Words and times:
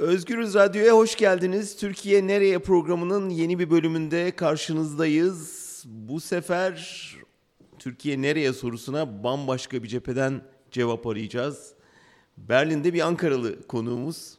Özgürüz 0.00 0.54
Radyo'ya 0.54 0.92
hoş 0.92 1.16
geldiniz. 1.16 1.76
Türkiye 1.76 2.26
Nereye 2.26 2.58
programının 2.58 3.30
yeni 3.30 3.58
bir 3.58 3.70
bölümünde 3.70 4.30
karşınızdayız. 4.36 5.82
Bu 5.86 6.20
sefer 6.20 7.06
Türkiye 7.78 8.22
Nereye 8.22 8.52
sorusuna 8.52 9.24
bambaşka 9.24 9.82
bir 9.82 9.88
cepheden 9.88 10.42
cevap 10.70 11.06
arayacağız. 11.06 11.72
Berlin'de 12.36 12.94
bir 12.94 13.00
Ankaralı 13.00 13.66
konuğumuz. 13.66 14.38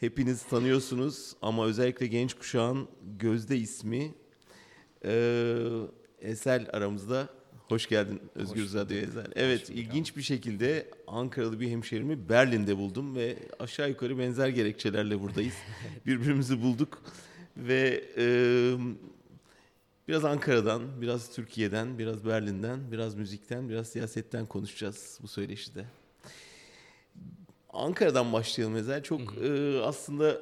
Hepiniz 0.00 0.42
tanıyorsunuz 0.42 1.32
ama 1.42 1.66
özellikle 1.66 2.06
genç 2.06 2.34
kuşağın 2.34 2.88
Gözde 3.18 3.56
ismi. 3.56 4.14
Ee, 5.04 5.56
Esel 6.20 6.68
aramızda. 6.72 7.28
Hoş 7.68 7.88
geldin 7.88 8.20
Özgür 8.34 8.74
Radyo 8.74 8.96
Ezel. 8.96 9.26
Evet 9.36 9.70
ilginç 9.70 10.16
bir 10.16 10.22
şekilde 10.22 10.90
Ankaralı 11.06 11.60
bir 11.60 11.70
hemşerimi 11.70 12.28
Berlin'de 12.28 12.76
buldum 12.76 13.16
ve 13.16 13.36
aşağı 13.58 13.88
yukarı 13.88 14.18
benzer 14.18 14.48
gerekçelerle 14.48 15.20
buradayız. 15.20 15.54
Birbirimizi 16.06 16.62
bulduk 16.62 17.02
ve 17.56 18.04
e, 18.16 18.26
biraz 20.08 20.24
Ankara'dan, 20.24 21.02
biraz 21.02 21.34
Türkiye'den, 21.34 21.98
biraz 21.98 22.26
Berlin'den, 22.26 22.92
biraz 22.92 23.14
müzikten, 23.14 23.68
biraz 23.68 23.88
siyasetten 23.88 24.46
konuşacağız 24.46 25.18
bu 25.22 25.28
söyleşide. 25.28 25.84
Ankara'dan 27.70 28.32
başlayalım 28.32 28.76
Ezel. 28.76 29.02
Çok 29.02 29.20
e, 29.42 29.80
aslında 29.80 30.40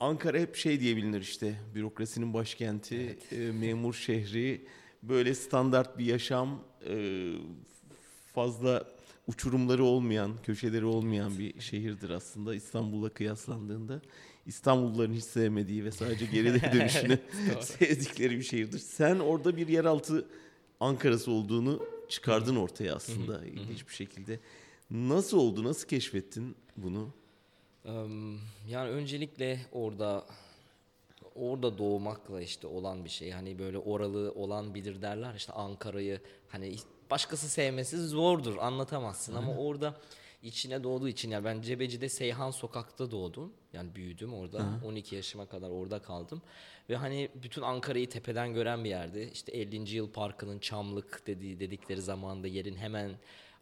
Ankara 0.00 0.38
hep 0.38 0.56
şey 0.56 0.80
diye 0.80 0.96
bilinir 0.96 1.20
işte 1.20 1.54
bürokrasinin 1.74 2.34
başkenti, 2.34 2.96
evet. 2.96 3.32
e, 3.32 3.52
memur 3.52 3.94
şehri, 3.94 4.66
böyle 5.08 5.34
standart 5.34 5.98
bir 5.98 6.04
yaşam, 6.04 6.60
e, 6.88 7.32
fazla 8.34 8.84
uçurumları 9.26 9.84
olmayan, 9.84 10.32
köşeleri 10.42 10.84
olmayan 10.84 11.38
bir 11.38 11.60
şehirdir 11.60 12.10
aslında 12.10 12.54
İstanbul'la 12.54 13.08
kıyaslandığında. 13.08 14.02
İstanbulluların 14.46 15.12
hiç 15.12 15.24
sevmediği 15.24 15.84
ve 15.84 15.90
sadece 15.90 16.26
geriye 16.26 16.54
dönüşünü 16.72 17.18
sevdikleri 17.60 18.38
bir 18.38 18.42
şehirdir. 18.42 18.78
Sen 18.78 19.18
orada 19.18 19.56
bir 19.56 19.68
yeraltı 19.68 20.28
Ankara'sı 20.80 21.30
olduğunu 21.30 21.82
çıkardın 22.08 22.56
ortaya 22.56 22.94
aslında 22.94 23.46
ilginç 23.46 23.88
bir 23.88 23.94
şekilde. 23.94 24.40
Nasıl 24.90 25.38
oldu, 25.38 25.64
nasıl 25.64 25.88
keşfettin 25.88 26.56
bunu? 26.76 27.08
Yani 28.68 28.90
öncelikle 28.90 29.60
orada 29.72 30.26
orada 31.36 31.78
doğmakla 31.78 32.42
işte 32.42 32.66
olan 32.66 33.04
bir 33.04 33.10
şey. 33.10 33.30
Hani 33.30 33.58
böyle 33.58 33.78
oralı 33.78 34.32
olan 34.36 34.74
bilir 34.74 35.02
derler 35.02 35.34
işte 35.34 35.52
Ankara'yı 35.52 36.20
hani 36.48 36.76
başkası 37.10 37.48
sevmesi 37.48 37.98
zordur 37.98 38.56
anlatamazsın 38.56 39.34
ama 39.34 39.56
orada 39.56 39.94
içine 40.42 40.84
doğduğu 40.84 41.08
için 41.08 41.30
yani 41.30 41.44
ben 41.44 41.60
Cebeci'de 41.62 42.08
Seyhan 42.08 42.50
Sokak'ta 42.50 43.10
doğdum. 43.10 43.52
Yani 43.72 43.94
büyüdüm 43.94 44.34
orada. 44.34 44.58
Hı. 44.58 44.86
12 44.86 45.16
yaşıma 45.16 45.46
kadar 45.46 45.70
orada 45.70 45.98
kaldım. 46.02 46.42
Ve 46.90 46.96
hani 46.96 47.28
bütün 47.42 47.62
Ankara'yı 47.62 48.08
tepeden 48.10 48.54
gören 48.54 48.84
bir 48.84 48.90
yerdi. 48.90 49.30
İşte 49.32 49.52
50. 49.52 49.94
Yıl 49.94 50.12
Parkı'nın 50.12 50.58
Çamlık 50.58 51.26
dediği 51.26 51.60
dedikleri 51.60 52.02
zamanda 52.02 52.48
yerin 52.48 52.76
hemen 52.76 53.10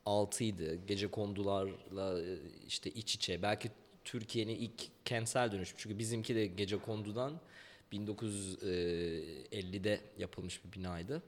altıydı. 0.07 0.75
Gece 0.87 1.07
kondularla 1.11 2.21
işte 2.67 2.91
iç 2.91 3.15
içe. 3.15 3.43
Belki 3.43 3.71
Türkiye'nin 4.05 4.55
ilk 4.55 5.05
kentsel 5.05 5.53
dönüşüm. 5.53 5.77
Çünkü 5.79 5.99
bizimki 5.99 6.35
de 6.35 6.47
gece 6.47 6.79
kondudan 6.79 7.41
1950'de 7.93 10.01
yapılmış 10.19 10.65
bir 10.65 10.73
binaydı. 10.73 11.23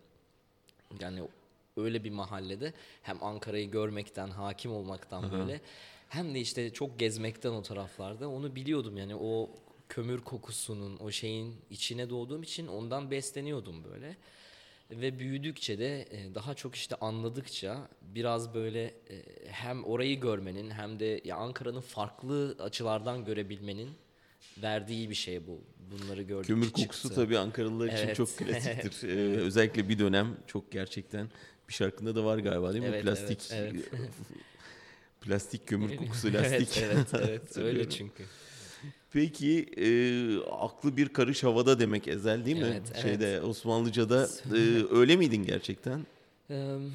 Yani 1.01 1.23
öyle 1.77 2.05
bir 2.05 2.11
mahallede 2.11 2.73
hem 3.03 3.25
Ankara'yı 3.25 3.71
görmekten, 3.71 4.29
hakim 4.29 4.73
olmaktan 4.73 5.23
Hı-hı. 5.23 5.33
böyle 5.33 5.61
hem 6.09 6.35
de 6.35 6.41
işte 6.41 6.73
çok 6.73 6.99
gezmekten 6.99 7.51
o 7.51 7.63
taraflarda 7.63 8.29
onu 8.29 8.57
biliyordum 8.57 8.97
yani 8.97 9.17
o 9.17 9.51
kömür 9.89 10.21
kokusunun 10.21 10.99
o 10.99 11.11
şeyin 11.11 11.57
içine 11.71 12.11
doğduğum 12.11 12.43
için 12.43 12.67
ondan 12.67 13.11
besleniyordum 13.11 13.85
böyle. 13.85 14.17
Ve 14.91 15.19
büyüdükçe 15.19 15.79
de 15.79 16.03
e, 16.03 16.35
daha 16.35 16.55
çok 16.55 16.75
işte 16.75 16.97
anladıkça 16.97 17.89
biraz 18.03 18.55
böyle 18.55 18.85
e, 18.85 19.23
hem 19.47 19.85
orayı 19.85 20.21
görmenin 20.21 20.71
hem 20.71 21.01
de 21.01 21.21
ya 21.25 21.37
Ankara'nın 21.37 21.81
farklı 21.81 22.57
açılardan 22.59 23.25
görebilmenin 23.25 23.91
verdiği 24.63 25.11
bir 25.11 25.15
şey 25.15 25.47
bu. 25.47 25.61
Bunları 25.91 26.23
gördük. 26.23 26.47
Kömür 26.47 26.71
kokusu 26.71 27.09
çıktı. 27.09 27.15
tabii 27.15 27.39
Ankaralılar 27.39 27.87
için 27.87 27.97
evet. 27.97 28.17
çok 28.17 28.39
klasiktir. 28.39 29.09
ee, 29.09 29.37
özellikle 29.37 29.89
bir 29.89 29.99
dönem 29.99 30.37
çok 30.47 30.73
gerçekten 30.73 31.31
bir 31.69 31.75
şarkında 31.75 32.15
da 32.15 32.25
var 32.25 32.39
galiba 32.39 32.73
değil 32.73 32.85
mi? 32.85 32.91
Evet, 32.91 33.03
plastik 33.03 33.49
evet, 33.53 33.73
evet. 33.75 34.11
plastik 35.21 35.67
kömür 35.67 35.97
kokusu 35.97 36.33
lastik. 36.33 36.79
evet, 36.83 37.07
evet, 37.15 37.29
evet. 37.29 37.57
öyle 37.59 37.91
çünkü. 37.91 38.25
Peki 39.13 39.67
e, 39.77 39.89
aklı 40.51 40.97
bir 40.97 41.09
karış 41.09 41.45
havada 41.45 41.81
demek 41.81 42.09
ezel 42.09 42.45
değil 42.45 42.57
mi? 42.57 42.67
Evet, 42.67 43.03
Şeyde 43.03 43.33
evet. 43.33 43.45
Osmanlıca'da 43.45 44.29
e, 44.55 44.85
öyle 44.91 45.17
miydin 45.17 45.45
gerçekten? 45.45 46.07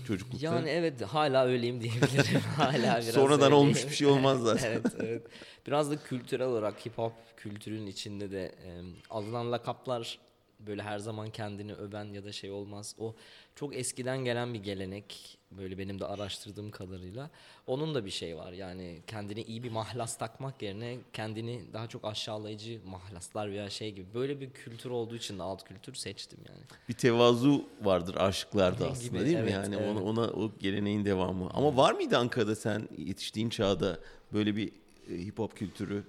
Çocuklukta. 0.08 0.46
Yani 0.56 0.70
evet 0.70 1.02
hala 1.02 1.46
öyleyim 1.46 1.82
diyebilirim. 1.82 2.42
hala 2.58 2.82
biraz 2.82 3.06
Sonradan 3.06 3.42
öyleyim. 3.46 3.54
olmuş 3.54 3.86
bir 3.90 3.96
şey 3.96 4.08
olmaz 4.08 4.40
zaten. 4.44 4.72
evet, 4.72 4.86
evet. 5.00 5.22
Biraz 5.68 5.92
da 5.92 6.04
kültürel 6.04 6.48
olarak 6.48 6.86
hip 6.86 6.98
hop 6.98 7.14
kültürün 7.38 7.88
içinde 7.88 8.32
de 8.32 8.44
e, 8.46 8.70
alınan 9.10 9.52
lakaplar 9.52 10.20
böyle 10.60 10.84
her 10.84 11.00
zaman 11.00 11.30
kendini 11.30 11.74
öven 11.74 12.06
ya 12.06 12.24
da 12.24 12.32
şey 12.32 12.52
olmaz. 12.52 12.96
O 13.00 13.16
çok 13.56 13.76
eskiden 13.76 14.18
gelen 14.18 14.54
bir 14.54 14.64
gelenek. 14.64 15.38
Böyle 15.58 15.78
benim 15.78 16.00
de 16.00 16.06
araştırdığım 16.06 16.72
kadarıyla. 16.72 17.30
Onun 17.68 17.96
da 17.96 18.06
bir 18.06 18.10
şey 18.10 18.38
var. 18.38 18.52
Yani 18.52 19.02
kendini 19.08 19.42
iyi 19.42 19.64
bir 19.64 19.72
mahlas 19.72 20.18
takmak 20.18 20.62
yerine 20.62 20.98
kendini 21.14 21.74
daha 21.74 21.88
çok 21.88 22.06
aşağılayıcı 22.06 22.80
mahlaslar 22.86 23.52
veya 23.52 23.70
şey 23.70 23.92
gibi. 23.92 24.14
Böyle 24.14 24.42
bir 24.42 24.50
kültür 24.50 24.90
olduğu 24.90 25.16
için 25.16 25.40
de 25.40 25.44
alt 25.44 25.64
kültür 25.64 25.94
seçtim 25.94 26.40
yani. 26.50 26.62
Bir 26.90 26.94
tevazu 26.94 27.66
vardır 27.82 28.16
aşıklarda 28.16 28.90
aslında 28.90 29.08
gibi, 29.08 29.26
değil 29.26 29.38
evet, 29.38 29.46
mi? 29.46 29.52
Yani 29.52 29.76
evet. 29.76 29.88
ona, 29.92 30.04
ona 30.04 30.22
o 30.22 30.52
geleneğin 30.60 31.06
devamı. 31.06 31.50
Ama 31.54 31.78
var 31.78 31.94
mıydı 31.94 32.18
Ankara'da 32.18 32.56
sen 32.56 32.90
yetiştiğin 32.98 33.50
çağda 33.50 34.00
böyle 34.34 34.56
bir 34.56 34.72
e, 35.10 35.18
hip 35.18 35.40
hop 35.40 35.56
kültürü? 35.56 36.04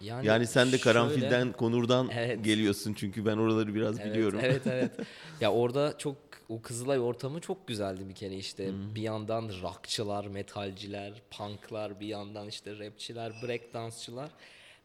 Yani, 0.00 0.26
yani 0.26 0.46
sen 0.46 0.72
de 0.72 0.78
Karanfil'den, 0.78 1.42
şöyle, 1.42 1.52
Konur'dan 1.52 2.10
evet. 2.12 2.44
geliyorsun 2.44 2.94
çünkü 2.94 3.26
ben 3.26 3.36
oraları 3.36 3.74
biraz 3.74 4.00
evet, 4.00 4.10
biliyorum. 4.10 4.40
Evet, 4.42 4.62
evet. 4.66 4.92
ya 5.40 5.52
orada 5.52 5.98
çok 5.98 6.16
o 6.48 6.62
Kızılay 6.62 6.98
ortamı 6.98 7.40
çok 7.40 7.68
güzeldi 7.68 8.08
bir 8.08 8.14
kere 8.14 8.34
işte. 8.36 8.68
Hmm. 8.68 8.94
Bir 8.94 9.02
yandan 9.02 9.50
rockçılar, 9.62 10.26
metalciler, 10.26 11.12
punklar, 11.30 12.00
bir 12.00 12.06
yandan 12.06 12.48
işte 12.48 12.78
rapçiler, 12.78 13.32
break 13.42 13.74
dansçılar. 13.74 14.30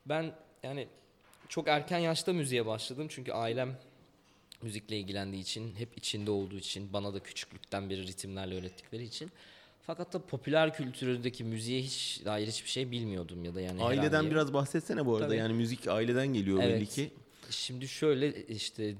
Ben 0.05 0.31
yani 0.63 0.87
çok 1.49 1.67
erken 1.67 1.99
yaşta 1.99 2.33
müziğe 2.33 2.65
başladım 2.65 3.07
çünkü 3.09 3.31
ailem 3.31 3.77
müzikle 4.61 4.99
ilgilendiği 4.99 5.41
için, 5.41 5.75
hep 5.75 5.97
içinde 5.97 6.31
olduğu 6.31 6.57
için, 6.57 6.93
bana 6.93 7.13
da 7.13 7.19
küçüklükten 7.19 7.89
beri 7.89 8.07
ritimlerle 8.07 8.55
öğrettikleri 8.55 9.03
için 9.03 9.31
fakat 9.87 10.13
da 10.13 10.19
popüler 10.19 10.73
kültüründeki 10.73 11.43
müziğe 11.43 11.81
hiç 11.81 12.21
dair 12.25 12.47
hiçbir 12.47 12.69
şey 12.69 12.91
bilmiyordum 12.91 13.45
ya 13.45 13.55
da 13.55 13.61
yani. 13.61 13.83
Aileden 13.83 14.07
herhangi... 14.09 14.31
biraz 14.31 14.53
bahsetsene 14.53 15.05
bu 15.05 15.15
arada. 15.15 15.27
Tabii. 15.27 15.37
Yani 15.37 15.53
müzik 15.53 15.87
aileden 15.87 16.27
geliyor 16.27 16.63
evet. 16.63 16.75
belli 16.75 16.87
ki. 16.87 17.11
Şimdi 17.49 17.87
şöyle 17.87 18.45
işte 18.47 18.95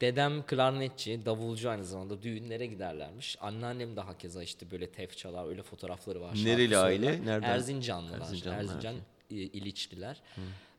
dedem 0.00 0.42
klarnetçi, 0.46 1.20
davulcu 1.26 1.70
aynı 1.70 1.84
zamanda 1.84 2.22
düğünlere 2.22 2.66
giderlermiş. 2.66 3.36
Anneannem 3.40 3.96
de 3.96 4.00
hakeza 4.00 4.42
işte 4.42 4.70
böyle 4.70 4.90
tef 4.90 5.16
çalar, 5.16 5.48
öyle 5.48 5.62
fotoğrafları 5.62 6.20
var. 6.20 6.34
Nereli 6.44 6.78
aile? 6.78 7.24
Nereden? 7.24 7.48
Erzincanlılar. 7.48 8.20
Erzincanlılar. 8.20 8.62
Erzincan 8.62 8.94
İliçliler. 9.30 10.22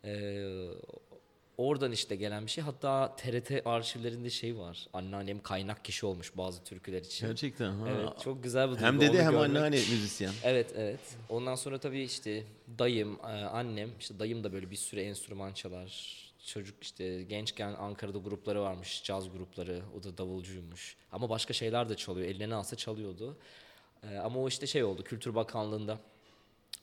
Ee, 0.06 0.70
Oradan 1.60 1.92
işte 1.92 2.16
gelen 2.16 2.46
bir 2.46 2.52
şey. 2.52 2.64
Hatta 2.64 3.16
TRT 3.16 3.52
arşivlerinde 3.66 4.30
şey 4.30 4.58
var. 4.58 4.88
Anneannem 4.94 5.42
kaynak 5.42 5.86
kişi 5.86 6.06
olmuş 6.06 6.38
bazı 6.38 6.64
türküler 6.64 7.02
için. 7.02 7.28
Gerçekten 7.28 7.72
ha. 7.72 7.88
Evet 7.90 8.10
çok 8.24 8.44
güzel 8.44 8.68
bir 8.68 8.72
duygu. 8.72 8.86
Hem 8.86 9.02
dede 9.02 9.24
hem 9.24 9.32
görmek. 9.32 9.50
anneanne 9.50 9.76
müzisyen. 9.76 10.32
Evet 10.44 10.74
evet. 10.76 11.00
Ondan 11.30 11.56
sonra 11.56 11.78
tabii 11.80 12.02
işte 12.02 12.44
dayım, 12.80 13.20
e, 13.24 13.28
annem, 13.28 13.90
işte 14.00 14.20
dayım 14.20 14.44
da 14.44 14.54
böyle 14.54 14.72
bir 14.72 14.76
süre 14.76 15.04
enstrüman 15.04 15.54
çalar. 15.54 16.18
Çocuk 16.46 16.84
işte 16.84 17.24
gençken 17.24 17.74
Ankara'da 17.74 18.18
grupları 18.18 18.62
varmış, 18.62 19.04
caz 19.04 19.32
grupları. 19.32 19.82
O 20.00 20.04
da 20.04 20.18
davulcuymuş. 20.18 20.96
Ama 21.12 21.30
başka 21.30 21.54
şeyler 21.54 21.90
de 21.90 21.96
çalıyor. 21.96 22.28
Eline 22.28 22.56
alsa 22.56 22.76
çalıyordu. 22.76 23.38
E, 24.04 24.18
ama 24.18 24.40
o 24.40 24.48
işte 24.48 24.68
şey 24.68 24.84
oldu. 24.84 25.04
Kültür 25.04 25.36
Bakanlığı'nda 25.36 26.00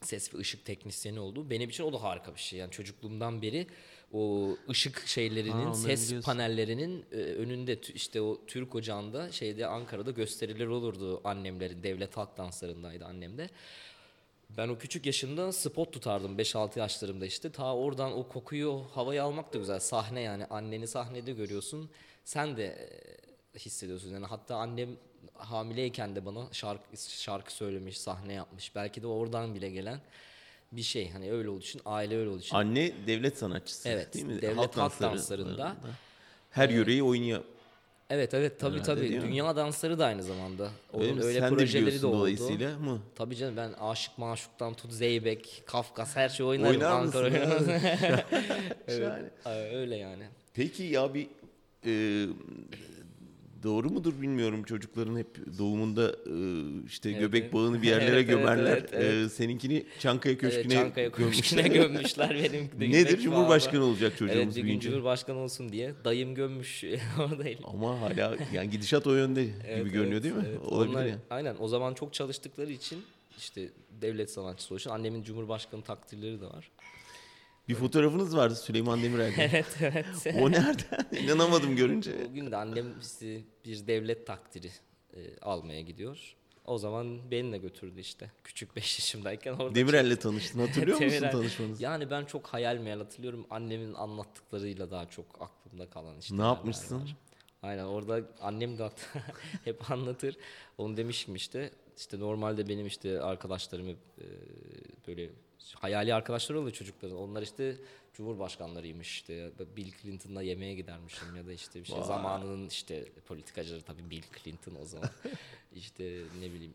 ses 0.03 0.35
ve 0.35 0.39
ışık 0.39 0.65
teknisyeni 0.65 1.21
oldu. 1.21 1.51
Benim 1.51 1.71
için 1.71 1.85
o 1.85 1.93
da 1.93 2.03
harika 2.03 2.35
bir 2.35 2.41
şey. 2.41 2.59
Yani 2.59 2.71
çocukluğumdan 2.71 3.43
beri 3.43 3.67
o 4.13 4.49
ışık 4.71 5.07
şeylerinin, 5.07 5.67
Aa, 5.67 5.75
ses 5.75 6.07
biliyorsun. 6.07 6.27
panellerinin 6.27 7.05
e, 7.13 7.17
önünde 7.17 7.81
işte 7.95 8.21
o 8.21 8.41
Türk 8.47 8.75
Ocağı'nda 8.75 9.33
şeyde 9.33 9.67
Ankara'da 9.67 10.11
gösteriler 10.11 10.67
olurdu 10.67 11.21
annemlerin. 11.25 11.83
Devlet 11.83 12.17
halk 12.17 12.37
danslarındaydı 12.37 13.05
annem 13.05 13.39
de. 13.39 13.51
Ben 14.57 14.69
o 14.69 14.79
küçük 14.79 15.07
yaşında 15.07 15.53
spot 15.53 15.93
tutardım 15.93 16.39
5-6 16.39 16.79
yaşlarımda 16.79 17.27
işte. 17.27 17.53
Ta 17.53 17.75
oradan 17.77 18.19
o 18.19 18.29
kokuyu, 18.29 18.69
o 18.69 18.89
havayı 18.95 19.23
almak 19.23 19.55
da 19.55 19.59
güzel. 19.59 19.81
Sahne 19.81 20.21
yani 20.21 20.45
anneni 20.47 20.87
sahnede 20.87 21.33
görüyorsun. 21.33 21.91
Sen 22.25 22.57
de 22.57 22.65
e, 22.67 23.59
hissediyorsun. 23.59 24.11
Yani 24.11 24.27
hatta 24.27 24.57
annem 24.57 24.89
hamileyken 25.35 26.17
de 26.17 26.27
bana 26.27 26.53
şarkı 26.53 26.97
şarkı 26.97 27.53
söylemiş, 27.53 27.99
sahne 28.01 28.33
yapmış. 28.33 28.75
Belki 28.75 29.03
de 29.03 29.07
oradan 29.07 29.55
bile 29.55 29.71
gelen 29.71 30.01
bir 30.77 30.83
şey. 30.83 31.11
Hani 31.11 31.33
öyle 31.33 31.49
olduğu 31.49 31.61
için, 31.61 31.81
aile 31.87 32.17
öyle 32.17 32.31
olduğu 32.31 32.39
için. 32.41 32.57
Anne 32.57 32.93
devlet 33.07 33.39
sanatçısı 33.39 33.89
Evet, 33.89 34.15
değil 34.15 34.25
mi? 34.27 34.43
devlet 34.43 34.77
halk 34.77 35.01
danslarında. 35.01 35.77
Her 36.51 36.69
yöreyi 36.69 37.03
oynuyor. 37.03 37.41
Evet 38.11 38.35
evet 38.35 38.61
tabii 38.61 38.79
Herhalde 38.81 38.95
tabii. 39.09 39.21
Dünya 39.23 39.57
dansları 39.57 39.99
da 39.99 40.07
aynı 40.07 40.23
zamanda. 40.23 40.71
Onun 40.93 41.05
Öyle, 41.05 41.23
öyle 41.25 41.41
Sen 41.41 41.53
de 41.53 41.57
projeleri 41.57 41.83
de 41.83 41.87
biliyorsun 41.87 42.09
oldu. 42.09 42.17
dolayısıyla 42.19 42.79
mı? 42.79 43.01
Tabii 43.15 43.37
canım 43.37 43.57
ben 43.57 43.73
Aşık 43.73 44.19
Maşuk'tan 44.19 44.75
tut 44.75 44.93
Zeybek, 44.93 45.63
Kafkas 45.67 46.17
her 46.17 46.29
şey 46.29 46.47
oynarım. 46.47 46.71
Oynar 46.77 46.91
Ankara 46.91 47.31
mısın? 47.31 47.73
Şahane. 48.89 49.31
Aa, 49.45 49.51
öyle 49.55 49.97
yani. 49.97 50.23
Peki 50.55 50.83
ya 50.83 51.15
bir 51.15 51.27
e, 51.87 52.27
doğru 53.67 53.91
mudur 53.91 54.13
bilmiyorum 54.23 54.63
çocukların 54.63 55.17
hep 55.19 55.59
doğumunda 55.59 56.09
e, 56.11 56.35
işte 56.87 57.11
Evet, 57.11 57.21
göbek 57.21 57.43
evet. 57.43 57.53
bağını 57.53 57.83
bir 57.83 57.87
yerlere 57.89 58.07
Evet, 58.07 58.15
evet, 58.17 58.29
gömerler. 58.29 58.73
evet, 58.77 58.91
evet. 58.93 59.27
E, 59.27 59.29
seninkini 59.29 59.85
Çankaya 59.99 60.39
Köşkü'ne 60.39 60.63
Evet, 60.63 60.73
Çankaya. 60.73 61.13
Köşkü'ne 61.13 61.69
gömmüşler 61.79 62.31
benim. 62.35 62.81
de 62.81 62.91
Nedir 62.99 63.21
Cumhurbaşkanı 63.21 63.81
bağıma. 63.81 63.93
olacak 63.93 64.13
çocuğumuz 64.19 64.55
Evet 64.57 64.65
büyüyünce? 64.65 64.89
Cumhurbaşkanı 64.91 65.39
olsun 65.39 65.69
diye 65.73 65.95
dayım 66.05 66.35
gömmüş 66.35 66.85
oradayım. 67.19 67.61
Ama 67.65 68.01
hala 68.01 68.37
yani 68.53 68.71
gidişat 68.71 69.07
o 69.07 69.15
yönde 69.15 69.45
gibi 69.45 69.55
Evet, 69.67 69.93
görünüyor 69.93 70.13
evet, 70.13 70.23
değil 70.25 70.35
mi? 70.35 70.45
evet. 70.49 70.59
Olabilir 70.61 70.95
Onlar- 70.95 71.07
yani. 71.07 71.21
Aynen 71.31 71.57
o 71.61 71.69
zaman 71.69 71.95
çok 71.95 72.15
çalıştıkları 72.15 72.73
için 72.73 72.99
işte 73.39 73.69
devlet 74.03 74.31
sanatçısı 74.31 74.75
için 74.75 74.91
annemin 74.91 75.23
Cumhurbaşkanı 75.23 75.83
takdirleri 75.83 76.41
de 76.41 76.45
var. 76.47 76.71
Bir 77.69 77.75
fotoğrafınız 77.75 78.37
vardı 78.37 78.55
Süleyman 78.55 79.03
Demirel'de. 79.03 79.43
evet 79.53 79.77
evet. 79.81 80.07
o 80.41 80.51
nereden? 80.51 81.07
İnanamadım 81.25 81.77
görünce. 81.77 82.27
O 82.31 82.35
gün 82.35 82.51
de 82.51 82.57
annem 82.57 83.01
işte 83.01 83.41
bir 83.65 83.87
devlet 83.87 84.27
takdiri 84.27 84.71
e, 85.15 85.39
almaya 85.43 85.81
gidiyor. 85.81 86.37
O 86.65 86.79
zaman 86.79 87.31
beni 87.31 87.53
de 87.53 87.59
götürdü 87.59 88.01
işte. 88.01 88.31
Küçük 88.45 88.77
5 88.77 88.99
yaşımdayken 88.99 89.53
orada. 89.53 89.75
Demirel'le 89.75 90.17
tanıştın 90.17 90.61
hatırlıyor 90.67 90.97
musun 90.97 91.11
Demirel. 91.11 91.33
tanışmanızı? 91.33 91.83
Yani 91.83 92.11
ben 92.11 92.25
çok 92.25 92.47
hayal 92.47 92.77
meyal 92.77 92.99
hatırlıyorum. 92.99 93.47
Annemin 93.51 93.95
anlattıklarıyla 93.95 94.91
daha 94.91 95.07
çok 95.07 95.27
aklımda 95.41 95.91
kalan 95.91 96.19
işte. 96.19 96.37
Ne 96.37 96.43
yapmışsın? 96.43 97.01
var. 97.01 97.17
Aynen 97.63 97.85
orada 97.85 98.21
annem 98.41 98.79
de 98.79 98.83
hatta 98.83 99.03
hep 99.65 99.91
anlatır. 99.91 100.37
Onu 100.79 100.97
demişim 100.97 101.35
işte. 101.35 101.71
İşte 101.97 102.21
normalde 102.21 102.69
benim 102.69 102.87
işte 102.87 103.21
arkadaşlarım 103.21 103.89
hep 103.89 103.99
e, 104.19 104.27
böyle 105.07 105.31
hayali 105.75 106.15
arkadaşlar 106.15 106.55
oluyor 106.55 106.73
çocukların. 106.73 107.17
Onlar 107.17 107.43
işte 107.43 107.77
Cumhurbaşkanlarıymış 108.15 109.11
işte 109.11 109.51
Bill 109.77 109.93
Clinton'la 110.03 110.43
yemeğe 110.43 110.75
gidermişim 110.75 111.37
ya 111.37 111.47
da 111.47 111.53
işte 111.53 111.81
bir 111.81 111.85
şey 111.85 111.99
Vay. 111.99 112.05
zamanının 112.05 112.69
işte 112.69 113.05
politikacıları 113.27 113.83
tabii 113.83 114.11
Bill 114.11 114.23
Clinton 114.43 114.75
o 114.83 114.85
zaman 114.85 115.11
işte 115.77 116.23
ne 116.41 116.53
bileyim 116.53 116.75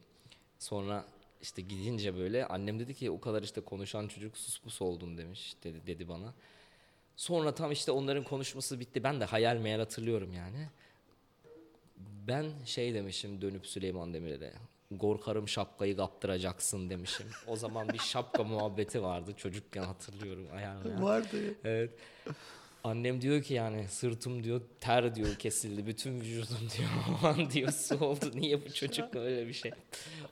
sonra 0.60 1.06
işte 1.42 1.62
gidince 1.62 2.18
böyle 2.18 2.45
annem 2.45 2.80
dedi 2.80 2.94
ki 2.94 3.12
o 3.12 3.19
kadar 3.19 3.44
işte 3.44 3.62
konuşan 3.62 4.07
çocuk 4.07 4.38
sus 4.38 4.60
pus 4.60 4.81
oldun 4.81 5.18
demiş 5.18 5.56
dedi, 5.63 5.81
dedi 5.88 6.10
bana. 6.10 6.34
Sonra 7.16 7.56
tam 7.56 7.72
işte 7.72 7.92
onların 7.92 8.24
konuşması 8.24 8.80
bitti. 8.80 9.04
Ben 9.04 9.19
de 9.19 9.25
hayal 9.25 9.57
meyal 9.57 9.80
hatırlıyorum 9.80 10.34
yani. 10.34 10.68
Ben 12.27 12.51
şey 12.66 12.94
demişim 12.94 13.42
dönüp 13.42 13.68
Süleyman 13.68 14.13
Demirel'e. 14.13 14.54
Korkarım 14.98 15.48
şapkayı 15.48 15.98
kaptıracaksın 15.98 16.90
demişim. 16.90 17.26
O 17.48 17.56
zaman 17.56 17.90
bir 17.90 18.00
şapka 18.00 18.44
muhabbeti 18.52 19.04
vardı 19.04 19.34
çocukken 19.38 19.84
hatırlıyorum 19.84 20.48
meyal. 20.54 21.02
Vardı. 21.02 21.38
Evet. 21.64 21.92
Annem 22.84 23.22
diyor 23.22 23.44
ki 23.44 23.54
yani 23.54 23.88
sırtım 23.88 24.44
diyor 24.44 24.62
ter 24.80 25.16
diyor 25.16 25.36
kesildi. 25.36 25.88
Bütün 25.88 26.22
vücudum 26.22 26.58
diyor 26.78 26.90
aman 27.24 27.50
diyor 27.52 27.72
su 27.72 28.00
oldu. 28.00 28.32
Niye 28.34 28.66
bu 28.66 28.74
çocuk 28.74 29.16
öyle 29.16 29.48
bir 29.48 29.54
şey? 29.54 29.72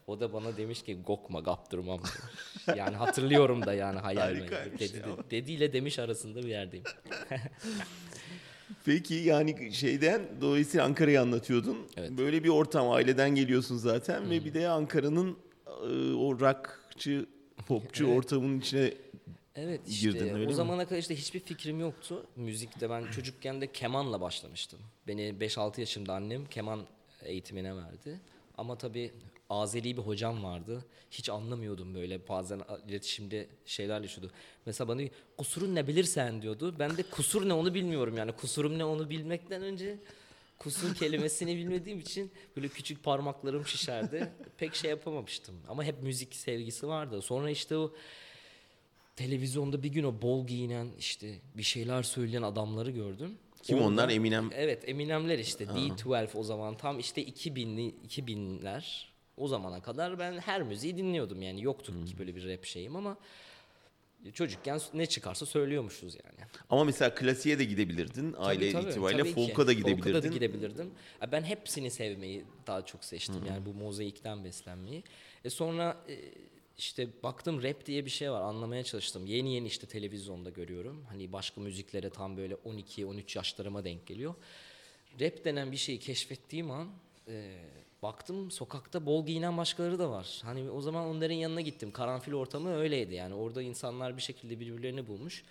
O 0.08 0.20
da 0.20 0.34
bana 0.34 0.58
demiş 0.58 0.82
ki 0.84 1.02
gokma 1.06 1.44
kaptırmam. 1.44 2.02
Yani 2.76 2.96
hatırlıyorum 2.96 3.66
da 3.66 3.74
yani 3.74 4.00
hayal 4.00 4.22
Harikaymış 4.22 4.82
dedi, 4.82 4.98
ya. 4.98 5.04
dedi, 5.04 5.32
dediyle 5.32 5.74
demiş 5.74 6.00
arasında 6.00 6.44
bir 6.44 6.50
yerdeyim. 6.50 6.86
Peki 8.86 9.14
yani 9.16 9.74
şeyden 9.74 10.22
dolayısıyla 10.42 10.86
Ankara'yı 10.86 11.22
anlatıyordun. 11.22 11.78
Evet. 11.98 12.12
Böyle 12.12 12.44
bir 12.44 12.50
ortam 12.50 12.92
aileden 12.92 13.30
geliyorsun 13.36 13.78
zaten 13.78 14.30
ve 14.30 14.46
bir 14.46 14.54
de 14.54 14.70
Ankara'nın 14.70 15.38
e, 15.68 16.14
o 16.14 16.40
rockçı, 16.40 17.26
popçu 17.68 18.06
Evet. 18.08 18.18
ortamının 18.18 18.60
içine 18.60 18.94
Evet 19.56 19.81
işte 19.88 20.02
Girdin, 20.12 20.34
öyle 20.34 20.46
o 20.46 20.48
mi? 20.48 20.54
zamana 20.54 20.86
kadar 20.86 21.00
işte 21.00 21.16
hiçbir 21.16 21.40
fikrim 21.40 21.80
yoktu. 21.80 22.26
Müzikte 22.36 22.90
ben 22.90 23.12
çocukken 23.12 23.62
de 23.62 23.72
kemanla 23.72 24.22
başlamıştım. 24.22 24.80
Beni 25.08 25.22
5-6 25.22 25.80
yaşımda 25.80 26.14
annem 26.14 26.46
keman 26.46 26.80
eğitimine 27.24 27.76
verdi. 27.76 28.20
Ama 28.58 28.78
tabii 28.78 29.12
Azeri 29.50 29.98
bir 29.98 30.01
hocam 30.01 30.44
vardı. 30.44 30.86
Hiç 31.12 31.30
anlamıyordum 31.30 31.96
böyle 31.96 32.28
bazen 32.28 32.62
iletişimde 32.88 33.48
şeyler 33.66 34.01
yaşıyordu. 34.01 34.31
Mesela 34.66 34.88
bana 34.88 35.01
kusurun 35.38 35.75
ne 35.75 35.88
bilirsen 35.88 36.42
diyordu. 36.42 36.75
Ben 36.80 36.98
de 36.98 37.04
kusur 37.04 37.50
ne 37.50 37.54
onu 37.54 37.74
bilmiyorum 37.74 38.18
yani. 38.18 38.31
Kusurum 38.31 38.78
ne 38.78 38.86
onu 38.86 39.10
bilmekten 39.10 39.62
önce 39.62 39.98
kusur 40.60 40.96
kelimesini 40.96 41.57
bilmediğim 41.57 42.00
için 42.00 42.31
böyle 42.56 42.68
küçük 42.68 43.04
parmaklarım 43.04 43.66
şişerdi. 43.66 44.31
Pek 44.57 44.75
şey 44.75 44.90
yapamamıştım. 44.90 45.56
Ama 45.68 45.84
hep 45.84 46.04
müzik 46.04 46.36
sevgisi 46.36 46.88
vardı. 46.88 47.22
Sonra 47.22 47.50
işte 47.50 47.78
o 47.78 47.94
televizyonda 49.16 49.84
bir 49.84 49.90
gün 49.90 50.04
o 50.04 50.22
bol 50.22 50.48
giyinen 50.48 50.88
işte 51.00 51.36
bir 51.57 51.63
şeyler 51.63 52.04
söyleyen 52.04 52.42
adamları 52.42 52.92
gördüm. 52.92 53.38
kim 53.63 53.81
onlar 53.81 54.10
Eminem 54.10 54.50
Evet 54.54 54.90
Eminemler 54.90 55.40
işte 55.40 55.63
D12 55.63 56.38
o 56.38 56.44
zaman 56.44 56.78
tam 56.78 57.00
işte 57.00 57.24
2000'li 57.24 57.95
2000'ler 58.07 59.09
o 59.40 59.48
zamana 59.48 59.82
kadar 59.82 60.20
ben 60.20 60.38
her 60.38 60.62
müziği 60.64 60.98
dinliyordum 60.98 61.42
yani 61.42 61.64
yoktu 61.64 62.06
ki 62.06 62.20
böyle 62.20 62.36
bir 62.36 62.48
rap 62.50 62.66
şeyim 62.66 62.96
ama 62.96 63.18
çocukken 64.34 64.80
ne 64.94 65.06
çıkarsa 65.06 65.46
söylüyormuşuz 65.46 66.16
yani. 66.16 66.50
ama 66.70 66.84
mesela 66.84 67.16
klasiğe 67.16 67.60
de 67.60 67.64
gidebilirdin 67.66 68.36
aile 68.38 68.72
Tabii, 68.72 68.82
tabii, 68.82 68.92
itibariyle 68.92 69.24
tabii 69.24 69.34
folk'a 69.34 69.48
da 69.50 69.52
Folk'a 69.54 69.68
da 69.68 69.74
gidebilirdin. 69.74 70.32
gidebilirdim. 70.32 70.92
Ben 71.32 71.44
hepsini 71.44 71.92
sevmeyi 71.92 72.46
daha 72.68 72.86
çok 72.86 73.06
seçtim. 73.06 73.46
Yani 73.48 73.66
bu 73.66 73.74
mozaikten 73.74 74.44
beslenmeyi. 74.44 75.04
E 75.46 75.50
sonra 75.50 75.98
e, 76.10 76.16
işte 76.78 77.08
baktım 77.24 77.64
rap 77.64 77.86
diye 77.86 78.06
bir 78.06 78.10
şey 78.10 78.32
var. 78.32 78.42
Anlamaya 78.42 78.84
çalıştım. 78.84 79.26
Yeni 79.26 79.54
yeni 79.54 79.68
işte 79.68 79.88
televizyonda 79.88 80.50
görüyorum. 80.50 81.06
Hani 81.10 81.34
başka 81.34 81.62
müziklere 81.62 82.10
tam 82.10 82.38
böyle 82.38 82.54
12-13 82.54 83.38
yaşlarıma 83.38 83.84
denk 83.84 84.08
geliyor. 84.08 84.36
Rap 85.20 85.46
denen 85.46 85.72
bir 85.72 85.78
şeyi 85.78 86.00
keşfettiğim 86.00 86.72
an 86.72 86.90
e, 87.28 87.56
baktım 88.04 88.51
sokakta 88.51 89.06
bol 89.06 89.25
giyinen 89.25 89.57
başkaları 89.57 90.00
da 90.00 90.12
var. 90.12 90.42
Hani 90.44 90.69
o 90.72 90.81
zaman 90.81 91.06
onların 91.06 91.36
yanına 91.36 91.62
gittim. 91.62 91.92
Karanfil 91.92 92.34
ortamı 92.34 92.75
öyleydi 92.75 93.16
yani. 93.16 93.34
Orada 93.34 93.62
insanlar 93.62 94.18
bir 94.18 94.22
şekilde 94.22 94.60
birbirlerini 94.60 95.07
bulmuş. 95.07 95.44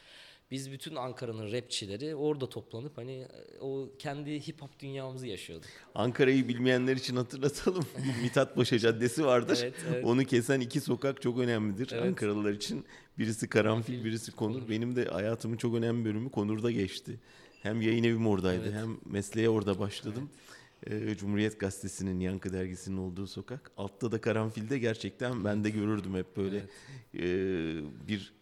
Biz 0.50 0.72
bütün 0.72 0.96
Ankara'nın 0.96 1.52
rapçileri 1.52 2.14
orada 2.14 2.48
toplanıp 2.48 2.98
hani 2.98 3.12
e, 3.12 3.60
o 3.60 3.88
kendi 3.98 4.48
hip 4.48 4.62
hop 4.62 4.78
dünyamızı 4.80 5.26
yaşıyorduk. 5.26 5.68
Ankara'yı 5.94 6.48
bilmeyenler 6.48 6.96
için 6.96 7.16
hatırlatalım. 7.16 7.84
Mithat 8.22 8.54
Paşa 8.54 8.78
Caddesi 8.78 9.24
vardır. 9.24 9.58
Evet, 9.62 9.74
evet. 9.90 10.04
Onu 10.04 10.24
kesen 10.24 10.60
iki 10.60 10.80
sokak 10.80 11.22
çok 11.22 11.38
önemlidir 11.38 11.88
Evet. 11.92 12.04
Ankaralılar 12.04 12.52
için. 12.52 12.84
Birisi 13.18 13.48
Karanfil, 13.48 14.04
birisi 14.04 14.32
Konur. 14.32 14.68
Benim 14.68 14.96
de 14.96 15.04
hayatımın 15.04 15.56
çok 15.56 15.74
önemli 15.74 16.04
bölümü 16.04 16.30
Konur'da 16.30 16.70
geçti. 16.70 17.20
Hem 17.62 17.80
yayın 17.80 18.04
evim 18.04 18.26
oradaydı 18.26 18.64
Evet. 18.64 18.74
hem 18.74 18.98
mesleğe 19.04 19.48
orada 19.48 19.78
başladım. 19.78 20.30
Ee, 20.86 21.14
Cumhuriyet 21.16 21.60
Gazetesi'nin, 21.60 22.20
Yankı 22.20 22.52
Dergisi'nin 22.52 22.96
olduğu 22.96 23.26
sokak. 23.26 23.70
Altta 23.76 24.12
da 24.12 24.20
Karanfil'de 24.20 24.78
gerçekten 24.78 25.44
ben 25.44 25.64
de 25.64 25.70
görürdüm 25.70 26.14
hep 26.14 26.36
böyle 26.36 26.58
e, 27.14 27.22
bir 28.08 28.32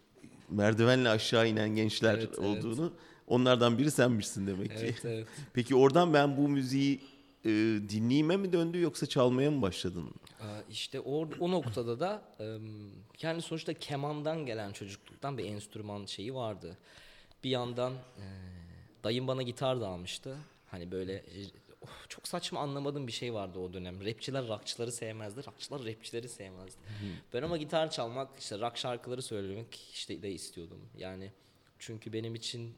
merdivenle 0.50 1.08
aşağı 1.08 1.48
inen 1.48 1.68
gençler 1.68 2.14
Evet, 2.14 2.28
evet. 2.28 2.38
olduğunu. 2.38 2.92
Onlardan 3.26 3.78
biri 3.78 3.90
senmişsin 3.90 4.46
demek 4.46 4.70
ki. 4.70 4.76
Evet 4.80 5.04
evet. 5.04 5.26
Peki 5.52 5.74
oradan 5.74 6.14
ben 6.14 6.36
bu 6.36 6.48
müziği 6.48 7.00
e, 7.44 7.50
dinleyime 7.88 8.36
mi 8.36 8.52
döndü 8.52 8.80
yoksa 8.80 9.06
çalmaya 9.06 9.50
mı 9.50 9.62
başladın? 9.62 10.10
İşte 10.70 11.00
o, 11.00 11.28
o 11.40 11.50
noktada 11.50 12.00
da 12.00 12.22
yani 13.22 13.42
sonuçta 13.42 13.74
kemandan 13.74 14.46
gelen 14.46 14.72
çocukluktan 14.72 15.38
bir 15.38 15.44
enstrüman 15.44 16.06
şeyi 16.06 16.34
vardı. 16.34 16.76
Bir 17.44 17.50
yandan 17.50 17.92
e, 17.92 18.26
dayım 19.04 19.26
bana 19.26 19.42
gitar 19.42 19.80
da 19.80 19.88
almıştı. 19.88 20.36
Hani 20.66 20.90
böyle 20.90 21.12
e, 21.14 21.38
of, 21.88 22.10
çok 22.10 22.28
saçma 22.28 22.60
anlamadığım 22.60 23.06
bir 23.06 23.12
şey 23.12 23.34
vardı 23.34 23.58
o 23.58 23.72
dönem. 23.72 24.04
Rapçiler 24.04 24.48
rockçıları 24.48 24.92
sevmezdi, 24.92 25.46
rockçılar 25.46 25.84
rapçileri 25.84 26.28
sevmezdi. 26.28 26.80
Ben 27.32 27.42
ama 27.42 27.56
gitar 27.56 27.90
çalmak, 27.90 28.38
işte 28.38 28.58
rock 28.58 28.76
şarkıları 28.76 29.22
söylemek 29.22 29.90
işte 29.92 30.22
de 30.22 30.30
istiyordum. 30.32 30.80
Yani 30.98 31.32
çünkü 31.78 32.12
benim 32.12 32.34
için 32.34 32.74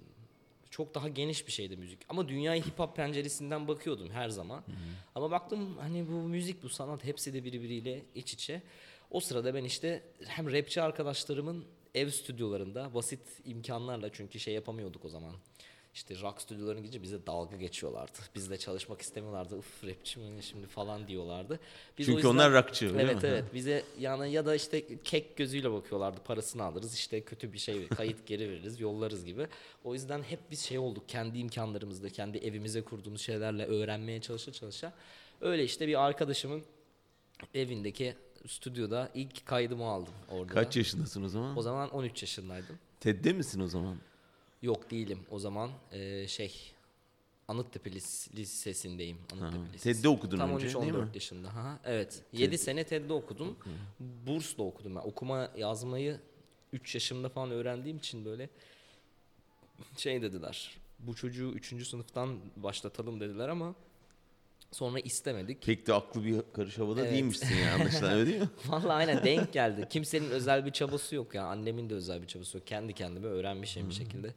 çok 0.71 0.95
daha 0.95 1.09
geniş 1.09 1.47
bir 1.47 1.53
şeydi 1.53 1.77
müzik. 1.77 1.99
Ama 2.09 2.29
dünyaya 2.29 2.63
hip 2.63 2.79
hop 2.79 2.97
penceresinden 2.97 3.69
bakıyordum 3.69 4.11
her 4.11 4.29
zaman. 4.29 4.65
Ama 5.15 5.31
baktım 5.31 5.79
hani 5.79 6.09
bu 6.09 6.13
müzik, 6.13 6.63
bu 6.63 6.69
sanat 6.69 7.05
hepsi 7.05 7.33
de 7.35 7.45
birbiriyle 7.45 8.05
iç 8.15 8.35
içe. 8.35 8.63
O 9.11 9.21
sırada 9.21 9.55
ben 9.55 9.65
işte 9.65 10.03
hem 10.27 10.53
rapçi 10.53 10.83
arkadaşlarımın 10.83 11.65
ev 11.95 12.11
stüdyolarında 12.11 12.95
basit 12.95 13.21
imkanlarla 13.45 14.13
çünkü 14.13 14.41
şey 14.41 14.55
yapamıyorduk 14.55 15.05
o 15.05 15.09
zaman. 15.09 15.35
İşte 15.95 16.21
rock 16.21 16.41
stüdyolarına 16.41 16.81
gidince 16.81 17.03
bize 17.03 17.27
dalga 17.27 17.57
geçiyorlardı. 17.57 18.19
Bizle 18.35 18.59
çalışmak 18.59 19.01
istemiyorlardı. 19.03 19.57
Uf 19.57 19.85
rapçi 19.85 20.19
mi 20.21 20.43
şimdi 20.43 20.67
falan 20.67 21.09
diyorlardı. 21.09 21.61
Biz 21.99 22.09
o 22.09 22.13
Çünkü 22.13 22.27
onlar 22.27 22.53
rockçı, 22.53 22.87
öyle 22.89 23.03
Evet 23.03 23.23
mi? 23.23 23.29
evet. 23.29 23.45
Bize 23.55 23.85
yani 23.99 24.33
ya 24.33 24.47
da 24.47 24.55
işte 24.55 24.85
kek 25.05 25.37
gözüyle 25.37 25.73
bakıyorlardı. 25.73 26.21
Parasını 26.25 26.63
alırız. 26.65 26.95
işte 26.95 27.21
kötü 27.21 27.53
bir 27.53 27.59
şey 27.59 27.89
kayıt 27.89 28.27
geri 28.27 28.51
veririz, 28.51 28.81
yollarız 28.89 29.25
gibi. 29.25 29.47
O 29.85 29.95
yüzden 29.95 30.23
hep 30.23 30.41
biz 30.51 30.61
şey 30.61 30.79
olduk. 30.79 31.09
Kendi 31.09 31.39
imkanlarımızda, 31.39 32.09
kendi 32.11 32.39
evimize 32.39 32.83
kurduğumuz 32.83 33.21
şeylerle 33.21 33.67
öğrenmeye 33.67 34.21
çalışa 34.21 34.53
çalışa. 34.53 34.93
Öyle 35.41 35.65
işte 35.65 35.89
bir 35.89 36.05
arkadaşımın 36.07 36.63
evindeki 37.55 38.15
stüdyoda 38.47 39.11
ilk 39.15 39.47
kaydımı 39.47 39.85
aldım 39.85 40.15
orada. 40.31 40.55
Kaç 40.55 40.77
yaşındasın 40.77 41.23
o 41.25 41.29
zaman? 41.29 41.59
O 41.59 41.63
zaman 41.63 41.91
13 41.91 42.23
yaşındaydım. 42.23 42.79
TED'de 43.01 43.33
misin 43.33 43.61
o 43.61 43.69
zaman? 43.69 43.97
Yok 44.63 44.91
değilim. 44.91 45.19
O 45.31 45.39
zaman 45.39 45.71
eee, 45.93 46.27
şey 46.29 46.73
Anıttepe 47.49 47.91
Lis- 47.91 48.37
Lisesi'ndeyim. 48.37 49.19
Anıttepe 49.33 49.73
Lisesi. 49.73 49.83
TED'de 49.97 50.09
okudun 50.09 50.39
Tam 50.39 50.55
önce, 50.55 50.65
değil 50.67 50.77
13-14 50.77 51.05
mi? 51.05 51.11
yaşında. 51.15 51.55
Ha, 51.55 51.79
evet. 51.85 52.23
7 52.33 52.59
sene 52.59 52.85
TED'de 52.85 53.13
okudum. 53.13 53.57
Bursla 54.01 54.63
okudum 54.65 54.95
ben. 54.97 55.01
Okuma 55.01 55.51
yazmayı 55.57 56.21
3 56.73 56.95
yaşımda 56.95 57.29
falan 57.29 57.51
öğrendiğim 57.51 57.97
için 57.97 58.25
böyle 58.25 58.49
şey 59.97 60.23
dediler. 60.23 60.77
Bu 60.99 61.15
çocuğu 61.15 61.51
3. 61.53 61.87
sınıftan 61.89 62.39
başlatalım 62.57 63.21
dediler 63.21 63.49
ama 63.49 63.75
sonra 64.73 65.01
istemedik. 65.01 65.63
Pek 65.63 65.87
de 65.87 65.95
aklı 65.95 66.25
bir 66.25 66.41
karış 66.53 66.79
havada 66.79 67.01
Evet. 67.01 67.13
değilmişsin 67.13 67.57
ya 67.57 67.75
anlaşılan 67.75 68.13
öyle 68.13 68.27
değil 68.31 68.41
mi? 68.41 68.49
Vallahi 68.69 68.93
aynen 68.93 69.25
denk 69.25 69.53
geldi. 69.53 69.87
Kimsenin 69.91 70.31
özel 70.31 70.67
bir 70.67 70.71
çabası 70.71 71.15
yok 71.15 71.35
ya. 71.35 71.45
Annemin 71.45 71.91
de 71.91 71.95
özel 71.95 72.23
bir 72.23 72.27
çabası 72.27 72.57
yok. 72.57 72.67
Kendi 72.67 72.93
kendime 72.93 73.27
öğrenmişim 73.27 73.89
bir 73.89 73.95
şekilde. 73.95 74.35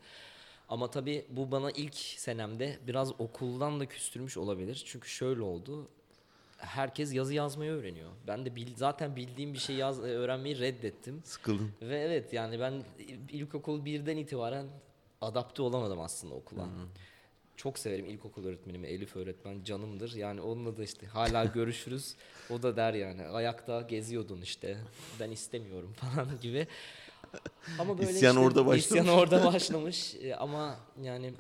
Ama 0.70 0.92
tabii 0.92 1.26
bu 1.30 1.52
bana 1.52 1.72
ilk 1.72 1.96
senemde 1.96 2.80
biraz 2.88 3.12
okuldan 3.20 3.80
da 3.80 3.86
küstürmüş 3.86 4.38
olabilir. 4.38 4.84
Çünkü 4.86 5.10
şöyle 5.10 5.42
oldu. 5.42 5.88
Herkes 6.58 7.14
yazı 7.14 7.34
yazmayı 7.34 7.72
öğreniyor. 7.72 8.10
Ben 8.28 8.46
de 8.46 8.56
bil- 8.56 8.76
zaten 8.76 9.16
bildiğim 9.16 9.54
bir 9.54 9.60
şey 9.60 9.76
yaz 9.76 10.00
öğrenmeyi 10.00 10.60
reddettim. 10.60 11.22
Sıkıldın. 11.26 11.72
Ve 11.82 12.00
evet 12.00 12.34
yani 12.34 12.60
ben 12.60 12.84
ilkokul 13.30 13.86
birden 13.86 14.18
itibaren 14.18 14.68
adapte 15.22 15.62
olamadım 15.62 16.00
aslında 16.00 16.34
okula. 16.36 16.68
Çok 17.62 17.80
severim 17.80 18.06
ilkokul 18.06 18.46
öğretmenimi 18.46 18.88
Elif 18.88 19.16
öğretmen 19.16 19.64
canımdır. 19.64 20.16
Yani 20.16 20.42
onunla 20.42 20.78
da 20.78 20.84
işte 20.84 21.08
hala 21.08 21.46
görüşürüz. 21.56 22.16
O 22.50 22.62
da 22.62 22.76
der 22.76 22.94
yani 22.94 23.24
ayakta 23.26 23.82
geziyordun 23.82 24.42
işte. 24.42 24.78
Ben 25.20 25.32
istemiyorum 25.32 25.94
falan 26.00 26.40
gibi. 26.42 26.68
Ama 27.80 27.98
böyle 28.00 28.12
İsyan 28.12 28.36
işte, 28.36 28.46
orada 28.46 28.66
başlamış. 28.66 28.86
İsyan 28.86 29.08
orada 29.08 29.46
başlamış. 29.54 30.16
E, 30.16 30.36
Ama 30.36 30.80
yani 31.04 31.34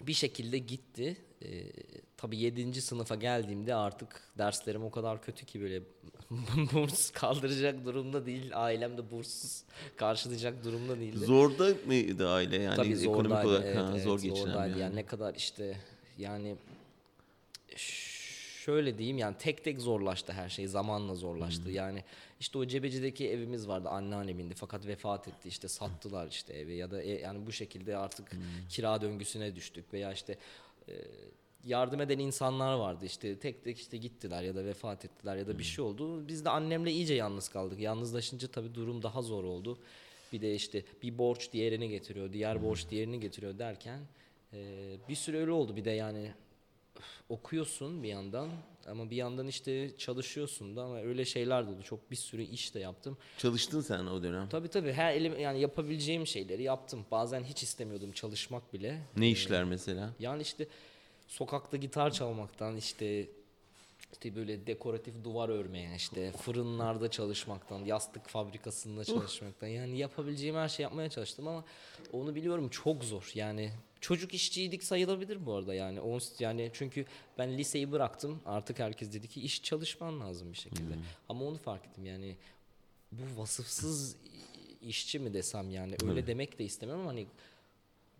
bir 0.00 0.12
şekilde 0.12 0.58
gitti. 0.58 1.16
E, 1.42 1.48
tabii 2.18 2.36
7. 2.36 2.82
sınıfa 2.82 3.14
geldiğimde 3.14 3.74
artık 3.74 4.22
derslerim 4.38 4.84
o 4.84 4.90
kadar 4.90 5.22
kötü 5.22 5.46
ki 5.46 5.60
böyle 5.60 5.82
burs 6.72 7.10
kaldıracak 7.10 7.84
durumda 7.84 8.26
değil. 8.26 8.50
Ailem 8.54 8.98
de 8.98 9.10
burssuz 9.10 9.62
karşılayacak 9.96 10.64
durumda 10.64 10.98
değildi. 11.00 11.18
Zorda 11.24 11.74
mıydı 11.86 12.28
aile 12.28 12.56
yani 12.62 12.76
Tabii 12.76 12.92
ekonomik 12.92 13.30
zordaydı, 13.30 13.48
olarak 13.48 13.64
evet, 13.66 13.76
ha, 13.76 13.90
evet, 13.92 14.02
zor 14.04 14.20
geçinen 14.20 14.44
zordaydı. 14.44 14.70
yani 14.70 14.80
yani. 14.80 14.96
ne 14.96 15.06
kadar 15.06 15.34
işte 15.34 15.76
yani 16.18 16.56
şöyle 17.76 18.98
diyeyim 18.98 19.18
yani 19.18 19.36
tek 19.38 19.64
tek 19.64 19.80
zorlaştı 19.80 20.32
her 20.32 20.48
şey 20.48 20.66
zamanla 20.66 21.14
zorlaştı. 21.14 21.70
Yani 21.70 22.04
işte 22.40 22.58
o 22.58 22.66
Cebeci'deki 22.66 23.30
evimiz 23.30 23.68
vardı 23.68 23.88
anneannemindi 23.88 24.54
fakat 24.54 24.86
vefat 24.86 25.28
etti 25.28 25.48
işte 25.48 25.68
sattılar 25.68 26.26
işte 26.26 26.54
evi 26.54 26.74
ya 26.76 26.90
da 26.90 27.02
e- 27.02 27.20
yani 27.20 27.46
bu 27.46 27.52
şekilde 27.52 27.96
artık 27.96 28.30
kira 28.68 29.00
döngüsüne 29.00 29.56
düştük 29.56 29.92
veya 29.92 30.12
işte 30.12 30.38
e, 30.88 30.92
yardım 31.64 32.00
eden 32.00 32.18
insanlar 32.18 32.74
vardı 32.74 33.04
işte 33.04 33.38
tek 33.38 33.64
tek 33.64 33.78
işte 33.78 33.96
gittiler 33.96 34.42
ya 34.42 34.54
da 34.54 34.64
vefat 34.64 35.04
ettiler 35.04 35.36
ya 35.36 35.46
da 35.46 35.58
bir 35.58 35.64
şey 35.64 35.84
oldu. 35.84 36.28
Biz 36.28 36.44
de 36.44 36.50
annemle 36.50 36.92
iyice 36.92 37.14
yalnız 37.14 37.48
kaldık. 37.48 37.80
Yalnızlaşınca 37.80 38.48
tabii 38.48 38.74
durum 38.74 39.02
daha 39.02 39.22
zor 39.22 39.44
oldu. 39.44 39.78
Bir 40.32 40.40
de 40.40 40.54
işte 40.54 40.82
bir 41.02 41.18
borç 41.18 41.52
diğerini 41.52 41.88
getiriyor, 41.88 42.32
diğer 42.32 42.62
borç 42.62 42.90
diğerini 42.90 43.20
getiriyor 43.20 43.58
derken 43.58 44.00
e, 44.52 44.58
bir 45.08 45.14
süre 45.14 45.40
öyle 45.40 45.50
oldu. 45.50 45.76
Bir 45.76 45.84
de 45.84 45.90
yani 45.90 46.32
okuyorsun 47.28 48.02
bir 48.02 48.08
yandan 48.08 48.48
ama 48.86 49.10
bir 49.10 49.16
yandan 49.16 49.46
işte 49.46 49.96
çalışıyorsun 49.98 50.76
da 50.76 50.82
ama 50.82 51.00
öyle 51.00 51.24
şeyler 51.24 51.66
de 51.66 51.70
oldu. 51.70 51.82
Çok 51.82 52.10
bir 52.10 52.16
sürü 52.16 52.42
iş 52.42 52.74
de 52.74 52.80
yaptım. 52.80 53.16
Çalıştın 53.38 53.80
sen 53.80 54.06
o 54.06 54.22
dönem. 54.22 54.48
Tabii 54.48 54.68
tabii 54.68 54.92
her 54.92 55.14
elim 55.14 55.40
yani 55.40 55.60
yapabileceğim 55.60 56.26
şeyleri 56.26 56.62
yaptım. 56.62 57.06
Bazen 57.10 57.44
hiç 57.44 57.62
istemiyordum 57.62 58.12
çalışmak 58.12 58.72
bile. 58.72 59.00
Ne 59.16 59.30
işler 59.30 59.64
mesela? 59.64 60.14
Yani 60.20 60.42
işte 60.42 60.66
sokakta 61.28 61.76
gitar 61.76 62.10
çalmaktan 62.10 62.76
işte 62.76 63.26
işte 64.12 64.36
böyle 64.36 64.66
dekoratif 64.66 65.14
duvar 65.24 65.48
örmeye 65.48 65.96
işte 65.96 66.32
fırınlarda 66.32 67.10
çalışmaktan 67.10 67.78
yastık 67.84 68.28
fabrikasında 68.28 69.04
çalışmaktan. 69.04 69.66
Yani 69.66 69.98
yapabileceğim 69.98 70.56
her 70.56 70.68
şey 70.68 70.82
yapmaya 70.82 71.10
çalıştım 71.10 71.48
ama 71.48 71.64
onu 72.12 72.34
biliyorum 72.34 72.68
çok 72.68 73.04
zor. 73.04 73.30
Yani 73.34 73.70
çocuk 74.00 74.34
işçiydik 74.34 74.84
sayılabilir 74.84 75.46
bu 75.46 75.54
arada 75.54 75.74
yani. 75.74 76.00
On- 76.00 76.20
yani 76.38 76.70
çünkü 76.72 77.04
ben 77.38 77.58
liseyi 77.58 77.92
bıraktım. 77.92 78.40
Artık 78.46 78.78
herkes 78.78 79.12
dedi 79.12 79.28
ki 79.28 79.40
iş 79.40 79.62
çalışman 79.62 80.20
lazım 80.20 80.52
bir 80.52 80.58
şekilde. 80.58 80.94
Ama 81.28 81.44
onu 81.44 81.58
fark 81.58 81.86
ettim. 81.86 82.06
Yani 82.06 82.36
bu 83.12 83.40
vasıfsız 83.40 84.16
işçi 84.82 85.18
mi 85.18 85.34
desem 85.34 85.70
yani? 85.70 85.96
Öyle 86.08 86.26
demek 86.26 86.58
de 86.58 86.64
istemem 86.64 86.98
ama 87.00 87.10
hani 87.10 87.26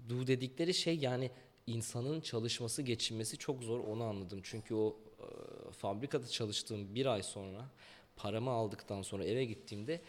du 0.09 0.27
dedikleri 0.27 0.75
şey 0.75 0.97
yani 0.97 1.31
insanın 1.73 2.21
çalışması 2.21 2.83
geçinmesi 2.83 3.39
çok 3.39 3.63
zor 3.63 3.81
onu 3.81 4.05
anladım. 4.05 4.41
Çünkü 4.43 4.75
o 4.75 4.97
e, 5.21 5.27
fabrikada 5.73 6.27
çalıştığım 6.27 6.95
bir 6.95 7.07
ay 7.07 7.23
sonra 7.23 7.71
paramı 8.17 8.51
aldıktan 8.51 9.03
sonra 9.03 9.25
eve 9.25 9.45
gittiğimde 9.45 10.01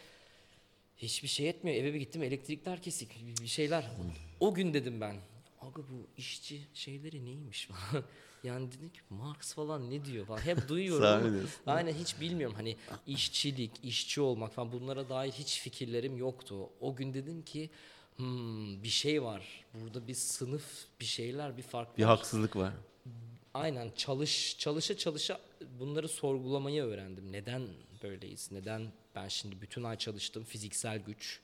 hiçbir 0.97 1.27
şey 1.27 1.49
etmiyor. 1.49 1.77
Eve 1.77 1.93
bir 1.93 1.99
gittim 1.99 2.23
elektrikler 2.23 2.81
kesik 2.81 3.09
bir- 3.41 3.47
şeyler. 3.47 3.91
O 4.39 4.53
gün 4.53 4.73
dedim 4.73 5.01
ben 5.01 5.15
aga 5.61 5.81
bu 5.81 6.07
işçi 6.17 6.61
şeyleri 6.73 7.25
neymiş 7.25 7.67
falan. 7.67 8.03
yani 8.43 8.71
dedim 8.71 8.89
ki 8.89 8.99
Marx 9.09 9.53
falan 9.53 9.89
ne 9.91 10.05
diyor 10.05 10.25
falan. 10.25 10.41
Hep 10.41 10.67
duyuyorum 10.67 11.45
aynen 11.65 11.93
hiç 11.93 12.21
bilmiyorum. 12.21 12.55
Hani 12.55 12.77
işçilik, 13.07 13.71
işçi 13.83 14.21
olmak 14.21 14.53
falan 14.53 14.71
bunlara 14.71 15.09
dair 15.09 15.31
hiç 15.31 15.59
fikirlerim 15.61 16.17
yoktu. 16.17 16.69
O 16.81 16.95
gün 16.95 17.13
dedim 17.13 17.41
ki 17.45 17.69
hmm, 18.19 18.83
bir 18.83 18.89
şey 18.89 19.23
var. 19.23 19.65
Burada 19.73 20.07
bir 20.07 20.13
sınıf, 20.13 20.63
bir 20.99 21.05
şeyler, 21.05 21.57
bir 21.57 21.61
fark 21.63 21.97
Bir 21.97 22.03
var. 22.03 22.09
haksızlık 22.17 22.55
var. 22.55 22.73
Aynen 23.53 23.91
çalış 23.95 24.57
çalışa 24.59 24.97
çalışa 24.97 25.39
bunları 25.79 26.07
sorgulamayı 26.07 26.83
öğrendim. 26.83 27.31
Neden 27.31 27.61
böyleyiz? 28.03 28.51
Neden 28.51 28.91
ben 29.15 29.27
şimdi 29.27 29.61
bütün 29.61 29.83
ay 29.83 29.97
çalıştım 29.97 30.43
fiziksel 30.43 30.99
güç 30.99 31.39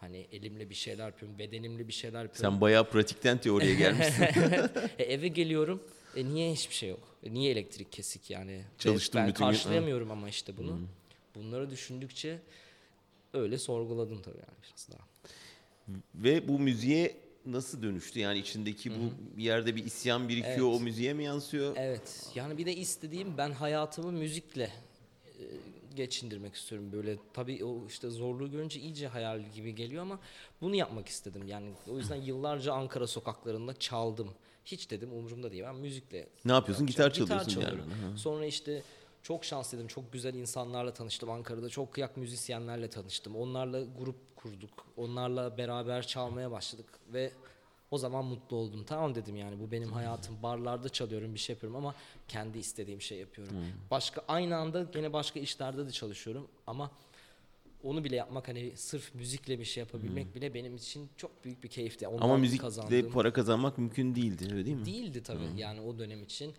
hani 0.00 0.26
elimle 0.32 0.70
bir 0.70 0.74
şeyler 0.74 1.06
yapıyorum, 1.06 1.38
bedenimle 1.38 1.88
bir 1.88 1.92
şeyler 1.92 2.22
yapıyorum. 2.22 2.52
Sen 2.52 2.60
bayağı 2.60 2.90
pratikten 2.90 3.38
teoriye 3.38 3.74
gelmişsin. 3.84 4.22
E, 4.98 5.04
eve 5.04 5.28
geliyorum. 5.28 5.82
E, 6.16 6.24
niye 6.24 6.52
hiçbir 6.52 6.74
şey 6.74 6.88
yok? 6.88 7.16
E, 7.22 7.34
niye 7.34 7.52
elektrik 7.52 7.92
kesik 7.92 8.30
yani? 8.30 8.52
Ve 8.52 8.62
Çalıştın 8.78 9.20
ben 9.20 9.28
bütün 9.28 9.44
gün, 9.44 9.50
karşılayamıyorum 9.52 10.10
ama 10.10 10.28
işte 10.28 10.56
bunu. 10.56 10.80
Bunları 11.34 11.70
düşündükçe 11.70 12.38
öyle 13.34 13.58
sorguladım 13.58 14.22
tabii 14.22 14.38
yani 14.38 14.58
biraz 14.62 14.88
daha. 14.90 15.06
Ve 16.14 16.48
bu 16.48 16.58
müziğe 16.58 17.16
nasıl 17.46 17.82
dönüştü? 17.82 18.20
Yani 18.20 18.38
içindeki 18.38 18.90
bu 18.90 19.36
bir 19.36 19.42
yerde 19.44 19.76
bir 19.76 19.84
isyan 19.84 20.28
birikiyor, 20.28 20.68
Evet. 20.70 20.80
o 20.80 20.80
müziğe 20.80 21.12
mi 21.14 21.24
yansıyor? 21.24 21.72
Evet. 21.76 22.26
Yani 22.34 22.58
bir 22.58 22.66
de 22.66 22.76
istediğim 22.76 23.38
ben 23.38 23.50
hayatımı 23.52 24.12
müzikle 24.12 24.70
e, 25.24 25.44
geçindirmek 25.96 26.54
istiyorum 26.54 26.92
böyle. 26.92 27.16
Tabii 27.34 27.64
o 27.64 27.86
işte 27.88 28.10
zorluğu 28.10 28.50
görünce 28.50 28.80
iyice 28.80 29.08
hayal 29.08 29.42
gibi 29.54 29.74
geliyor 29.74 30.02
ama 30.02 30.18
bunu 30.60 30.74
yapmak 30.74 31.08
istedim. 31.08 31.42
Yani 31.48 31.70
o 31.90 31.98
yüzden 31.98 32.16
yıllarca 32.16 32.72
Ankara 32.72 33.06
sokaklarında 33.06 33.74
çaldım. 33.78 34.30
Hiç 34.64 34.90
dedim 34.90 35.12
umurumda 35.12 35.52
değil. 35.52 35.62
Ben 35.64 35.76
müzikle 35.76 36.28
Ne 36.44 36.52
yapıyorsun? 36.52 36.86
Gitar 36.86 37.12
çalıyorsun 37.12 37.48
çalıyorum. 37.50 37.90
ha. 37.90 38.16
Sonra 38.16 38.46
işte 38.46 38.82
çok 39.22 39.44
şanslıydım. 39.44 39.86
Çok 39.86 40.12
güzel 40.12 40.34
insanlarla 40.34 40.94
tanıştım. 40.94 41.30
Ankara'da 41.30 41.68
çok 41.68 41.92
kıyak 41.92 42.16
müzisyenlerle 42.16 42.90
tanıştım. 42.90 43.36
Onlarla 43.36 43.82
grup 43.98 44.35
kurduk. 44.50 44.86
Onlarla 44.96 45.58
beraber 45.58 46.06
çalmaya 46.06 46.50
başladık 46.50 46.86
ve 47.12 47.32
o 47.90 47.98
zaman 47.98 48.24
mutlu 48.24 48.56
oldum. 48.56 48.84
Tamam 48.84 49.14
dedim 49.14 49.36
yani 49.36 49.60
bu 49.60 49.70
benim 49.70 49.92
hayatım. 49.92 50.42
Barlarda 50.42 50.88
çalıyorum, 50.88 51.34
bir 51.34 51.38
şey 51.38 51.54
yapıyorum 51.54 51.76
ama 51.76 51.94
kendi 52.28 52.58
istediğim 52.58 53.00
şey 53.00 53.18
yapıyorum. 53.18 53.56
Başka 53.90 54.22
aynı 54.28 54.56
anda 54.56 54.82
gene 54.82 55.12
başka 55.12 55.40
işlerde 55.40 55.86
de 55.86 55.90
çalışıyorum 55.90 56.48
ama 56.66 56.90
onu 57.82 58.04
bile 58.04 58.16
yapmak 58.16 58.48
hani 58.48 58.72
sırf 58.76 59.14
müzikle 59.14 59.58
bir 59.58 59.64
şey 59.64 59.80
yapabilmek 59.80 60.34
bile 60.34 60.54
benim 60.54 60.76
için 60.76 61.08
çok 61.16 61.44
büyük 61.44 61.64
bir 61.64 61.68
keyifti. 61.68 62.08
Ondan 62.08 62.24
Ama 62.24 62.36
müzikle 62.36 62.62
kazandığım- 62.62 63.12
para 63.12 63.32
kazanmak 63.32 63.78
mümkün 63.78 64.14
değildi 64.14 64.48
öyle 64.52 64.66
değil 64.66 64.76
mi? 64.76 64.86
Değildi 64.86 65.22
tabii 65.22 65.40
yani 65.56 65.80
o 65.80 65.98
dönem 65.98 66.22
için. 66.22 66.54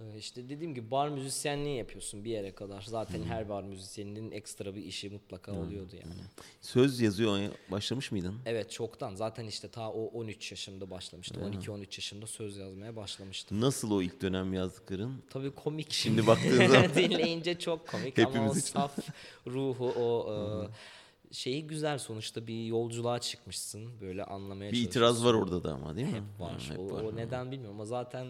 Ee, 0.00 0.18
İşte 0.18 0.48
dediğim 0.48 0.74
gibi 0.74 0.90
bar 0.90 1.08
müzisyenliği 1.08 1.78
yapıyorsun 1.78 2.24
bir 2.24 2.30
yere 2.30 2.54
kadar. 2.54 2.82
Zaten 2.82 3.22
her 3.22 3.48
bar 3.48 3.62
müzisyeninin 3.62 4.30
ekstra 4.30 4.74
bir 4.74 4.82
işi 4.84 5.10
mutlaka 5.10 5.52
oluyordu 5.52 5.96
yani. 5.96 6.14
Söz 6.60 7.00
yazıyor 7.00 7.38
başlamış 7.70 8.12
mıydın? 8.12 8.34
Evet 8.46 8.70
çoktan. 8.70 9.14
Zaten 9.14 9.44
işte 9.46 9.68
ta 9.68 9.90
o 9.92 10.04
13 10.06 10.50
yaşımda 10.50 10.90
başlamıştı. 10.90 11.40
12-13 11.40 11.80
yaşında 11.80 12.26
söz 12.26 12.56
yazmaya 12.56 12.96
başlamıştım. 12.96 13.60
Nasıl 13.60 13.90
o 13.90 14.02
ilk 14.02 14.22
dönem 14.22 14.52
yazdıkların? 14.54 15.22
Tabii 15.30 15.50
komik 15.50 15.92
Şimdi 15.92 16.26
baktığın 16.26 16.66
zaman- 16.68 16.94
dinleyince 16.94 17.58
çok 17.58 17.88
komik 17.88 18.18
ama 18.18 18.28
o 18.28 18.32
Hepimiz 18.32 18.56
için. 18.58 18.72
saf 18.72 18.98
ruhu 19.46 19.86
o 19.96 20.34
e, 20.34 21.34
şeyi 21.34 21.66
güzel 21.66 21.98
sonuçta 21.98 22.46
bir 22.46 22.64
yolculuğa 22.66 23.18
çıkmışsın 23.18 24.00
böyle 24.00 24.24
anlamaya 24.24 24.72
Bir 24.72 24.82
itiraz 24.82 25.24
var 25.24 25.34
orada 25.34 25.64
da 25.64 25.72
ama 25.74 25.96
değil 25.96 26.06
mi? 26.08 26.14
Hep 26.14 26.40
var. 26.40 26.52
Ha, 26.68 26.72
hep 26.74 26.80
o, 26.80 26.90
var. 26.94 27.02
o 27.02 27.16
neden 27.16 27.50
bilmiyorum 27.50 27.76
ama 27.76 27.84
zaten 27.86 28.26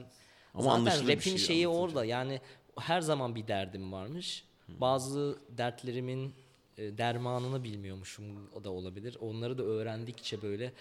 Ama 0.57 0.65
zaten 0.65 0.81
anlaşılır 0.81 1.13
rap'in 1.13 1.37
şey 1.37 1.39
şeyi 1.39 1.67
anlatınca. 1.67 1.85
orada. 1.85 2.05
Yani 2.05 2.41
her 2.79 3.01
zaman 3.01 3.35
bir 3.35 3.49
derdim 3.49 3.93
varmış. 3.93 4.45
Bazı 4.69 5.39
dertlerimin 5.49 6.35
e, 6.79 6.99
dermanını 6.99 7.65
bilmiyormuşum 7.65 8.25
o 8.55 8.65
da 8.65 8.71
olabilir. 8.71 9.17
Onları 9.21 9.59
da 9.59 9.63
öğrendikçe 9.63 10.43
böyle 10.43 10.73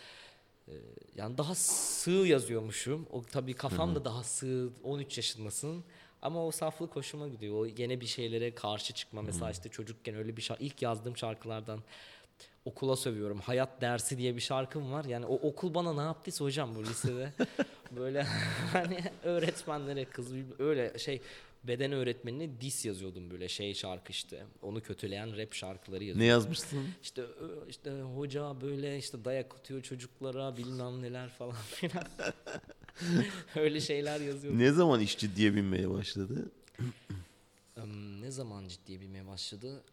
e, 0.67 0.73
yani 1.15 1.37
daha 1.37 1.55
sığ 1.55 2.11
yazıyormuşum. 2.11 3.07
O 3.11 3.23
tabii 3.23 3.53
kafam 3.53 3.95
da 3.95 4.05
daha 4.05 4.23
sığ. 4.23 4.69
13 4.83 5.17
yaşındasın. 5.17 5.83
Ama 6.21 6.45
o 6.45 6.51
saflık 6.51 6.95
hoşuma 6.95 7.27
gidiyor. 7.27 7.55
O 7.55 7.67
gene 7.67 8.01
bir 8.01 8.05
şeylere 8.05 8.55
karşı 8.55 8.93
çıkma. 8.93 9.21
Mesela 9.21 9.51
işte 9.51 9.69
çocukken 9.69 10.15
öyle 10.15 10.37
bir 10.37 10.41
şarkı 10.41 10.63
ilk 10.63 10.81
yazdığım 10.81 11.17
şarkılardan 11.17 11.79
okula 12.65 12.95
sövüyorum. 12.95 13.39
Hayat 13.39 13.81
dersi 13.81 14.17
diye 14.17 14.35
bir 14.35 14.41
şarkım 14.41 14.91
var. 14.91 15.05
Yani 15.05 15.25
o 15.25 15.33
okul 15.33 15.73
bana 15.73 15.93
ne 15.93 16.01
yaptıysa 16.01 16.45
hocam 16.45 16.75
bu 16.75 16.83
lisede 16.83 17.33
böyle 17.91 18.23
hani 18.73 18.99
öğretmenlere 19.23 20.05
kız 20.05 20.27
öyle 20.59 20.99
şey 20.99 21.21
beden 21.63 21.91
öğretmenine 21.91 22.61
dis 22.61 22.85
yazıyordum 22.85 23.31
böyle 23.31 23.47
şey 23.47 23.73
şarkı 23.73 24.11
işte. 24.11 24.43
Onu 24.61 24.81
kötüleyen 24.81 25.37
rap 25.37 25.53
şarkıları 25.53 26.03
yazıyordum. 26.03 26.21
Ne 26.21 26.25
yazmışsın? 26.25 26.87
İşte 27.03 27.23
işte 27.69 27.91
hoca 28.01 28.61
böyle 28.61 28.97
işte 28.97 29.25
dayak 29.25 29.55
atıyor 29.55 29.81
çocuklara 29.81 30.57
bilmem 30.57 31.01
neler 31.01 31.29
falan 31.29 31.55
filan. 31.55 32.05
öyle 33.55 33.81
şeyler 33.81 34.19
yazıyordum. 34.19 34.59
Ne 34.59 34.71
zaman 34.71 34.99
iş 34.99 35.17
ciddiye 35.17 35.55
binmeye 35.55 35.89
başladı? 35.89 36.51
Em, 37.77 38.21
ne 38.21 38.31
zaman 38.31 38.67
ciddiye 38.67 39.01
binmeye 39.01 39.27
başladı? 39.27 39.83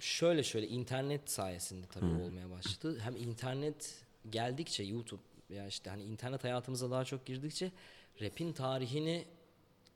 Şöyle 0.00 0.42
şöyle 0.42 0.68
internet 0.68 1.30
sayesinde 1.30 1.86
tabii 1.86 2.22
olmaya 2.22 2.50
başladı. 2.50 2.98
Hem 3.02 3.16
internet 3.16 3.94
geldikçe 4.30 4.82
YouTube 4.82 5.22
ya 5.50 5.66
işte 5.66 5.90
hani 5.90 6.02
internet 6.02 6.44
hayatımıza 6.44 6.90
daha 6.90 7.04
çok 7.04 7.26
girdikçe 7.26 7.72
rap'in 8.20 8.52
tarihini 8.52 9.24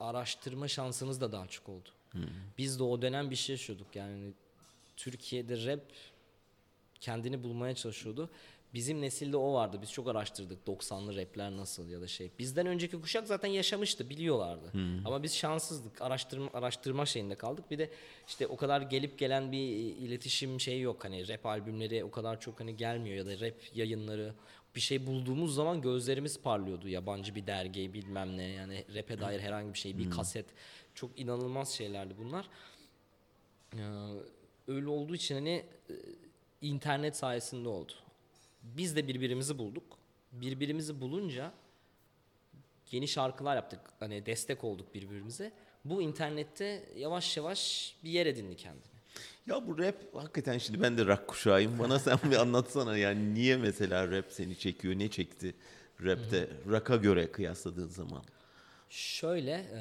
araştırma 0.01 0.69
şansınız 0.69 1.21
da 1.21 1.33
daha 1.33 1.47
çok 1.47 1.69
oldu. 1.69 1.89
Biz 2.59 2.79
de 2.79 2.83
o 2.83 3.03
dönem 3.03 3.31
bir 3.31 3.37
şey 3.37 3.53
yaşıyorduk 3.53 3.97
yani 3.97 4.33
Türkiye'de 4.97 5.67
rap 5.67 5.83
kendini 7.01 7.43
bulmaya 7.43 7.75
çalışıyordu. 7.75 8.31
Bizim 8.75 9.01
nesilde 9.01 9.37
o 9.37 9.53
vardı. 9.53 9.79
Biz 9.83 9.93
çok 9.93 10.09
araştırdık 10.09 10.59
90'lı 10.67 11.17
rapler 11.17 11.57
nasıl 11.57 11.89
ya 11.89 12.01
da 12.01 12.09
şey. 12.09 12.31
Bizden 12.39 12.67
önceki 12.67 13.01
kuşak 13.01 13.27
zaten 13.27 13.49
yaşamıştı, 13.49 14.11
biliyorlardı. 14.11 14.73
Ama 15.05 15.23
biz 15.23 15.37
şanssızdık. 15.37 16.03
Araştırma 16.03 16.51
araştırma 16.55 17.07
şeyinde 17.07 17.35
kaldık. 17.35 17.71
Bir 17.71 17.79
de 17.79 17.91
işte 18.29 18.47
o 18.47 18.57
kadar 18.57 18.81
gelip 18.81 19.19
gelen 19.19 19.53
bir 19.53 19.59
iletişim 19.97 20.61
şeyi 20.61 20.81
yok. 20.81 21.05
Hani 21.05 21.29
rap 21.29 21.47
albümleri 21.47 22.05
o 22.05 22.11
kadar 22.11 22.41
çok 22.41 22.61
hani 22.61 22.77
gelmiyor 22.77 23.17
ya 23.17 23.27
da 23.27 23.47
rap 23.47 23.55
yayınları 23.75 24.35
bir 24.75 24.81
şey 24.81 25.07
bulduğumuz 25.07 25.55
zaman 25.55 25.83
gözlerimiz 25.83 26.41
parlıyordu. 26.41 26.89
Yabancı 26.89 27.35
bir 27.35 27.47
dergi 27.47 27.95
bilmem 27.95 28.37
ne 28.37 28.43
yani 28.43 28.85
rap'e 28.95 29.21
dair 29.21 29.41
herhangi 29.41 29.75
bir 29.75 29.79
şey, 29.79 29.99
bir 29.99 30.11
kaset. 30.11 30.47
Çok 30.95 31.21
inanılmaz 31.21 31.73
şeylerdi 31.73 32.15
bunlar. 32.19 32.49
Ee, 33.75 33.79
öyle 34.69 34.89
olduğu 34.89 35.15
için 35.15 35.35
hani 35.35 35.65
e, 35.91 35.95
internet 36.61 37.17
sayesinde 37.17 37.69
oldu. 37.69 37.93
Biz 38.63 38.97
de 38.97 39.09
birbirimizi 39.09 39.59
bulduk. 39.59 39.99
Birbirimizi 40.33 41.01
bulunca 41.01 41.53
yeni 42.91 43.09
şarkılar 43.09 43.57
yaptık. 43.57 43.81
Hani 44.01 44.27
destek 44.27 44.65
olduk 44.65 44.95
birbirimize. 44.95 45.53
Bu 45.85 46.03
internette 46.03 46.89
yavaş 46.97 47.37
yavaş 47.37 47.95
bir 48.05 48.11
yer 48.11 48.27
edindi 48.27 48.57
kendini. 48.57 48.93
Ya 49.47 49.67
bu 49.67 49.79
rap 49.79 49.97
hakikaten 50.15 50.59
şimdi 50.59 50.83
ben 50.83 50.99
de 50.99 51.07
rock 51.07 51.29
kuşağıyım. 51.29 51.79
Bana 51.79 51.99
sen 51.99 52.19
bir 52.31 52.37
anlatsana 52.37 52.97
yani 52.97 53.35
niye 53.35 53.57
mesela 53.57 54.11
rap 54.11 54.25
seni 54.31 54.59
çekiyor? 54.59 54.99
Ne 54.99 55.09
çekti 55.09 55.55
rapte? 56.05 56.49
Rock'a 56.67 56.97
göre 56.97 57.33
kıyasladığın 57.33 57.89
zaman. 57.89 58.23
Şöyle 58.91 59.53
e, 59.75 59.81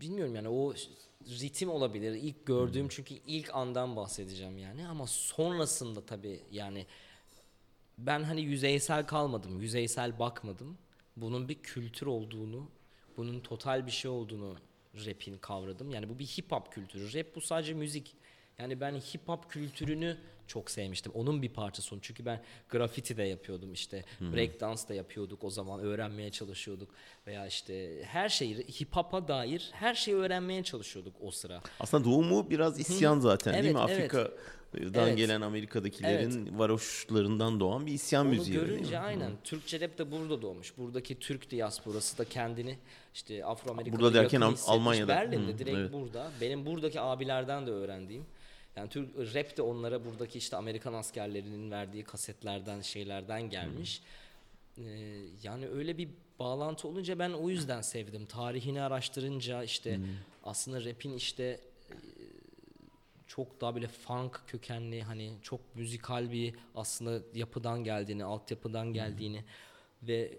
bilmiyorum 0.00 0.34
yani 0.34 0.48
o 0.48 0.74
ritim 1.26 1.70
olabilir. 1.70 2.12
İlk 2.12 2.46
gördüğüm 2.46 2.88
çünkü 2.88 3.14
ilk 3.26 3.54
andan 3.54 3.96
bahsedeceğim 3.96 4.58
yani 4.58 4.88
ama 4.88 5.06
sonrasında 5.06 6.06
tabii 6.06 6.40
yani 6.50 6.86
ben 7.98 8.22
hani 8.22 8.40
yüzeysel 8.40 9.06
kalmadım. 9.06 9.60
Yüzeysel 9.60 10.18
bakmadım. 10.18 10.78
Bunun 11.16 11.48
bir 11.48 11.54
kültür 11.62 12.06
olduğunu, 12.06 12.68
bunun 13.16 13.40
total 13.40 13.86
bir 13.86 13.90
şey 13.90 14.10
olduğunu 14.10 14.56
rap'in 15.06 15.38
kavradım. 15.38 15.90
Yani 15.90 16.08
bu 16.08 16.18
bir 16.18 16.26
hip 16.26 16.52
hop 16.52 16.72
kültürü. 16.72 17.14
Rap 17.14 17.26
bu 17.34 17.40
sadece 17.40 17.74
müzik. 17.74 18.14
Yani 18.58 18.80
ben 18.80 18.94
hip 18.94 19.28
hop 19.28 19.50
kültürünü 19.50 20.16
çok 20.46 20.70
sevmiştim. 20.70 21.12
Onun 21.14 21.42
bir 21.42 21.48
parçası 21.48 21.94
onu. 21.94 22.00
Çünkü 22.02 22.24
ben 22.24 22.42
grafiti 22.68 23.16
de 23.16 23.22
yapıyordum 23.22 23.72
işte. 23.72 24.04
Break 24.20 24.60
dance 24.60 24.82
da 24.88 24.94
yapıyorduk 24.94 25.44
o 25.44 25.50
zaman. 25.50 25.80
Öğrenmeye 25.80 26.30
çalışıyorduk. 26.30 26.88
Veya 27.26 27.46
işte 27.46 28.02
her 28.04 28.28
şeyi 28.28 28.56
hip 28.56 28.96
hop'a 28.96 29.28
dair 29.28 29.70
her 29.72 29.94
şeyi 29.94 30.16
öğrenmeye 30.16 30.62
çalışıyorduk 30.62 31.16
o 31.20 31.30
sıra. 31.30 31.60
Aslında 31.80 32.04
doğumu 32.04 32.50
biraz 32.50 32.80
isyan 32.80 33.18
zaten 33.20 33.62
değil 33.62 33.74
mi? 33.74 33.80
Evet, 33.88 33.98
evet. 34.00 34.14
Afrika'dan 34.14 35.06
Evet. 35.06 35.16
gelen 35.16 35.40
Amerika'dakilerin 35.40 36.58
varoşlarından 36.58 37.60
doğan 37.60 37.86
bir 37.86 37.92
isyan 37.92 38.26
Onu 38.26 38.34
müziği. 38.34 38.56
değil 38.56 38.66
görünce 38.66 38.98
aynen. 38.98 39.32
Türkçe 39.44 39.80
rap 39.80 39.98
de 39.98 40.12
burada 40.12 40.42
doğmuş. 40.42 40.78
Buradaki 40.78 41.18
Türk 41.18 41.50
diasporası 41.50 42.18
da 42.18 42.24
kendini 42.24 42.78
işte 43.14 43.44
Afro 43.44 43.70
Amerika'da 43.70 44.00
Burada 44.00 44.14
derken. 44.14 44.40
Almanya'da. 44.66 45.08
Berlin'de 45.08 45.52
Hı, 45.52 45.58
direkt 45.58 45.78
evet. 45.78 45.92
burada. 45.92 46.30
Benim 46.40 46.66
buradaki 46.66 47.00
abilerden 47.00 47.66
de 47.66 47.70
öğrendiğim. 47.70 48.24
Yani 48.78 48.88
Türk 48.88 49.34
rap 49.34 49.56
de 49.56 49.62
onlara 49.62 50.04
buradaki 50.04 50.38
işte 50.38 50.56
Amerikan 50.56 50.94
askerlerinin 50.94 51.70
verdiği 51.70 52.04
kasetlerden 52.04 52.80
şeylerden 52.80 53.50
gelmiş. 53.50 54.02
Ee, 54.78 54.82
yani 55.42 55.68
öyle 55.68 55.98
bir 55.98 56.08
bağlantı 56.38 56.88
olunca 56.88 57.18
ben 57.18 57.30
o 57.30 57.50
yüzden 57.50 57.80
sevdim. 57.80 58.26
Tarihini 58.26 58.82
araştırınca 58.82 59.62
işte 59.62 60.00
aslında 60.44 60.84
rap'in 60.84 61.12
işte 61.12 61.60
çok 63.26 63.60
daha 63.60 63.74
böyle 63.74 63.88
funk 63.88 64.42
kökenli 64.46 65.02
hani 65.02 65.32
çok 65.42 65.60
müzikal 65.74 66.32
bir 66.32 66.54
aslında 66.74 67.20
yapıdan 67.34 67.84
geldiğini, 67.84 68.24
altyapıdan 68.24 68.92
geldiğini 68.92 69.44
ve 70.02 70.38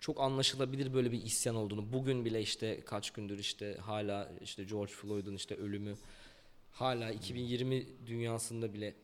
çok 0.00 0.20
anlaşılabilir 0.20 0.94
böyle 0.94 1.12
bir 1.12 1.22
isyan 1.22 1.56
olduğunu. 1.56 1.92
Bugün 1.92 2.24
bile 2.24 2.40
işte 2.40 2.80
kaç 2.80 3.10
gündür 3.10 3.38
işte 3.38 3.76
hala 3.80 4.30
işte 4.40 4.64
George 4.64 4.92
Floyd'un 4.92 5.34
işte 5.34 5.56
ölümü 5.56 5.96
hala 6.74 7.10
2020 7.12 7.86
dünyasında 8.06 8.74
bile 8.74 8.94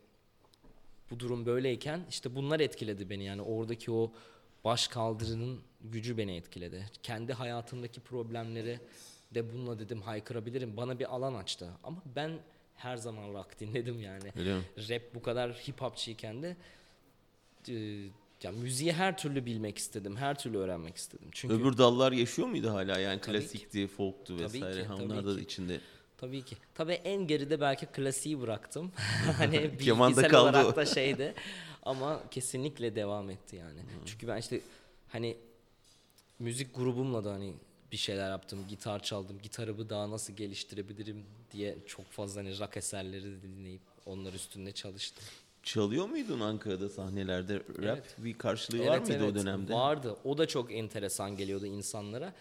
bu 1.10 1.20
durum 1.20 1.46
böyleyken 1.46 2.00
işte 2.10 2.34
bunlar 2.34 2.60
etkiledi 2.60 3.10
beni 3.10 3.24
yani 3.24 3.42
oradaki 3.42 3.92
o 3.92 4.12
baş 4.64 4.88
kaldırının 4.88 5.60
gücü 5.80 6.18
beni 6.18 6.36
etkiledi. 6.36 6.90
Kendi 7.02 7.32
hayatımdaki 7.32 8.00
problemleri 8.00 8.80
de 9.34 9.52
bununla 9.52 9.78
dedim 9.78 10.02
haykırabilirim. 10.02 10.76
Bana 10.76 10.98
bir 10.98 11.14
alan 11.14 11.34
açtı. 11.34 11.70
Ama 11.84 12.02
ben 12.16 12.38
her 12.76 12.96
zaman 12.96 13.32
rock 13.34 13.60
dinledim 13.60 14.00
yani. 14.00 14.32
Öyle 14.36 14.54
mi? 14.56 14.62
Rap 14.88 15.02
bu 15.14 15.22
kadar 15.22 15.52
hip 15.52 15.80
hopçıyken 15.80 16.42
de 16.42 16.56
e, 17.68 17.74
ya 18.42 18.52
müziği 18.52 18.92
her 18.92 19.18
türlü 19.18 19.46
bilmek 19.46 19.78
istedim. 19.78 20.16
Her 20.16 20.38
türlü 20.38 20.58
öğrenmek 20.58 20.96
istedim. 20.96 21.28
Çünkü 21.32 21.54
Öbür 21.54 21.78
dallar 21.78 22.12
yaşıyor 22.12 22.48
muydu 22.48 22.70
hala? 22.70 22.98
Yani 22.98 23.20
Tabii 23.20 23.38
ki. 23.40 23.42
klasikti, 23.46 23.86
folktu 23.86 24.36
Tabii 24.36 24.44
vesaire. 24.44 24.82
ki, 24.82 24.86
Ha, 24.86 24.94
tabii 24.96 25.04
Onlar 25.12 25.26
da 25.26 25.36
ki. 25.36 25.42
içinde. 25.42 25.80
Tabii 26.20 26.42
ki. 26.42 26.56
Tabii 26.74 26.92
en 26.92 27.26
geride 27.26 27.60
belki 27.60 27.86
klasiği 27.86 28.40
bıraktım. 28.40 28.92
hani 29.38 29.72
bilgisel 29.78 30.28
kaldı 30.28 30.58
olarak 30.58 30.76
da 30.76 30.86
şeydi. 30.94 31.34
Ama 31.82 32.20
kesinlikle 32.30 32.94
devam 32.94 33.30
etti 33.30 33.56
yani. 33.56 33.80
Çünkü 34.06 34.28
ben 34.28 34.36
işte 34.36 34.60
hani 35.08 35.36
müzik 36.38 36.74
grubumla 36.74 37.24
da 37.24 37.32
hani 37.32 37.54
bir 37.92 37.96
şeyler 37.96 38.30
yaptım. 38.30 38.58
Gitar 38.68 39.02
çaldım. 39.02 39.38
Gitarımı 39.42 39.90
daha 39.90 40.10
nasıl 40.10 40.32
geliştirebilirim 40.32 41.24
diye 41.52 41.78
çok 41.86 42.10
fazla 42.10 42.40
hani 42.40 42.58
rock 42.58 42.76
eserleri 42.76 43.42
dinleyip 43.42 43.82
onlar 44.06 44.32
üstünde 44.32 44.72
çalıştım. 44.72 45.24
Çalıyor 45.62 46.08
muydun 46.08 46.40
Ankara'da 46.40 46.88
sahnelerde 46.88 47.54
rap? 47.56 47.64
Evet. 47.82 48.14
Bir 48.18 48.38
karşılığı 48.38 48.86
var 48.86 48.98
mıydı 48.98 49.24
o 49.24 49.34
dönemde? 49.34 49.74
Vardı. 49.74 50.16
O 50.24 50.38
da 50.38 50.48
çok 50.48 50.72
enteresan 50.72 51.36
geliyordu 51.36 51.66
insanlara. 51.66 52.32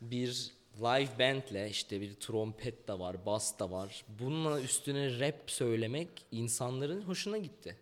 Bir 0.00 0.50
live 0.78 1.18
bandle 1.18 1.70
işte 1.70 2.00
bir 2.00 2.14
trompet 2.14 2.88
de 2.88 2.98
var, 2.98 3.26
bas 3.26 3.58
da 3.58 3.70
var. 3.70 4.04
Bununla 4.20 4.60
üstüne 4.60 5.20
rap 5.20 5.50
söylemek 5.50 6.08
insanların 6.32 7.02
hoşuna 7.02 7.38
gitti. 7.38 7.76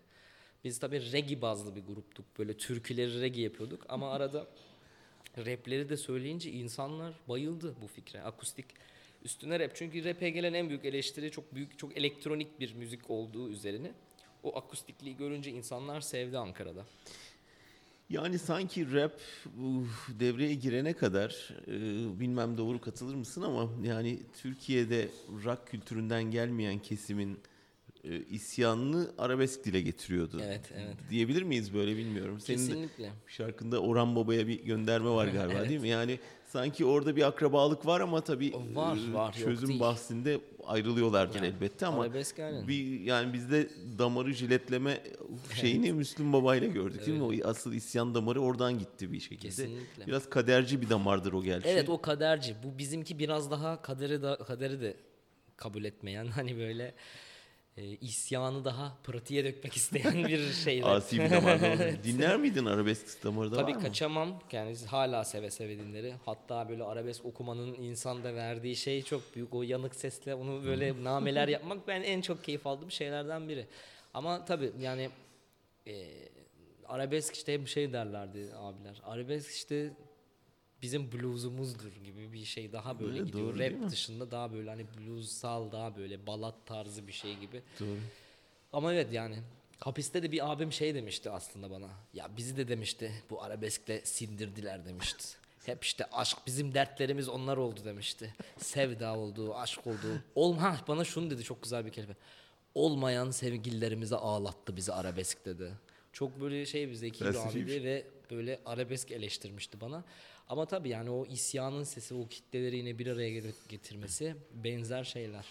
Biz 0.65 0.79
tabii 0.79 1.13
reggae 1.13 1.43
bazlı 1.43 1.77
bir 1.77 1.87
gruptuk. 1.87 2.39
Böyle 2.39 2.57
türküleri 2.57 3.21
reggae 3.21 3.43
yapıyorduk 3.43 3.87
ama 3.89 4.11
arada 4.11 4.47
Rapleri 5.39 5.89
de 5.89 5.97
söyleyince 5.97 6.51
insanlar 6.51 7.15
bayıldı 7.29 7.75
bu 7.83 7.87
fikre. 7.87 8.23
Akustik 8.23 8.67
üstüne 9.25 9.61
rap. 9.61 9.71
Çünkü 9.75 10.05
rap'e 10.05 10.31
gelen 10.31 10.55
en 10.55 10.69
büyük 10.69 10.85
eleştiri 10.85 11.31
çok 11.31 11.55
büyük, 11.55 11.79
çok 11.79 11.97
elektronik 11.97 12.61
bir 12.61 12.75
müzik 12.75 13.11
olduğu 13.11 13.49
üzerine. 13.49 13.93
O 14.43 14.57
akustikliği 14.57 15.17
görünce 15.17 15.51
insanlar 15.51 16.01
sevdi 16.01 16.39
Ankara'da. 16.39 16.87
Yani 18.13 18.39
sanki 18.39 18.93
rap 18.93 19.21
bu 19.57 19.87
devreye 20.21 20.55
girene 20.55 20.93
kadar 20.93 21.49
e, 21.67 22.21
bilmem 22.21 22.59
doğru 22.59 22.81
katılır 22.81 23.15
mısın 23.15 23.43
ama 23.43 23.71
yani 23.85 24.19
Türkiye'de 24.43 25.09
rock 25.45 25.67
kültüründen 25.67 26.23
gelmeyen 26.25 26.79
kesimin 26.79 27.39
e, 28.05 28.19
isyanını 28.19 29.11
arabesk 29.19 29.65
dile 29.65 29.81
getiriyordu. 29.81 30.41
Evet, 30.45 30.73
evet. 30.75 30.97
Diyebilir 31.11 31.43
miyiz 31.43 31.75
böyle 31.75 31.97
bilmiyorum. 31.97 32.41
Senin 32.41 32.59
Kesinlikle. 32.59 33.11
şarkında 33.27 33.81
Orhan 33.81 34.17
Baba'ya 34.17 34.49
bir 34.49 34.65
gönderme 34.65 35.11
var 35.11 35.27
galiba 35.33 35.59
Evet. 35.59 35.69
değil 35.69 35.81
mi? 35.81 35.89
Yani 35.89 36.19
sanki 36.53 36.85
orada 36.85 37.17
bir 37.17 37.23
akrabalık 37.23 37.87
var 37.87 38.01
ama 38.01 38.21
tabii 38.21 38.53
Var, 38.75 38.99
e, 39.11 39.15
var, 39.15 39.33
çözüm 39.33 39.81
bahsinde 39.81 40.41
ayrılıyorlardır 40.67 41.37
Yani 41.37 41.47
elbette 41.47 41.87
ama 41.87 42.15
bir 42.69 43.01
yani 43.01 43.33
bizde 43.33 43.69
damarı 43.99 44.33
jiletleme 44.33 45.01
şeyini 45.61 45.93
Müslüm 45.93 46.33
Baba 46.33 46.57
ile 46.57 46.67
gördük 46.67 47.07
değil 47.07 47.19
mi? 47.19 47.25
O 47.45 47.49
asıl 47.49 47.73
isyan 47.73 48.15
damarı 48.15 48.41
oradan 48.41 48.79
gitti 48.79 49.13
bir 49.13 49.21
şekilde. 49.21 49.49
Kesinlikle. 49.49 50.07
Biraz 50.07 50.31
kaderci 50.31 50.81
bir 50.81 50.91
damardır 50.91 51.33
o 51.33 51.43
gerçi. 51.43 51.69
Evet 51.69 51.89
o 51.89 52.01
kaderci. 52.01 52.57
Bu 52.65 52.79
bizimki 52.79 53.19
biraz 53.19 53.51
daha 53.51 53.83
kaderi 53.83 54.23
de 54.23 54.39
kaderi 54.47 54.81
de 54.81 54.97
kabul 55.57 55.85
etmeyen 55.85 56.27
hani 56.37 56.57
böyle 56.59 56.95
e, 57.77 57.85
isyanı 57.85 58.65
daha 58.65 58.97
pratiğe 59.05 59.45
dökmek 59.45 59.77
isteyen 59.77 60.25
bir 60.29 60.53
şey. 60.53 60.83
Asi 60.85 61.21
bir 61.21 61.31
damar. 61.31 61.61
doğru. 61.61 62.03
Dinler 62.05 62.37
miydin 62.37 62.65
arabesk 62.67 63.25
damarı 63.25 63.53
da 63.53 63.57
Tabii 63.57 63.71
var 63.71 63.77
mı? 63.77 63.83
kaçamam. 63.83 64.41
Yani 64.53 64.77
hala 64.87 65.25
seve 65.25 65.51
seve 65.51 65.79
dinleri. 65.79 66.15
Hatta 66.25 66.69
böyle 66.69 66.85
arabesk 66.85 67.25
okumanın 67.25 67.75
insanda 67.75 68.35
verdiği 68.35 68.77
şey 68.77 69.03
çok 69.03 69.35
büyük. 69.37 69.55
O 69.55 69.63
yanık 69.63 69.95
sesle 69.95 70.35
onu 70.35 70.65
böyle 70.65 71.05
nameler 71.05 71.49
yapmak 71.57 71.89
ben 71.89 72.03
en 72.03 72.21
çok 72.21 72.45
keyif 72.45 72.67
aldığım 72.67 72.91
şeylerden 72.91 73.49
biri. 73.49 73.67
Ama 74.15 74.45
tabii 74.45 74.73
yani 74.81 75.11
e, 75.87 76.09
arabesk 76.89 77.35
işte 77.35 77.55
hep 77.55 77.69
şey 77.69 77.93
derlerdi 77.93 78.49
abiler. 78.57 79.01
Arabesk 79.05 79.51
işte 79.51 79.91
bizim 80.83 81.13
bluesumuzdur 81.13 81.93
gibi 82.05 82.33
bir 82.33 82.45
şey 82.45 82.73
daha 82.73 83.01
böyle 83.01 83.19
Evet, 83.19 83.27
gidiyor. 83.27 83.55
doğru? 83.55 83.59
Rap 83.59 83.91
dışında 83.91 84.31
daha 84.31 84.53
böyle 84.53 84.71
hani 84.71 84.87
bluesal 84.99 85.73
daha 85.73 85.97
böyle 85.97 86.27
balat 86.27 86.55
tarzı 86.67 87.07
bir 87.07 87.13
şey 87.13 87.39
gibi. 87.39 87.63
Doğru. 87.81 87.99
Ama 88.73 88.95
evet 88.95 89.13
yani 89.13 89.37
hapiste 89.81 90.23
de 90.23 90.33
bir 90.33 90.53
abim 90.53 90.73
şey 90.73 90.95
demişti 90.95 91.31
aslında 91.31 91.71
bana. 91.71 91.89
Ya 92.15 92.31
bizi 92.37 92.57
de 92.57 92.69
demişti 92.69 93.13
bu 93.31 93.43
arabeskle 93.43 94.01
sindirdiler 94.05 94.85
demişti. 94.85 95.25
Hep 95.67 95.85
işte 95.85 96.05
aşk 96.13 96.39
bizim 96.47 96.75
dertlerimiz 96.75 97.29
onlar 97.29 97.57
oldu 97.57 97.81
demişti. 97.85 98.35
Sevda 98.59 99.17
oldu, 99.17 99.55
aşk 99.55 99.87
oldu. 99.87 100.23
Olma 100.35 100.77
bana 100.89 101.05
şunu 101.05 101.31
dedi 101.31 101.43
çok 101.43 101.63
güzel 101.63 101.87
bir 101.87 101.91
kelime. 101.93 102.17
Olmayan 102.75 103.31
sevgililerimize 103.31 104.17
ağlattı 104.17 104.77
bizi 104.77 104.93
arabesk 104.93 105.45
dedi. 105.45 105.73
Çok 106.13 106.41
böyle 106.41 106.67
şey 106.67 106.89
bir 106.89 106.95
zeki 106.95 107.25
bir 107.25 107.35
abiydi 107.49 107.85
ve 107.85 108.07
böyle 108.31 108.61
arabesk 108.67 109.11
eleştirmişti 109.11 109.81
bana. 109.81 110.05
Ama 110.49 110.67
tabii 110.67 110.89
yani 110.89 111.11
o 111.11 111.27
isyanın 111.27 111.85
sesi, 111.85 112.15
o 112.15 112.29
kitleleri 112.29 112.77
yine 112.77 112.99
bir 112.99 113.07
araya 113.07 113.31
get- 113.31 113.69
getirmesi 113.69 114.37
benzer 114.65 115.05
şeyler. 115.05 115.45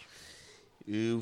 Ee, 0.87 1.13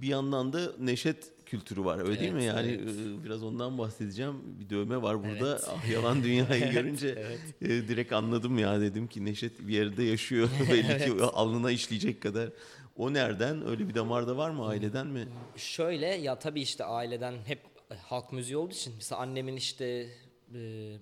bir 0.00 0.08
yandan 0.08 0.52
da 0.52 0.72
neşet 0.78 1.32
kültürü 1.46 1.84
var 1.84 1.98
öyle 2.08 2.20
değil 2.20 2.32
mi? 2.32 2.42
Evet, 2.44 2.54
Yani 2.54 2.70
evet. 2.82 3.20
e, 3.20 3.24
biraz 3.24 3.42
ondan 3.42 3.78
bahsedeceğim. 3.78 4.34
Bir 4.60 4.70
dövme 4.70 5.02
var 5.02 5.24
burada. 5.24 5.50
Evet. 5.52 5.64
Ah 5.68 5.88
yalan 5.90 6.22
dünyayı 6.22 6.70
görünce 6.72 7.08
e, 7.62 7.68
direkt 7.68 8.12
anladım 8.12 8.58
ya 8.58 8.80
dedim 8.80 9.06
ki 9.06 9.24
Neşet 9.24 9.60
bir 9.68 9.74
yerde 9.74 10.02
yaşıyor. 10.02 10.48
Belli 10.72 11.04
ki 11.16 11.22
alnına 11.24 11.70
işleyecek 11.70 12.20
kadar. 12.22 12.50
O 12.96 13.12
nereden? 13.12 13.66
Öyle 13.68 13.88
bir 13.88 13.94
damarda 13.94 14.36
var 14.36 14.50
mı 14.50 14.66
aileden 14.66 15.06
mi? 15.06 15.28
Şöyle 15.56 16.06
ya 16.06 16.38
tabii 16.38 16.60
işte 16.60 16.84
aileden 16.84 17.34
hep 17.46 17.58
e, 17.90 17.94
halk 17.94 18.32
müziği 18.32 18.56
olduğu 18.56 18.72
için 18.74 18.92
mesela 18.96 19.20
annemin 19.20 19.56
işte 19.56 20.08
e, 20.54 20.96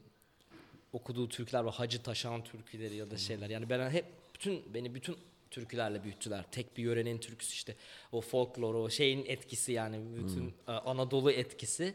okuduğu 0.93 1.29
türküler 1.29 1.61
var. 1.61 1.75
Hacı 1.75 2.03
Taşan 2.03 2.45
türküleri 2.45 2.97
ya 2.97 3.11
da 3.11 3.19
şeyler. 3.19 3.51
Yani 3.51 3.71
ben 3.71 3.91
hep 3.91 4.05
bütün 4.35 4.75
beni 4.75 4.95
bütün 4.95 5.17
türkülerle 5.51 6.05
büyüttüler. 6.05 6.45
Tek 6.51 6.77
bir 6.77 6.83
yörenin 6.83 7.19
türküsü 7.19 7.53
işte 7.53 7.77
o 8.13 8.21
folklor 8.21 8.75
o 8.75 8.91
şeyin 8.91 9.25
etkisi 9.27 9.73
yani 9.73 10.01
bütün 10.17 10.55
e, 10.69 10.73
Anadolu 10.73 11.31
etkisi. 11.31 11.95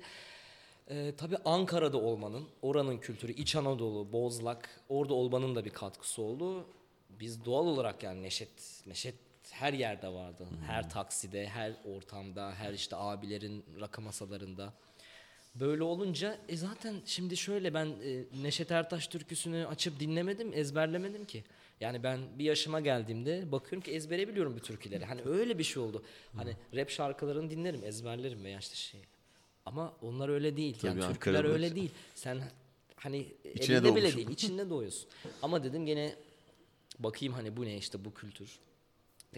E, 0.90 1.14
tabii 1.18 1.38
Ankara'da 1.46 1.98
olmanın, 1.98 2.48
oranın 2.62 2.98
kültürü, 2.98 3.32
İç 3.32 3.56
Anadolu, 3.56 4.12
Bozlak, 4.12 4.82
orada 4.90 5.14
olmanın 5.14 5.56
da 5.56 5.66
bir 5.66 5.70
katkısı 5.70 6.22
oldu. 6.22 6.66
Biz 7.10 7.46
doğal 7.46 7.68
olarak 7.68 8.04
yani 8.04 8.24
Neşet, 8.24 8.84
Neşet 8.86 9.16
her 9.52 9.74
yerde 9.74 10.08
vardı. 10.08 10.48
Her 10.68 10.90
takside, 10.90 11.48
her 11.48 11.74
ortamda, 11.86 12.54
her 12.54 12.74
işte 12.74 12.96
abilerin 12.96 13.66
rakı 13.80 14.02
masalarında. 14.02 14.74
Böyle 15.56 15.84
olunca 15.84 16.38
e 16.50 16.58
zaten 16.58 16.96
şimdi 17.06 17.38
şöyle 17.38 17.74
ben 17.74 17.86
e, 17.86 18.24
Neşet 18.44 18.72
Ertaş 18.72 19.08
türküsünü 19.08 19.68
açıp 19.68 20.00
dinlemedim, 20.00 20.54
ezberlemedim 20.54 21.26
ki. 21.26 21.44
Yani 21.82 22.04
ben 22.04 22.20
bir 22.40 22.44
yaşıma 22.44 22.80
geldiğimde 22.80 23.52
bakıyorum 23.52 23.82
ki 23.82 23.92
ezbere 23.92 24.28
biliyorum 24.28 24.54
bu 24.56 24.60
türküleri. 24.60 25.06
Hani 25.06 25.22
öyle 25.26 25.58
bir 25.58 25.64
şey 25.64 25.84
oldu. 25.84 26.04
Hani 26.36 26.56
rap 26.76 26.90
şarkılarını 26.90 27.50
dinlerim, 27.50 27.84
ezberlerim 27.84 28.44
veya 28.44 28.60
işte 28.60 28.76
şey. 28.76 29.02
Ama 29.66 29.94
onlar 30.02 30.30
öyle 30.30 30.58
değil. 30.58 30.78
yani 30.84 31.00
Tabii 31.00 31.14
türküler 31.14 31.40
Ankara'da- 31.40 31.54
öyle 31.54 31.76
değil. 31.76 31.92
Sen 32.16 32.42
hani 32.96 33.28
İçine 33.56 33.76
elinde 33.76 33.96
bile 33.96 34.16
değil, 34.16 34.30
içinde 34.30 34.70
doğuyorsun. 34.70 35.10
Ama 35.42 35.64
dedim 35.64 35.86
gene 35.86 36.16
bakayım 37.00 37.34
hani 37.34 37.58
bu 37.58 37.66
ne 37.66 37.78
işte 37.78 38.06
bu 38.06 38.14
kültür. 38.14 38.60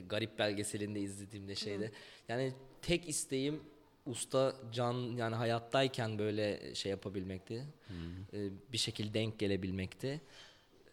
Garip 0.10 0.40
belgeselinde 0.40 1.00
izlediğimde 1.00 1.56
şeyde. 1.56 1.92
Yani 2.28 2.54
tek 2.82 3.10
isteğim 3.10 3.60
usta 4.06 4.56
can 4.72 4.94
yani 4.94 5.36
hayattayken 5.36 6.20
böyle 6.20 6.76
şey 6.76 6.90
yapabilmekti. 6.90 7.66
Ee, 8.34 8.50
bir 8.72 8.78
şekilde 8.78 9.14
denk 9.14 9.40
gelebilmekti. 9.40 10.22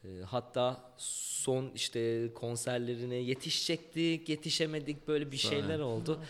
Ee, 0.04 0.08
hatta 0.26 0.92
son 0.96 1.70
işte 1.74 2.30
konserlerine 2.34 3.14
yetişecektik, 3.16 4.28
yetişemedik 4.28 5.08
böyle 5.08 5.32
bir 5.32 5.36
şeyler 5.36 5.78
oldu. 5.78 6.22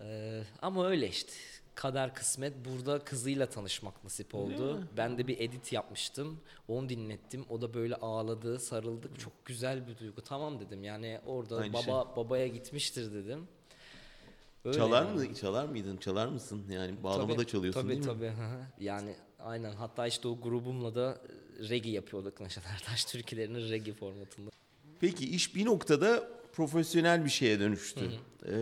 Ee, 0.00 0.42
ama 0.62 0.86
öyle 0.86 1.08
işte. 1.08 1.32
Kader 1.74 2.14
kısmet 2.14 2.52
burada 2.64 2.98
kızıyla 2.98 3.46
tanışmak 3.46 4.04
nasip 4.04 4.34
oldu. 4.34 4.88
Ben 4.96 5.18
de 5.18 5.26
bir 5.26 5.40
edit 5.40 5.72
yapmıştım. 5.72 6.40
Onu 6.68 6.88
dinlettim. 6.88 7.44
O 7.50 7.62
da 7.62 7.74
böyle 7.74 7.94
ağladı, 7.96 8.58
sarıldık. 8.58 9.20
Çok 9.20 9.32
güzel 9.44 9.88
bir 9.88 9.98
duygu. 9.98 10.20
Tamam 10.22 10.60
dedim. 10.60 10.84
Yani 10.84 11.20
orada 11.26 11.56
Aynı 11.56 11.72
baba 11.72 11.82
şey. 11.82 12.16
babaya 12.16 12.46
gitmiştir 12.46 13.12
dedim. 13.14 13.48
Öyle 14.64 14.76
çalar 14.76 15.06
yani. 15.06 15.28
mı? 15.28 15.34
Çalar 15.34 15.64
mıydın? 15.64 15.96
Çalar 15.96 16.26
mısın? 16.26 16.62
Yani 16.70 17.02
bağlama 17.02 17.28
Tabii, 17.28 17.38
da 17.38 17.46
çalıyorsun 17.46 17.80
tabii, 17.80 17.90
değil 17.90 18.00
mi? 18.00 18.06
tabii, 18.06 18.26
hı 18.26 18.30
hı. 18.30 18.66
Yani 18.80 19.16
aynen. 19.38 19.72
Hatta 19.72 20.06
işte 20.06 20.28
o 20.28 20.40
grubumla 20.40 20.94
da 20.94 21.18
e, 21.60 21.68
reggae 21.68 21.92
yapıyorduk 21.92 22.40
Neşet 22.40 22.66
Ertaş 22.66 23.04
türkülerini 23.04 23.70
reggae 23.70 23.94
formatında. 23.94 24.50
Peki 25.00 25.30
iş 25.30 25.54
bir 25.54 25.64
noktada 25.64 26.28
profesyonel 26.52 27.24
bir 27.24 27.30
şeye 27.30 27.60
dönüştü. 27.60 28.10
Ee, 28.46 28.52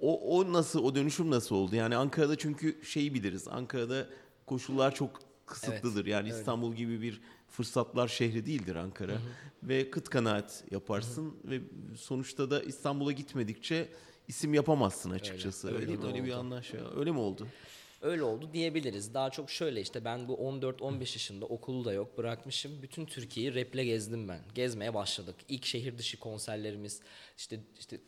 o, 0.00 0.38
o 0.38 0.52
nasıl, 0.52 0.84
o 0.84 0.94
dönüşüm 0.94 1.30
nasıl 1.30 1.56
oldu? 1.56 1.76
Yani 1.76 1.96
Ankara'da 1.96 2.38
çünkü 2.38 2.84
şeyi 2.84 3.14
biliriz. 3.14 3.48
Ankara'da 3.48 4.06
koşullar 4.46 4.94
çok 4.94 5.20
kısıtlıdır. 5.46 6.06
yani 6.06 6.28
İstanbul 6.28 6.74
gibi 6.74 7.02
bir 7.02 7.20
fırsatlar 7.48 8.08
şehri 8.08 8.46
değildir 8.46 8.76
Ankara. 8.76 9.18
Ve 9.62 9.90
kıt 9.90 10.08
kanaat 10.08 10.64
yaparsın 10.70 11.36
ve 11.44 11.60
sonuçta 11.96 12.50
da 12.50 12.62
İstanbul'a 12.62 13.12
gitmedikçe 13.12 13.88
isim 14.28 14.54
yapamazsın 14.54 15.10
açıkçası. 15.10 15.68
Öyle, 15.68 15.78
Öyle, 15.78 15.90
öyle 15.90 15.96
mi? 16.02 16.06
Öyle 16.06 16.24
bir 16.24 16.30
oldu. 16.30 16.38
anlaşma. 16.38 16.80
Öyle 16.96 17.10
mi 17.10 17.18
oldu? 17.18 17.46
Öyle 18.02 18.22
oldu 18.22 18.48
diyebiliriz. 18.52 19.14
Daha 19.14 19.30
çok 19.30 19.50
şöyle 19.50 19.80
işte 19.80 20.04
ben 20.04 20.28
bu 20.28 20.34
14-15 20.34 21.00
yaşında 21.00 21.46
okulu 21.46 21.84
da 21.84 21.92
yok 21.92 22.18
bırakmışım. 22.18 22.82
Bütün 22.82 23.06
Türkiye'yi 23.06 23.54
raple 23.54 23.84
gezdim 23.84 24.28
ben. 24.28 24.40
Gezmeye 24.54 24.94
başladık. 24.94 25.34
İlk 25.48 25.64
şehir 25.64 25.98
dışı 25.98 26.20
konserlerimiz 26.20 27.00
işte 27.38 27.60
işte 27.78 27.98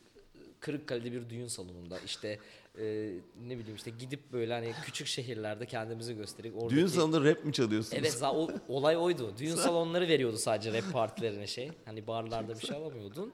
Kırıkkale'de 0.59 1.11
bir 1.11 1.29
düğün 1.29 1.47
salonunda 1.47 1.99
işte 1.99 2.39
e, 2.77 3.11
ne 3.47 3.57
bileyim 3.57 3.75
işte 3.75 3.91
gidip 3.99 4.33
böyle 4.33 4.53
hani 4.53 4.73
küçük 4.83 5.07
şehirlerde 5.07 5.65
kendimizi 5.65 6.15
gösterip 6.15 6.55
oradaki 6.57 6.75
Düğün 6.75 6.87
salonunda 6.87 7.29
rap 7.29 7.45
mi 7.45 7.53
çalıyorsunuz? 7.53 7.97
Evet 7.99 8.23
o, 8.23 8.49
olay 8.67 8.97
oydu. 8.97 9.33
Düğün 9.37 9.55
salonları 9.55 10.07
veriyordu 10.07 10.37
sadece 10.37 10.73
rap 10.73 10.93
partilerine 10.93 11.47
şey. 11.47 11.71
Hani 11.85 12.07
barlarda 12.07 12.55
bir 12.61 12.67
şey 12.67 12.77
alamıyordun. 12.77 13.33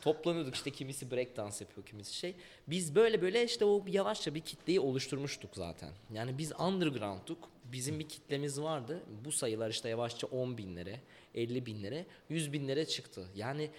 Toplanıyorduk 0.00 0.54
işte 0.54 0.70
kimisi 0.70 1.10
break 1.10 1.36
dans 1.36 1.60
yapıyor 1.60 1.86
kimisi 1.86 2.14
şey. 2.14 2.34
Biz 2.66 2.94
böyle 2.94 3.22
böyle 3.22 3.44
işte 3.44 3.64
o 3.64 3.84
yavaşça 3.88 4.34
bir 4.34 4.40
kitleyi 4.40 4.80
oluşturmuştuk 4.80 5.50
zaten. 5.54 5.90
Yani 6.14 6.38
biz 6.38 6.52
underground'tuk. 6.60 7.48
Bizim 7.72 7.98
bir 7.98 8.08
kitlemiz 8.08 8.60
vardı. 8.60 9.02
Bu 9.24 9.32
sayılar 9.32 9.70
işte 9.70 9.88
yavaşça 9.88 10.26
10 10.26 10.58
binlere, 10.58 11.00
50 11.34 11.66
binlere, 11.66 12.06
100 12.28 12.52
binlere 12.52 12.86
çıktı. 12.86 13.26
Yani 13.34 13.70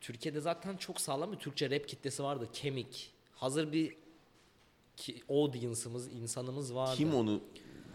Türkiye'de 0.00 0.40
zaten 0.40 0.76
çok 0.76 1.00
sağlam 1.00 1.32
bir 1.32 1.36
Türkçe 1.36 1.70
rap 1.70 1.88
kitlesi 1.88 2.22
vardı. 2.22 2.48
Kemik. 2.52 3.12
Hazır 3.34 3.72
bir 3.72 3.96
ki, 4.96 5.22
audience'ımız, 5.28 6.12
insanımız 6.12 6.74
vardı. 6.74 6.96
Kim 6.96 7.14
onu 7.14 7.40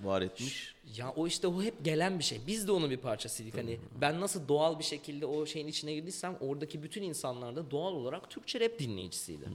var 0.05 0.21
etmiş. 0.21 0.75
Ya 0.97 1.13
o 1.15 1.27
işte 1.27 1.47
o 1.47 1.63
hep 1.63 1.85
gelen 1.85 2.19
bir 2.19 2.23
şey. 2.23 2.41
Biz 2.47 2.67
de 2.67 2.71
onun 2.71 2.89
bir 2.89 2.97
parçasıydık. 2.97 3.57
Hani 3.57 3.79
ben 4.01 4.21
nasıl 4.21 4.47
doğal 4.47 4.79
bir 4.79 4.83
şekilde 4.83 5.25
o 5.25 5.45
şeyin 5.45 5.67
içine 5.67 5.93
girdiysem 5.93 6.37
oradaki 6.39 6.83
bütün 6.83 7.03
insanlar 7.03 7.55
da 7.55 7.71
doğal 7.71 7.93
olarak 7.93 8.29
Türkçe 8.29 8.59
rap 8.59 8.79
dinleyicisiydi. 8.79 9.45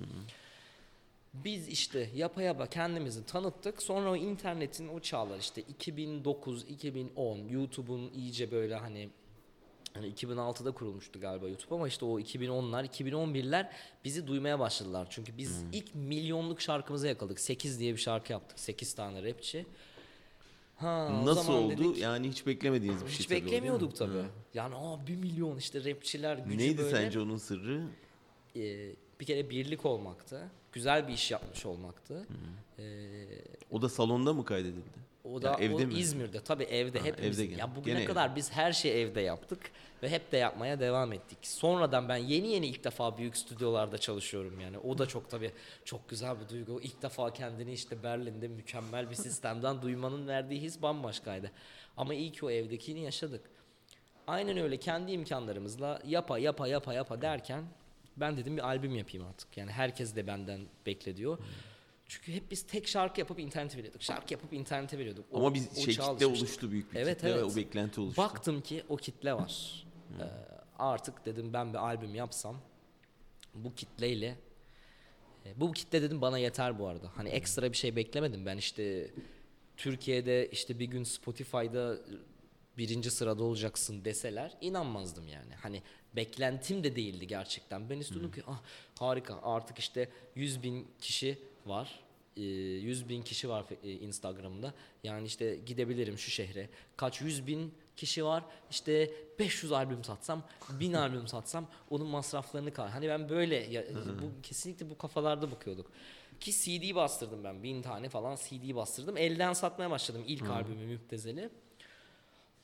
Biz 1.35 1.69
işte 1.69 2.11
yapa 2.15 2.43
yapa 2.43 2.67
kendimizi 2.67 3.27
tanıttık. 3.27 3.83
Sonra 3.83 4.11
o 4.11 4.17
internetin 4.17 4.89
o 4.89 5.01
çağlar 5.01 5.39
işte 5.39 5.63
2009, 5.63 6.65
2010 6.69 7.49
YouTube'un 7.49 8.11
iyice 8.13 8.51
böyle 8.51 8.75
hani 8.75 9.09
Hani 9.95 10.13
2006'da 10.13 10.71
kurulmuştu 10.71 11.21
galiba 11.21 11.49
YouTube 11.49 11.75
ama 11.75 11.89
işte 11.89 12.05
o 12.05 12.21
2010'lar, 12.21 12.87
2011'ler 12.87 13.71
bizi 14.05 14.27
duymaya 14.27 14.59
başladılar. 14.59 15.07
Çünkü 15.11 15.39
biz 15.39 15.63
ilk 15.73 15.95
milyonluk 15.95 16.61
şarkımıza 16.61 17.09
yakaladık. 17.09 17.41
8 17.41 17.81
diye 17.81 17.93
bir 17.93 17.99
şarkı 17.99 18.33
yaptık. 18.33 18.59
8 18.59 18.95
tane 18.95 19.23
rapçi. 19.23 19.67
Ha, 20.85 21.09
o 21.23 21.27
Nasıl 21.27 21.42
zaman 21.42 21.62
oldu? 21.62 21.73
dedik- 21.73 21.99
Yani 21.99 22.29
hiç 22.29 22.47
beklemediğiniz 22.47 23.05
bir 23.05 23.09
şey 23.11 23.18
hiç 23.18 23.27
tabii 23.27 23.35
o, 23.35 23.40
değil 23.40 23.44
mi? 23.44 23.53
beklemiyorduk 23.53 23.97
tabii. 23.97 24.18
Ha. 24.18 24.25
Yani 24.55 24.75
aa 24.75 25.07
1 25.07 25.16
milyon 25.16 25.57
işte 25.57 25.85
rapçiler 25.85 26.37
gücü 26.38 26.59
Neydi 26.59 26.79
böyle. 26.79 26.90
sence 26.90 27.20
onun 27.20 27.37
sırrı? 27.37 27.83
Ee, 28.57 28.90
bir 29.20 29.25
kere 29.27 29.51
birlik 29.51 29.87
olmaktı. 29.87 30.51
Güzel 30.73 31.09
bir 31.09 31.12
iş 31.12 31.31
yapmış 31.31 31.66
olmaktı. 31.66 32.27
Ee, 32.79 33.27
O 33.70 33.83
da 33.83 33.88
salonda 33.88 34.33
mı 34.33 34.44
kaydedildi? 34.44 35.04
O 35.25 35.43
da 35.43 35.47
Yani 35.47 35.65
evde 35.65 35.75
o 35.75 35.87
mi? 35.87 35.95
İzmir'de 35.95 36.41
tabii 36.41 36.65
evde 36.65 36.99
Ha, 36.99 37.05
hepimiz. 37.05 37.39
evde 37.41 37.47
gene. 37.47 37.61
ya 37.61 37.77
bugüne 37.77 37.95
Gene 37.95 38.05
kadar 38.05 38.37
biz 38.37 38.53
her 38.53 38.73
şeyi 38.73 38.95
evde 38.95 39.21
yaptık 39.21 39.71
ve 40.03 40.09
hep 40.09 40.33
de 40.33 40.37
yapmaya 40.37 40.81
devam 40.81 41.13
ettik. 41.13 41.39
Sonradan 41.43 42.09
ben 42.09 42.17
yeni 42.17 42.49
yeni 42.49 42.67
ilk 42.67 42.85
defa 42.85 43.19
büyük 43.19 43.37
stüdyolarda 43.37 43.99
çalışıyorum 43.99 44.61
yani. 44.61 44.79
O 44.79 44.99
da 44.99 45.07
çok 45.09 45.31
tabii 45.31 45.51
çok 45.85 46.09
güzel 46.09 46.37
bir 46.41 46.49
duygu. 46.49 46.81
İlk 46.83 47.03
defa 47.03 47.33
kendini 47.33 47.73
işte 47.73 48.03
Berlin'de 48.03 48.49
mükemmel 48.49 49.11
bir 49.11 49.15
sistemden 49.15 49.83
duymanın 49.83 50.29
verdiği 50.29 50.61
his 50.61 50.83
bambaşkaydı. 50.83 51.51
Ama 51.97 52.15
iyi 52.15 52.33
ki 52.33 52.47
o 52.47 52.51
evdekini 52.51 53.01
yaşadık. 53.01 53.41
Aynen 54.27 54.59
öyle 54.59 54.77
kendi 54.77 55.13
imkanlarımızla 55.13 56.01
yapa 56.07 56.39
yapa 56.39 56.69
yapa 56.69 56.95
yapa 56.95 57.23
derken 57.23 57.65
ben 58.17 58.37
dedim 58.37 58.57
bir 58.57 58.63
albüm 58.67 58.95
yapayım 58.97 59.27
artık. 59.27 59.57
Yani 59.57 59.71
herkes 59.71 60.17
de 60.17 60.27
benden 60.27 60.61
beklediyor. 60.87 61.39
Çünkü 62.09 62.33
hep 62.33 62.51
biz 62.51 62.62
tek 62.67 62.88
şarkı 62.88 63.21
yapıp 63.21 63.38
internete 63.40 63.79
veriyorduk. 63.79 64.03
Şarkı 64.03 64.33
yapıp 64.33 64.53
internete 64.53 64.99
veriyorduk. 64.99 65.25
O- 65.33 65.38
Ama 65.38 65.55
biz 65.55 65.69
o 65.73 65.81
şey 65.81 65.95
kitle 65.95 66.27
oluştu 66.27 66.71
büyük 66.71 66.93
bir 66.95 66.99
Evet, 66.99 67.17
kitle 67.17 67.29
evet. 67.31 67.40
ve 67.40 67.45
o 67.45 67.57
beklenti 67.57 68.01
oluştu. 68.01 68.23
Baktım 68.23 68.61
ki 68.61 68.85
o 68.88 68.97
kitle 68.97 69.35
var. 69.35 69.85
Ee, 70.21 70.23
artık 70.79 71.27
dedim 71.27 71.53
ben 71.53 71.73
bir 71.73 71.79
albüm 71.79 72.14
yapsam 72.14 72.57
bu 73.55 73.75
kitleyle 73.75 74.37
e, 75.47 75.61
bu 75.61 75.73
kitle 75.73 76.03
dedim 76.03 76.21
bana 76.21 76.38
yeter 76.38 76.79
bu 76.79 76.87
arada. 76.88 77.11
Hani 77.17 77.29
ekstra 77.29 77.73
bir 77.73 77.77
şey 77.77 77.97
beklemedim. 77.97 78.47
Ben 78.47 78.57
işte 78.57 79.11
Türkiye'de 79.77 80.49
işte 80.51 80.79
bir 80.79 80.87
gün 80.87 81.05
Spotify'da 81.05 81.97
birinci 82.79 83.11
sırada 83.11 83.45
olacaksın 83.45 84.05
deseler 84.05 84.57
inanmazdım 84.61 85.29
yani. 85.29 85.55
Hani 85.55 85.83
beklentim 86.17 86.85
de 86.85 86.97
değildi 86.97 87.27
gerçekten. 87.27 87.90
Ben 87.90 87.99
istiyordum 88.01 88.33
ki 88.33 88.43
ah 88.47 88.62
harika 88.99 89.40
artık 89.43 89.79
işte 89.79 90.09
100 90.35 90.62
bin 90.62 90.88
kişi 91.01 91.38
var. 91.66 92.00
Ee, 92.37 92.42
100 92.42 93.09
bin 93.09 93.22
kişi 93.22 93.48
var 93.48 93.64
e, 93.85 93.92
Instagram'da. 93.92 94.74
Yani 95.05 95.27
işte 95.27 95.57
gidebilirim 95.66 96.18
şu 96.18 96.31
şehre. 96.31 96.68
Kaç 96.96 97.20
yüz 97.20 97.46
bin 97.46 97.74
kişi 97.96 98.24
var. 98.24 98.44
İşte 98.70 99.11
500 99.38 99.72
albüm 99.72 100.05
satsam, 100.05 100.42
1000 100.81 100.92
albüm 101.05 101.29
satsam 101.29 101.66
onun 101.90 102.07
masraflarını 102.07 102.72
kal. 102.72 102.88
Hani 102.88 103.09
ben 103.09 103.29
böyle 103.29 103.57
ya, 103.57 103.85
bu 104.22 104.42
kesinlikle 104.42 104.90
bu 104.90 104.98
kafalarda 104.98 105.50
bakıyorduk. 105.50 105.90
Ki 106.40 106.53
CD 106.53 106.94
bastırdım 106.94 107.44
ben. 107.44 107.62
Bin 107.62 107.83
tane 107.83 108.09
falan 108.09 108.37
CD 108.37 108.74
bastırdım. 108.74 109.16
Elden 109.16 109.53
satmaya 109.53 109.90
başladım 109.90 110.24
ilk 110.27 110.50
albümü 110.50 110.87
Müptezeli. 110.87 111.50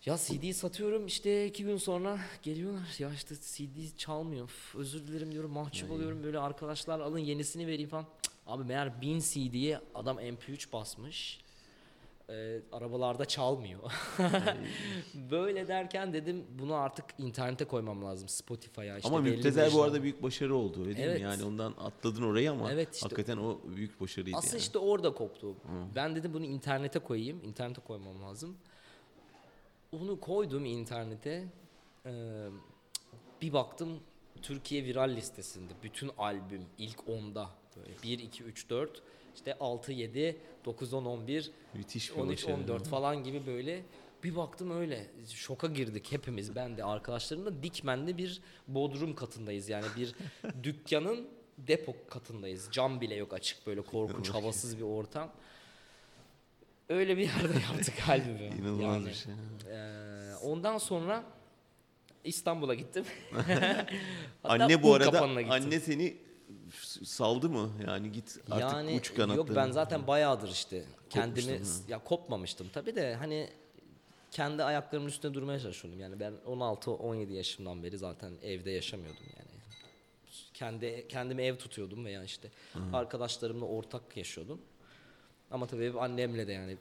Ya 0.06 0.16
CD 0.16 0.52
satıyorum 0.52 1.06
işte 1.06 1.46
iki 1.46 1.64
gün 1.64 1.76
sonra 1.76 2.18
geliyorlar 2.42 2.96
ya 2.98 3.12
işte 3.14 3.34
CD 3.34 3.96
çalmıyor. 3.96 4.50
Özür 4.74 5.06
dilerim 5.06 5.32
diyorum 5.32 5.50
mahcup 5.50 5.90
oluyorum 5.90 6.22
böyle 6.22 6.38
arkadaşlar 6.38 7.00
alın 7.00 7.18
yenisini 7.18 7.66
vereyim 7.66 7.88
falan. 7.88 8.06
Cık, 8.22 8.29
Abi 8.50 8.64
meğer 8.64 9.00
1000 9.00 9.18
CD'ye 9.20 9.80
adam 9.94 10.18
MP3 10.18 10.72
basmış. 10.72 11.40
Ee, 12.30 12.60
arabalarda 12.72 13.24
çalmıyor. 13.24 13.92
böyle 15.30 15.68
derken 15.68 16.12
dedim 16.12 16.44
bunu 16.58 16.74
artık 16.74 17.04
internete 17.18 17.64
koymam 17.64 18.04
lazım 18.04 18.28
Spotify'a. 18.28 18.96
işte 18.96 19.08
ama 19.08 19.18
Müptezel 19.20 19.72
bu 19.74 19.82
arada 19.82 20.02
büyük 20.02 20.22
başarı 20.22 20.54
oldu 20.54 20.80
öyle 20.80 20.96
değil 20.96 21.08
Evet. 21.08 21.18
mi? 21.18 21.24
Yani 21.24 21.44
ondan 21.44 21.74
atladın 21.78 22.22
orayı 22.22 22.50
ama 22.50 22.72
Evet 22.72 22.94
işte- 22.94 23.04
hakikaten 23.04 23.36
o 23.36 23.58
büyük 23.76 24.00
başarıydı 24.00 24.36
Aslında 24.36 24.52
yani. 24.56 24.60
işte 24.62 24.78
orada 24.78 25.14
koptu. 25.14 25.54
Ben 25.94 26.16
dedim 26.16 26.34
bunu 26.34 26.44
internete 26.44 26.98
koyayım. 26.98 27.40
İnternete 27.44 27.80
koymam 27.80 28.22
lazım. 28.22 28.56
Onu 29.92 30.20
koydum 30.20 30.64
internete. 30.64 31.44
Ee, 32.06 32.46
bir 33.42 33.52
baktım 33.52 34.00
Türkiye 34.42 34.84
viral 34.84 35.10
listesinde. 35.16 35.72
Bütün 35.82 36.10
albüm 36.18 36.66
ilk 36.78 36.98
10'da. 36.98 37.50
Böyle 37.82 38.02
1, 38.02 38.18
2, 38.18 38.44
3, 38.44 38.70
4. 38.70 39.02
işte 39.34 39.56
6, 39.60 39.92
7, 39.92 40.36
9, 40.64 40.94
10, 40.94 41.04
11, 41.04 41.50
Müthiş 41.74 42.10
bir 42.10 42.20
13, 42.20 42.42
başarı. 42.42 42.54
14 42.54 42.88
falan 42.88 43.24
gibi 43.24 43.46
böyle. 43.46 43.82
Bir 44.24 44.36
baktım 44.36 44.70
öyle. 44.80 45.06
Şoka 45.34 45.66
girdik 45.66 46.12
hepimiz. 46.12 46.56
Ben 46.56 46.76
de 46.76 46.84
arkadaşlarım 46.84 47.46
da 47.46 47.62
Dikmen'de 47.62 48.18
bir 48.18 48.40
bodrum 48.68 49.14
katındayız. 49.14 49.68
Yani 49.68 49.86
bir 49.96 50.14
dükkanın 50.62 51.28
depo 51.58 51.94
katındayız. 52.10 52.68
Cam 52.72 53.00
bile 53.00 53.14
yok 53.14 53.34
açık 53.34 53.66
böyle 53.66 53.80
korkunç 53.80 54.30
havasız 54.30 54.78
bir 54.78 54.82
ortam. 54.82 55.32
Öyle 56.88 57.16
bir 57.16 57.22
yerde 57.22 57.58
yaptık 57.72 58.08
albümü. 58.08 58.44
İnanılmaz 58.44 58.94
yani. 58.94 59.06
bir 59.06 59.14
şey. 59.14 59.32
Ee, 59.70 60.36
ondan 60.36 60.78
sonra 60.78 61.24
İstanbul'a 62.24 62.74
gittim. 62.74 63.04
Anne 64.44 64.82
bu 64.82 64.94
arada 64.94 65.22
anne 65.22 65.80
seni 65.80 66.16
saldı 67.04 67.48
mı? 67.48 67.70
Yani 67.86 68.12
git 68.12 68.38
artık 68.50 68.60
yani 68.60 68.96
uç 68.96 69.14
kanatlarını. 69.14 69.36
yok 69.36 69.56
ben 69.56 69.70
zaten 69.70 70.06
bayağıdır 70.06 70.48
işte 70.48 70.84
kendimi 71.10 71.60
ya 71.88 72.04
kopmamıştım 72.04 72.68
tabii 72.72 72.96
de 72.96 73.14
hani 73.14 73.48
kendi 74.30 74.64
ayaklarımın 74.64 75.08
üstünde 75.08 75.34
durmaya 75.34 75.60
çalışıyordum. 75.60 76.00
Yani 76.00 76.20
ben 76.20 76.32
16-17 76.46 77.32
yaşımdan 77.32 77.82
beri 77.82 77.98
zaten 77.98 78.32
evde 78.42 78.70
yaşamıyordum 78.70 79.24
yani. 79.36 79.50
Kendi 80.54 81.08
kendime 81.08 81.44
ev 81.44 81.56
tutuyordum 81.56 82.04
veya 82.04 82.24
işte 82.24 82.50
arkadaşlarımla 82.92 83.64
ortak 83.64 84.16
yaşıyordum. 84.16 84.60
Ama 85.50 85.66
tabii 85.66 85.88
hep 85.88 86.02
annemle 86.02 86.46
de 86.46 86.52
yani 86.52 86.76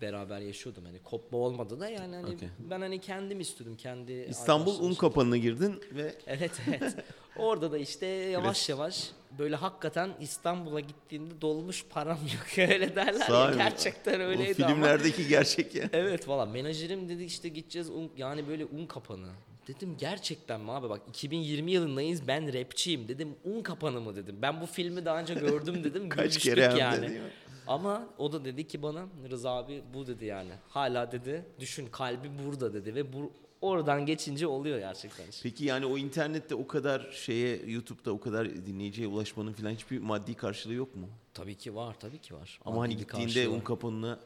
beraber 0.00 0.40
yaşıyordum. 0.40 0.84
Hani 0.84 0.98
kopma 0.98 1.38
olmadı 1.38 1.80
da 1.80 1.88
yani 1.88 2.16
hani 2.16 2.34
Okey. 2.34 2.48
ben 2.70 2.80
hani 2.80 3.00
kendim 3.00 3.40
istiyordum 3.40 3.76
kendi 3.76 4.12
İstanbul 4.12 4.80
un 4.80 4.94
kapanına 4.94 5.36
girdin 5.36 5.80
ve 5.92 6.14
Evet 6.26 6.52
evet. 6.68 6.96
Orada 7.36 7.72
da 7.72 7.78
işte 7.78 8.06
yavaş 8.06 8.68
yavaş 8.68 9.10
böyle 9.38 9.56
hakikaten 9.56 10.10
İstanbul'a 10.20 10.80
gittiğimde 10.80 11.40
dolmuş 11.40 11.84
param 11.90 12.18
yok 12.18 12.58
öyle 12.70 12.96
derler 12.96 13.28
ya. 13.28 13.48
Mi? 13.48 13.56
Gerçekten 13.56 14.20
öyleydi 14.20 14.64
ama. 14.64 14.74
filmlerdeki 14.74 15.28
gerçek 15.28 15.74
ya. 15.74 15.88
Evet 15.92 16.28
valla 16.28 16.46
menajerim 16.46 17.08
dedi 17.08 17.24
işte 17.24 17.48
gideceğiz 17.48 17.90
un, 17.90 18.10
yani 18.16 18.48
böyle 18.48 18.64
un 18.64 18.86
kapanı. 18.86 19.28
Dedim 19.68 19.96
gerçekten 19.98 20.60
mi 20.60 20.72
abi 20.72 20.88
bak 20.88 21.00
2020 21.08 21.72
yılındayız 21.72 22.28
ben 22.28 22.54
rapçiyim 22.54 23.08
dedim 23.08 23.34
un 23.44 23.62
kapanı 23.62 24.00
mı 24.00 24.16
dedim. 24.16 24.36
Ben 24.42 24.60
bu 24.60 24.66
filmi 24.66 25.04
daha 25.04 25.20
önce 25.20 25.34
gördüm 25.34 25.84
dedim. 25.84 26.08
Kaç 26.08 26.38
kere 26.38 26.60
yani. 26.60 27.08
mi? 27.08 27.20
Ama 27.66 28.08
o 28.18 28.32
da 28.32 28.44
dedi 28.44 28.66
ki 28.66 28.82
bana 28.82 29.06
Rıza 29.30 29.50
abi 29.50 29.82
bu 29.94 30.06
dedi 30.06 30.24
yani. 30.24 30.50
Hala 30.68 31.12
dedi 31.12 31.44
düşün 31.58 31.88
kalbi 31.92 32.30
burada 32.46 32.74
dedi 32.74 32.94
ve 32.94 33.12
bu 33.12 33.32
oradan 33.60 34.06
geçince 34.06 34.46
oluyor 34.46 34.78
gerçekten. 34.78 35.26
Peki 35.42 35.64
yani 35.64 35.86
o 35.86 35.98
internette 35.98 36.54
o 36.54 36.66
kadar 36.66 37.10
şeye 37.12 37.56
YouTube'da 37.66 38.12
o 38.12 38.20
kadar 38.20 38.50
dinleyiciye 38.66 39.06
ulaşmanın 39.06 39.52
falan 39.52 39.70
hiçbir 39.70 39.98
maddi 39.98 40.34
karşılığı 40.34 40.74
yok 40.74 40.96
mu? 40.96 41.08
Tabii 41.34 41.54
ki 41.54 41.74
var 41.74 41.96
tabii 42.00 42.18
ki 42.18 42.34
var. 42.34 42.60
Ama 42.64 42.76
Maddi 42.76 42.88
hani 42.88 42.96
gittiğinde 42.96 43.48
un 43.48 43.60
kapanına 43.60 44.18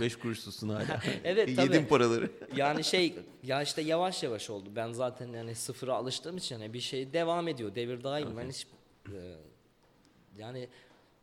5 0.00 0.16
kuruş 0.18 0.44
tutsun 0.44 0.68
hala. 0.68 1.00
Evet, 1.24 1.56
tabii. 1.56 1.86
paraları. 1.86 2.30
Yani 2.56 2.84
şey 2.84 3.14
ya 3.42 3.62
işte 3.62 3.82
yavaş 3.82 4.22
yavaş 4.22 4.50
oldu. 4.50 4.68
Ben 4.76 4.92
zaten 4.92 5.28
yani 5.28 5.54
sıfıra 5.54 5.94
alıştığım 5.94 6.36
için 6.36 6.56
hani 6.56 6.72
bir 6.72 6.80
şey 6.80 7.12
devam 7.12 7.48
ediyor. 7.48 7.74
Devir 7.74 8.04
daim. 8.04 8.36
Ben 8.36 8.48
hiç 8.48 8.66
e, 9.06 9.36
yani 10.38 10.68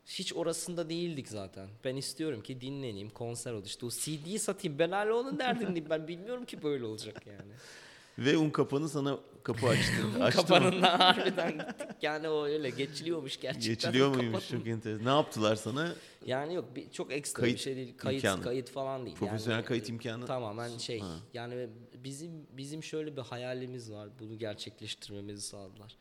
hiç 0.05 0.33
orasında 0.33 0.89
değildik 0.89 1.27
zaten. 1.27 1.67
Ben 1.83 1.95
istiyorum 1.95 2.41
ki 2.41 2.61
dinleneyim, 2.61 3.09
konser 3.09 3.53
olur. 3.53 3.65
İşte 3.65 3.85
o 3.85 3.89
CD'yi 3.89 4.39
satayım. 4.39 4.79
Ben 4.79 4.91
hala 4.91 5.15
onun 5.15 5.39
derdindeyim. 5.39 5.89
Ben 5.89 6.07
bilmiyorum 6.07 6.45
ki 6.45 6.63
böyle 6.63 6.85
olacak 6.85 7.27
yani. 7.27 7.51
Ve 8.19 8.37
un 8.37 8.49
kapanı 8.49 8.89
sana 8.89 9.19
kapı 9.43 9.67
açtı. 9.67 9.91
Açtı? 10.21 10.41
Kapanından 10.41 10.97
harbiden 10.97 11.51
gittik. 11.51 11.87
Yani 12.01 12.29
o 12.29 12.45
öyle 12.45 12.69
geçiliyormuş 12.69 13.39
gerçekten. 13.39 13.73
Geçiliyor 13.73 14.15
muymuş 14.15 14.49
çok 14.49 14.67
enteresan. 14.67 15.05
Ne 15.05 15.09
yaptılar 15.09 15.55
sana? 15.55 15.95
Yani 16.25 16.53
yok 16.53 16.75
bir, 16.75 16.91
çok 16.91 17.11
ekstra 17.11 17.41
Kayıt 17.41 17.57
bir 17.57 17.61
şey 17.61 17.75
değil. 17.75 17.97
Kayıt 17.97 18.23
imkanı. 18.23 18.43
kayıt 18.43 18.69
falan 18.69 19.05
değil. 19.05 19.15
Profesyonel 19.15 19.57
Yani, 19.57 19.65
kayıt 19.65 19.89
imkanı. 19.89 20.25
Tamamen 20.25 20.77
şey. 20.77 20.99
Ha. 20.99 21.19
Yani 21.33 21.69
bizim 21.93 22.47
bizim 22.51 22.83
şöyle 22.83 23.17
bir 23.17 23.21
hayalimiz 23.21 23.91
var. 23.91 24.09
Bunu 24.19 24.37
gerçekleştirmemizi 24.39 25.41
sağladılar. 25.41 25.95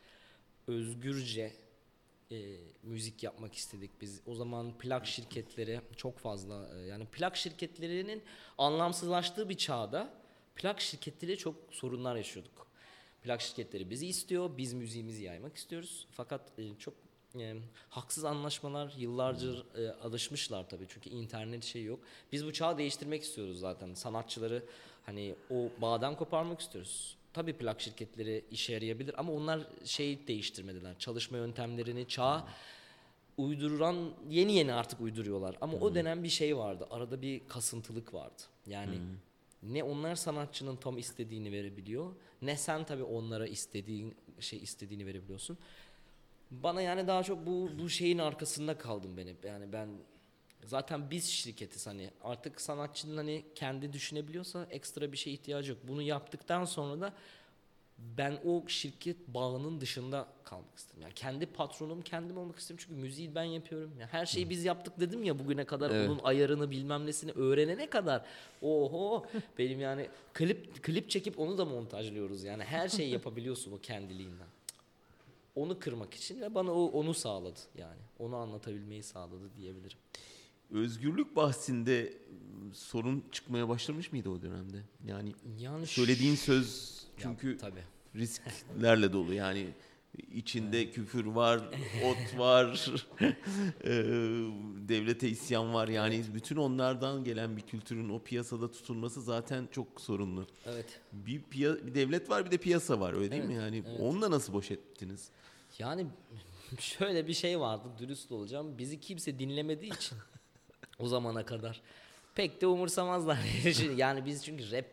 Özgürce 0.67 1.53
e, 2.31 2.57
müzik 2.83 3.23
yapmak 3.23 3.55
istedik 3.55 3.91
biz. 4.01 4.21
O 4.27 4.35
zaman 4.35 4.77
plak 4.77 5.07
şirketleri 5.07 5.81
çok 5.95 6.17
fazla 6.19 6.69
e, 6.75 6.79
yani 6.79 7.05
plak 7.05 7.37
şirketlerinin 7.37 8.23
anlamsızlaştığı 8.57 9.49
bir 9.49 9.57
çağda 9.57 10.13
plak 10.55 10.81
şirketleri 10.81 11.37
çok 11.37 11.55
sorunlar 11.71 12.15
yaşıyorduk. 12.15 12.67
Plak 13.23 13.41
şirketleri 13.41 13.89
bizi 13.89 14.07
istiyor, 14.07 14.57
biz 14.57 14.73
müziğimizi 14.73 15.23
yaymak 15.23 15.55
istiyoruz. 15.55 16.07
Fakat 16.11 16.59
e, 16.59 16.75
çok 16.79 16.93
e, 17.39 17.55
haksız 17.89 18.25
anlaşmalar 18.25 18.93
yıllarca 18.97 19.47
e, 19.77 19.87
alışmışlar 19.87 20.69
tabii 20.69 20.85
çünkü 20.89 21.09
internet 21.09 21.63
şey 21.63 21.83
yok. 21.83 21.99
Biz 22.31 22.45
bu 22.45 22.53
çağı 22.53 22.77
değiştirmek 22.77 23.23
istiyoruz 23.23 23.59
zaten. 23.59 23.93
Sanatçıları 23.93 24.63
hani 25.05 25.35
o 25.49 25.81
bağdan 25.81 26.15
koparmak 26.15 26.59
istiyoruz. 26.59 27.14
Tabii 27.35 27.53
plak 27.53 27.81
şirketleri 27.81 28.45
işe 28.51 28.73
yarayabilir 28.73 29.19
ama 29.19 29.33
onlar 29.33 29.67
şey 29.85 30.27
değiştirmediler. 30.27 30.99
Çalışma 30.99 31.37
yöntemlerini 31.37 32.07
çağa 32.07 32.47
uyduran 33.37 34.11
yeni 34.29 34.53
yeni 34.53 34.73
artık 34.73 35.01
uyduruyorlar. 35.01 35.57
Ama 35.61 35.77
o 35.77 35.95
dönem 35.95 36.23
bir 36.23 36.29
şey 36.29 36.57
vardı. 36.57 36.87
Arada 36.89 37.21
bir 37.21 37.41
kasıntılık 37.47 38.13
vardı. 38.13 38.41
Yani 38.67 38.99
ne 39.63 39.83
onlar 39.83 40.15
sanatçının 40.15 40.75
tam 40.75 40.97
istediğini 40.97 41.51
verebiliyor 41.51 42.11
ne 42.41 42.57
sen 42.57 42.83
tabii 42.83 43.03
onlara 43.03 43.47
istediğin 43.47 44.15
şey 44.39 44.59
istediğini 44.59 45.05
verebiliyorsun. 45.05 45.57
Bana 46.51 46.81
yani 46.81 47.07
daha 47.07 47.23
çok 47.23 47.45
bu 47.45 47.69
bu 47.79 47.89
şeyin 47.89 48.17
arkasında 48.17 48.77
kaldım 48.77 49.17
ben 49.17 49.27
hep. 49.27 49.45
Yani 49.45 49.73
ben 49.73 49.89
zaten 50.65 51.11
biz 51.11 51.29
şirketiz 51.29 51.87
hani 51.87 52.09
artık 52.23 52.61
sanatçının 52.61 53.17
hani 53.17 53.45
kendi 53.55 53.93
düşünebiliyorsa 53.93 54.67
ekstra 54.71 55.11
bir 55.11 55.17
şeye 55.17 55.31
ihtiyacı 55.31 55.71
yok. 55.71 55.79
Bunu 55.87 56.01
yaptıktan 56.01 56.65
sonra 56.65 57.01
da 57.01 57.13
ben 57.97 58.39
o 58.45 58.63
şirket 58.67 59.27
bağının 59.27 59.81
dışında 59.81 60.27
kalmak 60.43 60.77
istedim. 60.77 61.01
Yani 61.01 61.13
kendi 61.13 61.45
patronum 61.45 62.01
kendim 62.01 62.37
olmak 62.37 62.59
istedim 62.59 62.77
çünkü 62.87 63.01
müziği 63.01 63.35
ben 63.35 63.43
yapıyorum. 63.43 63.91
Yani 63.99 64.09
her 64.11 64.25
şeyi 64.25 64.49
biz 64.49 64.65
yaptık 64.65 64.99
dedim 64.99 65.23
ya 65.23 65.39
bugüne 65.39 65.65
kadar 65.65 65.91
Evet. 65.91 66.09
onun 66.09 66.19
ayarını 66.23 66.71
bilmem 66.71 67.05
nesini 67.05 67.31
öğrenene 67.31 67.89
kadar. 67.89 68.25
Oho 68.61 69.25
benim 69.57 69.79
yani 69.79 70.09
klip 70.33 70.83
klip 70.83 71.09
çekip 71.09 71.39
onu 71.39 71.57
da 71.57 71.65
montajlıyoruz. 71.65 72.43
Yani 72.43 72.63
her 72.63 72.89
şeyi 72.89 73.11
yapabiliyorsun 73.11 73.71
o 73.71 73.79
kendiliğinden. 73.79 74.47
Onu 75.55 75.79
kırmak 75.79 76.13
için 76.13 76.41
ve 76.41 76.55
bana 76.55 76.71
o 76.71 76.85
onu 76.85 77.13
sağladı 77.13 77.59
yani. 77.77 78.01
Onu 78.19 78.35
anlatabilmeyi 78.35 79.03
sağladı 79.03 79.49
diyebilirim. 79.57 79.97
Özgürlük 80.71 81.35
bahsinde 81.35 82.13
m, 82.63 82.73
sorun 82.73 83.23
çıkmaya 83.31 83.69
başlamış 83.69 84.11
mıydı 84.11 84.29
o 84.29 84.41
dönemde? 84.41 84.77
Yani 85.07 85.33
Yani 85.59 85.87
söylediğin 85.87 86.35
söz 86.35 86.95
Ya, 87.17 87.21
çünkü 87.23 87.57
tabii. 87.57 87.83
risklerle 88.15 89.13
dolu. 89.13 89.33
Yani 89.33 89.67
içinde 90.33 90.91
küfür 90.91 91.25
var, 91.25 91.57
ot 92.03 92.39
var, 92.39 92.91
devlete 94.89 95.29
isyan 95.29 95.73
var. 95.73 95.87
Yani 95.87 96.23
bütün 96.33 96.55
onlardan 96.55 97.23
gelen 97.23 97.57
bir 97.57 97.61
kültürün 97.61 98.09
o 98.09 98.19
piyasada 98.19 98.71
tutulması 98.71 99.21
zaten 99.21 99.67
çok 99.71 100.01
sorunlu. 100.01 100.47
Evet. 100.65 100.99
Bir, 101.13 101.41
piya- 101.41 101.87
bir 101.87 101.95
devlet 101.95 102.29
var 102.29 102.45
bir 102.45 102.51
de 102.51 102.57
piyasa 102.57 102.99
var 102.99 103.13
öyle 103.13 103.31
değil 103.31 103.43
mi? 103.43 103.53
Evet, 103.53 103.63
Yani 103.63 103.83
evet. 103.87 103.99
onunla 103.99 104.31
nasıl 104.31 104.53
boş 104.53 104.71
ettiniz? 104.71 105.29
Yani 105.79 106.07
şöyle 106.79 107.27
bir 107.27 107.33
şey 107.33 107.59
vardı 107.59 107.87
dürüst 107.99 108.31
olacağım. 108.31 108.77
Bizi 108.77 108.99
kimse 108.99 109.39
dinlemediği 109.39 109.93
için 109.93 110.17
o 110.99 111.07
zamana 111.07 111.45
kadar 111.45 111.81
pek 112.35 112.61
de 112.61 112.67
umursamazlar. 112.67 113.39
yani 113.97 114.25
biz 114.25 114.45
çünkü 114.45 114.71
rap 114.71 114.85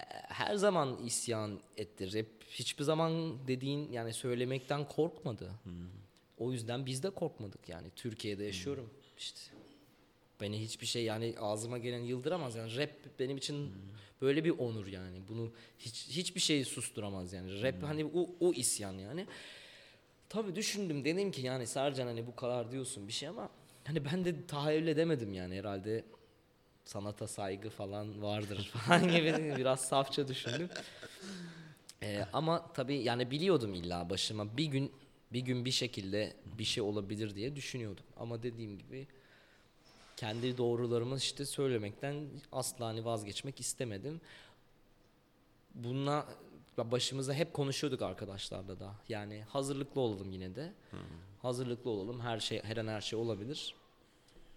e, 0.00 0.04
her 0.28 0.54
zaman 0.54 0.98
isyan 1.04 1.60
etti. 1.76 2.18
Rap 2.18 2.26
hiçbir 2.50 2.84
zaman 2.84 3.38
dediğin 3.48 3.92
yani 3.92 4.12
söylemekten 4.12 4.88
korkmadı. 4.88 5.50
O 6.38 6.52
yüzden 6.52 6.86
biz 6.86 7.02
de 7.02 7.10
korkmadık 7.10 7.68
yani. 7.68 7.86
Türkiye'de 7.96 8.44
yaşıyorum 8.44 8.90
işte. 9.18 9.40
Beni 10.40 10.60
hiçbir 10.60 10.86
şey 10.86 11.04
yani 11.04 11.34
ağzıma 11.40 11.78
gelen 11.78 12.00
yıldıramaz 12.00 12.56
yani 12.56 12.76
rap 12.76 12.90
benim 13.18 13.36
için 13.36 13.72
böyle 14.20 14.44
bir 14.44 14.50
onur 14.50 14.86
yani. 14.86 15.18
Bunu 15.28 15.52
hiç 15.78 16.08
hiçbir 16.08 16.40
şey 16.40 16.64
susturamaz 16.64 17.32
yani. 17.32 17.62
Rap 17.62 17.82
hani 17.82 18.04
o, 18.04 18.30
o 18.40 18.52
isyan 18.52 18.92
yani. 18.92 19.26
Tabii 20.28 20.54
düşündüm 20.54 21.04
dedim 21.04 21.30
ki 21.30 21.40
yani 21.40 21.66
Sercan 21.66 22.06
hani 22.06 22.26
bu 22.26 22.36
kadar 22.36 22.72
diyorsun 22.72 23.08
bir 23.08 23.12
şey 23.12 23.28
ama 23.28 23.50
hani 23.84 24.04
ben 24.04 24.24
de 24.24 24.46
tahayyül 24.46 24.86
edemedim 24.86 25.34
yani 25.34 25.58
herhalde 25.58 26.04
sanata 26.84 27.28
saygı 27.28 27.70
falan 27.70 28.22
vardır 28.22 28.70
falan 28.86 29.02
gibi 29.02 29.54
biraz 29.56 29.80
safça 29.80 30.28
düşündüm. 30.28 30.68
Ee, 32.02 32.24
ama 32.32 32.72
tabii 32.72 32.96
yani 32.96 33.30
biliyordum 33.30 33.74
illa 33.74 34.10
başıma 34.10 34.56
bir 34.56 34.64
gün 34.64 34.92
bir 35.32 35.40
gün 35.40 35.64
bir 35.64 35.70
şekilde 35.70 36.32
bir 36.58 36.64
şey 36.64 36.82
olabilir 36.82 37.34
diye 37.34 37.56
düşünüyordum. 37.56 38.04
Ama 38.16 38.42
dediğim 38.42 38.78
gibi 38.78 39.06
kendi 40.16 40.58
doğrularımı 40.58 41.16
işte 41.16 41.44
söylemekten 41.44 42.26
asla 42.52 42.86
hani 42.86 43.04
vazgeçmek 43.04 43.60
istemedim. 43.60 44.20
Bununla 45.74 46.26
başımıza 46.78 47.34
hep 47.34 47.54
konuşuyorduk 47.54 48.02
arkadaşlarla 48.02 48.80
da. 48.80 48.94
Yani 49.08 49.42
hazırlıklı 49.48 50.00
olalım 50.00 50.32
yine 50.32 50.54
de. 50.54 50.72
Hazırlıklı 51.42 51.90
olalım. 51.90 52.20
Her 52.20 52.40
şey 52.40 52.62
her 52.62 52.76
an 52.76 52.86
her 52.86 53.00
şey 53.00 53.18
olabilir. 53.18 53.74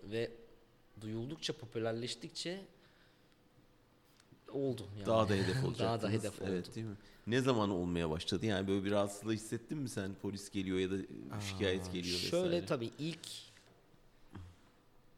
Ve 0.04 0.32
duyuldukça 1.02 1.54
popülerleştikçe 1.58 2.62
oldu 4.52 4.88
yani. 4.98 5.06
Daha 5.06 5.30
da 5.30 5.34
hedef 5.34 5.48
olacaktınız. 5.66 5.80
Daha 5.80 6.02
da 6.02 6.10
hedef 6.10 6.42
oldu. 6.42 6.50
Evet 6.52 6.76
değil 6.76 6.88
mi? 6.88 6.96
Ne 7.28 7.42
zaman 7.42 7.70
olmaya 7.70 8.10
başladı? 8.10 8.46
Yani 8.46 8.68
böyle 8.68 8.86
bir 8.86 8.92
rahatsızlığı 8.92 9.34
hissettin 9.34 9.78
mi 9.78 9.90
sen? 9.90 10.16
Polis 10.22 10.50
geliyor 10.50 10.78
ya 10.80 10.92
da 10.92 10.96
şikayet 11.50 11.86
geliyor 11.94 12.16
vesaire. 12.16 12.30
Şöyle 12.44 12.66
tabii 12.66 12.90
ilk 13.00 13.28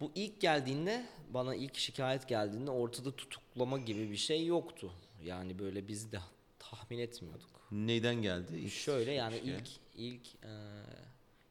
bu 0.01 0.11
ilk 0.15 0.41
geldiğinde 0.41 1.05
bana 1.33 1.55
ilk 1.55 1.75
şikayet 1.77 2.27
geldiğinde 2.27 2.71
ortada 2.71 3.15
tutuklama 3.15 3.77
gibi 3.77 4.11
bir 4.11 4.17
şey 4.17 4.45
yoktu. 4.45 4.91
Yani 5.23 5.59
böyle 5.59 5.87
biz 5.87 6.11
de 6.11 6.19
tahmin 6.71 6.99
etmiyorduk. 6.99 7.49
Neyden 7.71 8.15
geldi? 8.15 8.57
İlk 8.57 8.71
Şöyle 8.71 9.11
yani 9.11 9.35
şikayet. 9.35 9.67
ilk 9.67 9.79
ilk 9.95 10.45
e, 10.45 10.51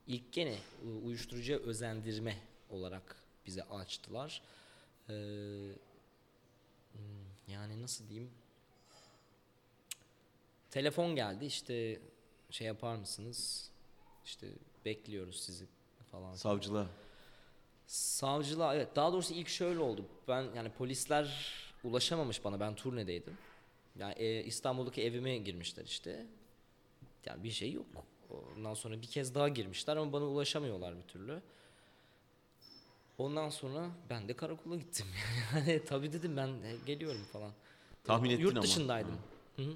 ilk 0.07 0.33
gene 0.33 0.59
uyuşturucuya 1.05 1.59
özendirme 1.59 2.37
olarak 2.71 3.17
bize 3.47 3.63
açtılar. 3.63 4.43
E, 5.09 5.13
hmm, 6.93 7.03
yani 7.49 7.83
nasıl 7.83 8.09
diyeyim? 8.09 8.31
Telefon 10.71 11.17
geldi 11.17 11.45
işte 11.45 12.01
şey 12.51 12.67
yapar 12.67 12.97
mısınız? 12.97 13.71
İşte 14.25 14.47
bekliyoruz 14.85 15.41
sizi 15.41 15.67
falan. 16.13 16.35
Savcılığa. 16.35 16.87
Savcılığa 17.87 18.75
evet 18.75 18.97
daha 18.97 19.13
doğrusu 19.13 19.35
ilk 19.35 19.49
şöyle 19.49 19.79
oldu. 19.79 20.05
Ben 20.29 20.43
yani 20.57 20.71
polisler 20.73 21.55
ulaşamamış 21.85 22.45
bana 22.45 22.61
ben 22.61 22.75
turnedeydim. 22.75 23.39
Yani 23.99 24.15
e, 24.17 24.45
İstanbul'daki 24.45 25.03
evime 25.03 25.39
girmişler 25.39 25.85
işte. 25.85 26.27
Yani 27.27 27.45
bir 27.45 27.51
şey 27.51 27.73
yok. 27.73 27.87
Ondan 28.57 28.75
sonra 28.75 29.03
bir 29.03 29.07
kez 29.07 29.35
daha 29.35 29.49
girmişler 29.49 29.97
ama 29.97 30.13
bana 30.13 30.25
ulaşamıyorlar 30.25 30.97
bir 30.97 31.03
türlü. 31.03 31.43
Ondan 33.19 33.49
sonra 33.49 33.91
ben 34.11 34.29
de 34.29 34.37
karakola 34.37 34.77
gittim. 34.77 35.07
Yani 35.55 35.85
tabii 35.85 36.13
dedim 36.13 36.37
ben 36.37 36.49
e, 36.49 36.77
geliyorum 36.87 37.25
falan. 37.33 37.53
Tahmin 38.05 38.31
ettin 38.31 38.43
Yurt 38.43 38.53
ama. 38.53 38.63
dışındaydım. 38.63 39.19
Hı 39.57 39.63
hı. 39.63 39.75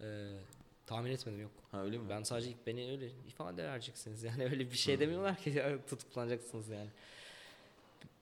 Ee, 0.00 0.38
tahmin 0.86 1.10
etmedim 1.10 1.40
yok. 1.40 1.50
Ha 1.70 1.82
öyle 1.82 1.98
mi? 1.98 2.08
Ben 2.08 2.22
sadece 2.22 2.50
ilk 2.50 2.66
beni 2.66 2.90
öyle 2.90 3.08
ifade 3.28 3.64
vereceksiniz 3.64 4.22
yani 4.22 4.44
öyle 4.44 4.70
bir 4.70 4.76
şey 4.76 5.00
demiyorlar 5.00 5.36
ki 5.36 5.62
tutuklanacaksınız 5.88 6.68
yani. 6.68 6.88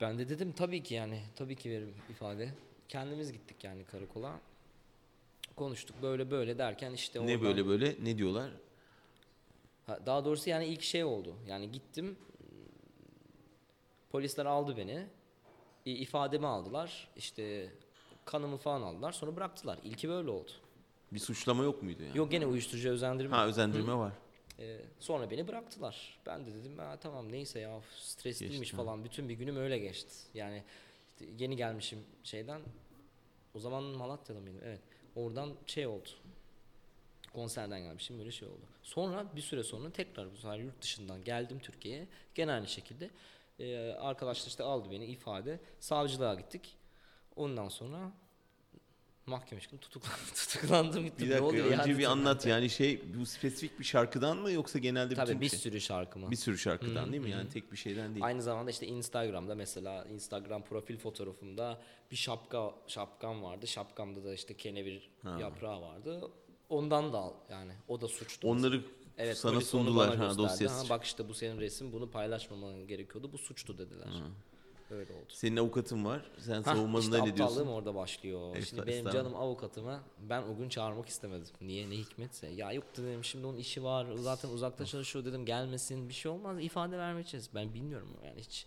Ben 0.00 0.18
de 0.18 0.28
dedim 0.28 0.52
tabii 0.52 0.82
ki 0.82 0.94
yani 0.94 1.22
tabii 1.36 1.56
ki 1.56 1.70
veririm 1.70 1.94
ifade. 2.10 2.54
Kendimiz 2.88 3.32
gittik 3.32 3.64
yani 3.64 3.84
karakola. 3.84 4.40
Konuştuk 5.58 5.96
böyle 6.02 6.30
böyle 6.30 6.58
derken 6.58 6.92
işte 6.92 7.18
ne 7.18 7.22
oradan- 7.22 7.42
böyle 7.42 7.66
böyle? 7.66 7.96
Ne 8.02 8.18
diyorlar? 8.18 8.50
Ha, 9.86 9.98
daha 10.06 10.24
doğrusu 10.24 10.50
yani 10.50 10.66
ilk 10.66 10.82
şey 10.82 11.04
oldu. 11.04 11.34
Yani 11.46 11.72
gittim 11.72 12.16
polisler 14.10 14.46
aldı 14.46 14.76
beni. 14.76 15.06
ifademi 15.84 16.46
aldılar. 16.46 17.08
İşte 17.16 17.72
kanımı 18.24 18.56
falan 18.56 18.82
aldılar. 18.82 19.12
Sonra 19.12 19.36
bıraktılar. 19.36 19.78
İlki 19.84 20.08
böyle 20.08 20.30
oldu. 20.30 20.50
Bir 21.12 21.18
suçlama 21.18 21.64
yok 21.64 21.82
muydu 21.82 22.02
yani? 22.02 22.18
Yok 22.18 22.30
gene 22.30 22.46
uyuşturucu 22.46 22.90
özendirme. 22.90 23.36
Ha 23.36 23.46
özendirme 23.46 23.94
var. 23.94 24.12
Ee, 24.58 24.80
sonra 25.00 25.30
beni 25.30 25.48
bıraktılar. 25.48 26.18
Ben 26.26 26.46
de 26.46 26.54
dedim 26.54 26.78
ha, 26.78 26.96
tamam 27.00 27.32
neyse 27.32 27.60
ya 27.60 27.80
stresliymiş 28.00 28.58
Geçti, 28.58 28.76
falan. 28.76 29.04
Bütün 29.04 29.28
bir 29.28 29.34
günüm 29.34 29.56
öyle 29.56 29.78
geçti. 29.78 30.14
Yani 30.34 30.62
işte 31.12 31.44
yeni 31.44 31.56
gelmişim 31.56 31.98
şeyden. 32.24 32.60
O 33.54 33.60
zaman 33.60 33.82
Malatya'da 33.82 34.40
mıydım? 34.40 34.60
Evet. 34.64 34.80
Oradan 35.16 35.54
şey 35.66 35.86
oldu. 35.86 36.08
Konserden 37.32 37.82
gelmişim 37.82 38.18
böyle 38.18 38.30
şey 38.30 38.48
oldu. 38.48 38.66
Sonra 38.82 39.36
bir 39.36 39.40
süre 39.40 39.62
sonra 39.62 39.90
tekrar 39.90 40.32
bu 40.32 40.36
sefer 40.36 40.58
yurt 40.58 40.82
dışından 40.82 41.24
geldim 41.24 41.58
Türkiye'ye. 41.58 42.08
Gene 42.34 42.52
aynı 42.52 42.68
şekilde. 42.68 43.10
Ee, 43.60 43.92
arkadaşlar 43.92 44.46
işte 44.46 44.62
aldı 44.62 44.90
beni 44.90 45.06
ifade. 45.06 45.60
Savcılığa 45.80 46.34
gittik. 46.34 46.76
Ondan 47.36 47.68
sonra 47.68 48.12
Mahkeme 49.28 49.60
çıktım 49.60 49.78
tutuklandım. 49.82 50.24
tutuklandım 50.34 51.04
gittim. 51.04 51.26
Bir 51.26 51.30
ne 51.30 51.34
dakika 51.34 51.46
oluyor 51.46 51.66
önce 51.66 51.90
ya? 51.92 51.98
bir 51.98 52.04
anlat 52.04 52.46
yani 52.46 52.70
şey 52.70 53.00
bu 53.20 53.26
spesifik 53.26 53.80
bir 53.80 53.84
şarkıdan 53.84 54.36
mı 54.38 54.50
yoksa 54.52 54.78
genelde 54.78 55.14
Tabii 55.14 55.26
bütün 55.28 55.40
bir 55.40 55.48
şey? 55.48 55.58
sürü 55.58 55.80
şarkımı. 55.80 56.30
bir 56.30 56.36
sürü 56.36 56.58
şarkıdan 56.58 57.12
değil 57.12 57.22
mi? 57.22 57.30
Yani 57.30 57.48
tek 57.48 57.72
bir 57.72 57.76
şeyden 57.76 58.14
değil. 58.14 58.24
Aynı 58.24 58.42
zamanda 58.42 58.70
işte 58.70 58.86
Instagram'da 58.86 59.54
mesela 59.54 60.04
Instagram 60.04 60.64
profil 60.64 60.96
fotoğrafımda 60.98 61.80
bir 62.10 62.16
şapka 62.16 62.74
şapkam 62.86 63.42
vardı. 63.42 63.66
Şapkamda 63.66 64.24
da 64.24 64.34
işte 64.34 64.54
kenevir 64.56 65.10
yaprağı 65.40 65.82
vardı. 65.82 66.30
Ondan 66.68 67.12
da 67.12 67.18
al 67.18 67.32
yani 67.50 67.72
o 67.88 68.00
da 68.00 68.08
suçtu. 68.08 68.48
Onları 68.48 68.82
Evet, 69.20 69.38
sana 69.38 69.60
sundular 69.60 70.16
ha 70.16 70.38
dosyası. 70.38 70.82
Ha, 70.82 70.88
bak 70.90 71.04
işte 71.04 71.28
bu 71.28 71.34
senin 71.34 71.60
resim 71.60 71.92
bunu 71.92 72.10
paylaşmaman 72.10 72.86
gerekiyordu. 72.86 73.32
Bu 73.32 73.38
suçtu 73.38 73.78
dediler. 73.78 74.08
Öyle 74.90 75.12
oldu. 75.12 75.24
Senin 75.28 75.56
avukatın 75.56 76.04
var. 76.04 76.30
Sen 76.38 76.62
Hah, 76.62 76.74
savunmanında 76.74 77.16
işte 77.18 77.30
ne 77.30 77.36
diyorsun? 77.36 77.44
aptallığım 77.56 77.68
orada 77.74 77.94
başlıyor. 77.94 78.56
Esta- 78.56 78.64
Şimdi 78.64 78.86
benim 78.86 79.10
canım 79.10 79.36
avukatımı 79.36 80.00
ben 80.18 80.42
o 80.42 80.56
gün 80.56 80.68
çağırmak 80.68 81.08
istemedim. 81.08 81.46
Niye 81.60 81.90
ne 81.90 81.94
hikmetse. 81.94 82.46
Ya 82.46 82.72
yok 82.72 82.84
dedim 82.96 83.24
şimdi 83.24 83.46
onun 83.46 83.58
işi 83.58 83.84
var 83.84 84.06
zaten 84.16 84.48
uzakta 84.48 84.86
çalışıyor 84.86 85.24
dedim 85.24 85.44
gelmesin 85.44 86.08
bir 86.08 86.14
şey 86.14 86.30
olmaz 86.32 86.56
ifade 86.60 86.98
vermeyeceğiz. 86.98 87.48
Ben 87.54 87.74
bilmiyorum 87.74 88.08
yani 88.24 88.40
hiç. 88.40 88.66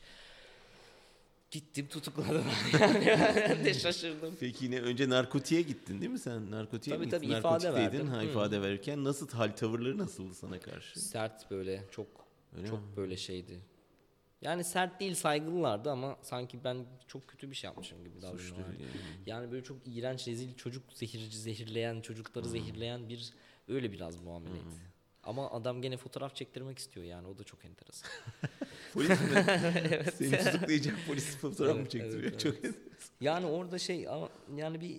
Gittim 1.51 1.87
tutukladım 1.87 2.43
yani 2.79 3.05
ben 3.49 3.65
de 3.65 3.73
şaşırdım. 3.73 4.35
Peki 4.39 4.65
yine 4.65 4.79
önce 4.81 5.09
narkotiğe 5.09 5.61
gittin 5.61 6.01
değil 6.01 6.11
mi 6.11 6.19
sen? 6.19 6.51
Narkotiğe 6.51 6.95
Tabii, 6.95 7.05
mi 7.05 7.11
tabii, 7.11 7.25
gittin? 7.25 7.39
ifade 7.39 7.73
verdim. 7.73 8.07
Ha, 8.07 8.23
ifade 8.23 8.61
verirken 8.61 9.03
nasıl 9.03 9.29
hal 9.29 9.51
tavırları 9.55 9.97
nasıldı 9.97 10.33
sana 10.33 10.59
karşı? 10.59 10.99
Sert 10.99 11.51
böyle 11.51 11.83
çok 11.91 12.07
Öyle 12.57 12.67
çok 12.67 12.79
mi? 12.79 12.85
böyle 12.97 13.17
şeydi. 13.17 13.59
Yani 14.41 14.63
sert 14.63 14.99
değil 14.99 15.15
saygılılardı 15.15 15.91
ama 15.91 16.17
sanki 16.21 16.63
ben 16.63 16.85
çok 17.07 17.27
kötü 17.27 17.49
bir 17.51 17.55
şey 17.55 17.67
yapmışım 17.67 18.03
gibi 18.03 18.21
davranıyorlardı. 18.21 18.81
yani. 18.81 18.91
Yani 19.25 19.51
böyle 19.51 19.63
çok 19.63 19.77
iğrenç 19.85 20.27
rezil 20.27 20.53
çocuk 20.55 20.83
zehirci 20.93 21.37
zehirleyen 21.39 22.01
çocukları 22.01 22.47
zehirleyen 22.49 23.09
bir 23.09 23.33
öyle 23.67 23.91
biraz 23.91 24.21
muameleydi. 24.21 24.91
Ama 25.23 25.51
adam 25.51 25.81
gene 25.81 25.97
fotoğraf 25.97 26.35
çektirmek 26.35 26.77
istiyor 26.79 27.05
yani 27.05 27.27
o 27.27 27.37
da 27.37 27.43
çok 27.43 27.65
enteresan. 27.65 28.09
Polis 28.93 29.09
mi? 29.09 29.17
Seni 30.15 30.37
tutuklayacak 30.37 30.95
polis 31.07 31.37
fotoğraf 31.37 31.75
mı 31.75 31.81
Evet, 31.81 31.91
çektiriyor? 31.91 32.23
evet, 32.23 32.39
Çok 32.39 32.55
Yani 33.21 33.45
orada 33.45 33.79
şey 33.79 34.07
ama 34.07 34.29
yani 34.55 34.81
bir 34.81 34.95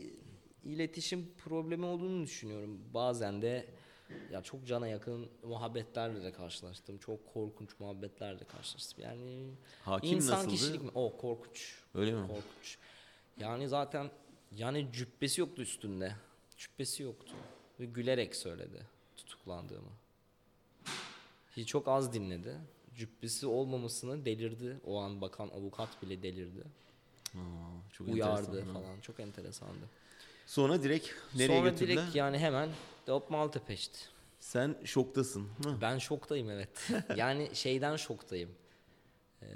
iletişim 0.64 1.28
problemi 1.44 1.84
olduğunu 1.86 2.22
düşünüyorum. 2.24 2.80
Bazen 2.94 3.42
de 3.42 3.66
ya 4.32 4.42
çok 4.42 4.66
cana 4.66 4.88
yakın 4.88 5.28
muhabbetlerle 5.42 6.22
de 6.22 6.32
karşılaştım. 6.32 6.98
Çok 6.98 7.34
korkunç 7.34 7.70
muhabbetlerle 7.80 8.44
karşılaştım. 8.44 9.04
Yani 9.04 9.50
Hakim 9.84 10.16
insan 10.16 10.36
nasıldı? 10.36 10.54
kişilik 10.54 10.82
mi? 10.82 10.90
O 10.94 11.16
korkunç. 11.16 11.74
Öyle 11.94 12.12
mi? 12.12 12.20
Korkunç. 12.26 12.78
Yani 13.40 13.68
zaten 13.68 14.10
yani 14.56 14.88
cübbesi 14.92 15.40
yoktu 15.40 15.62
üstünde. 15.62 16.14
Cübbesi 16.56 17.02
yoktu. 17.02 17.32
Ve 17.80 17.84
gülerek 17.86 18.36
söyledi 18.36 18.86
tutuklandığımı. 19.16 19.90
Hiç 21.56 21.68
çok 21.68 21.88
az 21.88 22.12
dinledi. 22.12 22.56
Cübbesi 22.96 23.46
olmamasını 23.46 24.24
delirdi. 24.24 24.80
O 24.86 25.00
an 25.00 25.20
bakan 25.20 25.48
avukat 25.48 26.02
bile 26.02 26.22
delirdi. 26.22 26.62
Aa, 27.34 27.38
çok 27.92 28.08
Uyardı 28.08 28.40
enteresan. 28.46 28.72
falan. 28.74 29.00
Çok 29.00 29.20
enteresandı. 29.20 29.88
Sonra 30.52 30.82
direkt 30.82 31.08
nereye 31.34 31.58
Sonra 31.58 31.68
götürdüler? 31.68 31.96
direkt 31.96 32.16
yani 32.16 32.38
hemen 32.38 32.68
Dop 33.06 33.30
Maltepe'şti. 33.30 33.98
Sen 34.40 34.76
şoktasın. 34.84 35.48
Hı. 35.64 35.80
Ben 35.80 35.98
şoktayım 35.98 36.50
evet. 36.50 36.90
yani 37.16 37.50
şeyden 37.54 37.96
şoktayım. 37.96 38.50
Ee, 39.42 39.46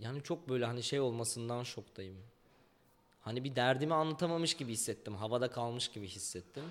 yani 0.00 0.22
çok 0.22 0.48
böyle 0.48 0.66
hani 0.66 0.82
şey 0.82 1.00
olmasından 1.00 1.62
şoktayım. 1.62 2.16
Hani 3.20 3.44
bir 3.44 3.56
derdimi 3.56 3.94
anlatamamış 3.94 4.54
gibi 4.54 4.72
hissettim. 4.72 5.14
Havada 5.14 5.50
kalmış 5.50 5.88
gibi 5.88 6.08
hissettim. 6.08 6.64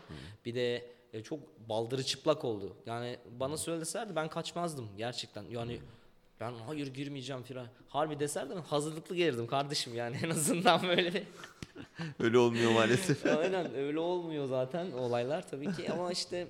Bir 0.45 0.55
de 0.55 0.91
e, 1.13 1.23
çok 1.23 1.69
baldırı 1.69 2.03
çıplak 2.03 2.45
oldu. 2.45 2.75
Yani 2.85 3.19
bana 3.39 3.57
söyleselerdi 3.57 4.15
ben 4.15 4.29
kaçmazdım 4.29 4.89
gerçekten. 4.97 5.43
Yani 5.49 5.79
ben 6.39 6.53
hayır 6.53 6.87
girmeyeceğim 6.87 7.43
filan. 7.43 7.67
Harbi 7.89 8.19
deserdi 8.19 8.55
ben 8.55 8.61
hazırlıklı 8.61 9.15
gelirdim 9.15 9.47
kardeşim 9.47 9.95
yani 9.95 10.17
en 10.23 10.29
azından 10.29 10.83
böyle 10.83 11.13
bir 11.13 11.23
Öyle 12.19 12.37
olmuyor 12.37 12.71
maalesef. 12.71 13.25
Aynen 13.37 13.75
öyle 13.75 13.99
olmuyor 13.99 14.47
zaten 14.47 14.91
olaylar 14.91 15.49
tabii 15.49 15.73
ki 15.73 15.91
ama 15.91 16.11
işte 16.11 16.47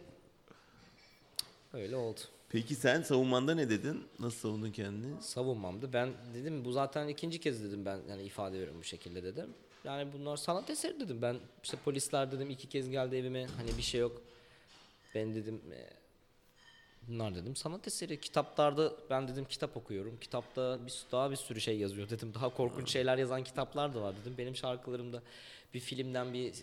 öyle 1.74 1.96
oldu. 1.96 2.20
Peki 2.50 2.76
sen 2.76 3.02
savunmanda 3.02 3.56
ne 3.56 3.70
dedin? 3.70 4.04
Nasıl 4.20 4.38
savundun 4.38 4.72
kendini? 4.72 5.22
Savunmamdı. 5.22 5.94
Ben 5.94 6.10
dedim 6.34 6.66
bu 6.66 6.72
zaten 6.72 7.08
ikinci 7.08 7.40
kez 7.40 7.64
dedim 7.64 7.86
ben 7.86 8.00
yani 8.10 8.24
ifade 8.24 8.54
veriyorum 8.56 8.80
bu 8.80 8.84
şekilde 8.84 9.24
dedim. 9.24 9.50
Yani 9.84 10.14
bunlar 10.14 10.38
sanat 10.38 10.70
eseri 10.70 11.00
dedim. 11.00 11.22
Ben 11.22 11.38
işte 11.64 11.78
polisler 11.86 12.32
dedim 12.32 12.50
iki 12.50 12.70
kez 12.70 12.90
geldi 12.90 13.16
evime 13.16 13.48
hani 13.58 13.78
bir 13.78 13.82
şey 13.82 14.02
yok. 14.02 14.22
Ben 15.16 15.36
dedim 15.36 15.62
e, 15.72 15.90
bunlar 17.08 17.36
dedim 17.36 17.56
sanat 17.56 17.88
eseri. 17.88 18.22
Kitaplarda 18.22 18.94
ben 19.10 19.28
dedim 19.28 19.46
kitap 19.46 19.78
okuyorum. 19.78 20.18
Kitapta 20.22 20.80
bir 20.86 20.94
daha 21.12 21.32
bir 21.32 21.36
sürü 21.36 21.62
şey 21.62 21.78
yazıyor 21.78 22.10
dedim. 22.10 22.34
Daha 22.34 22.50
korkunç 22.50 22.90
şeyler 22.90 23.18
yazan 23.18 23.44
kitaplar 23.44 23.94
da 23.94 24.02
var 24.02 24.16
dedim. 24.22 24.36
Benim 24.38 24.56
şarkılarımda 24.56 25.22
bir 25.74 25.80
filmden 25.80 26.34
bir 26.34 26.54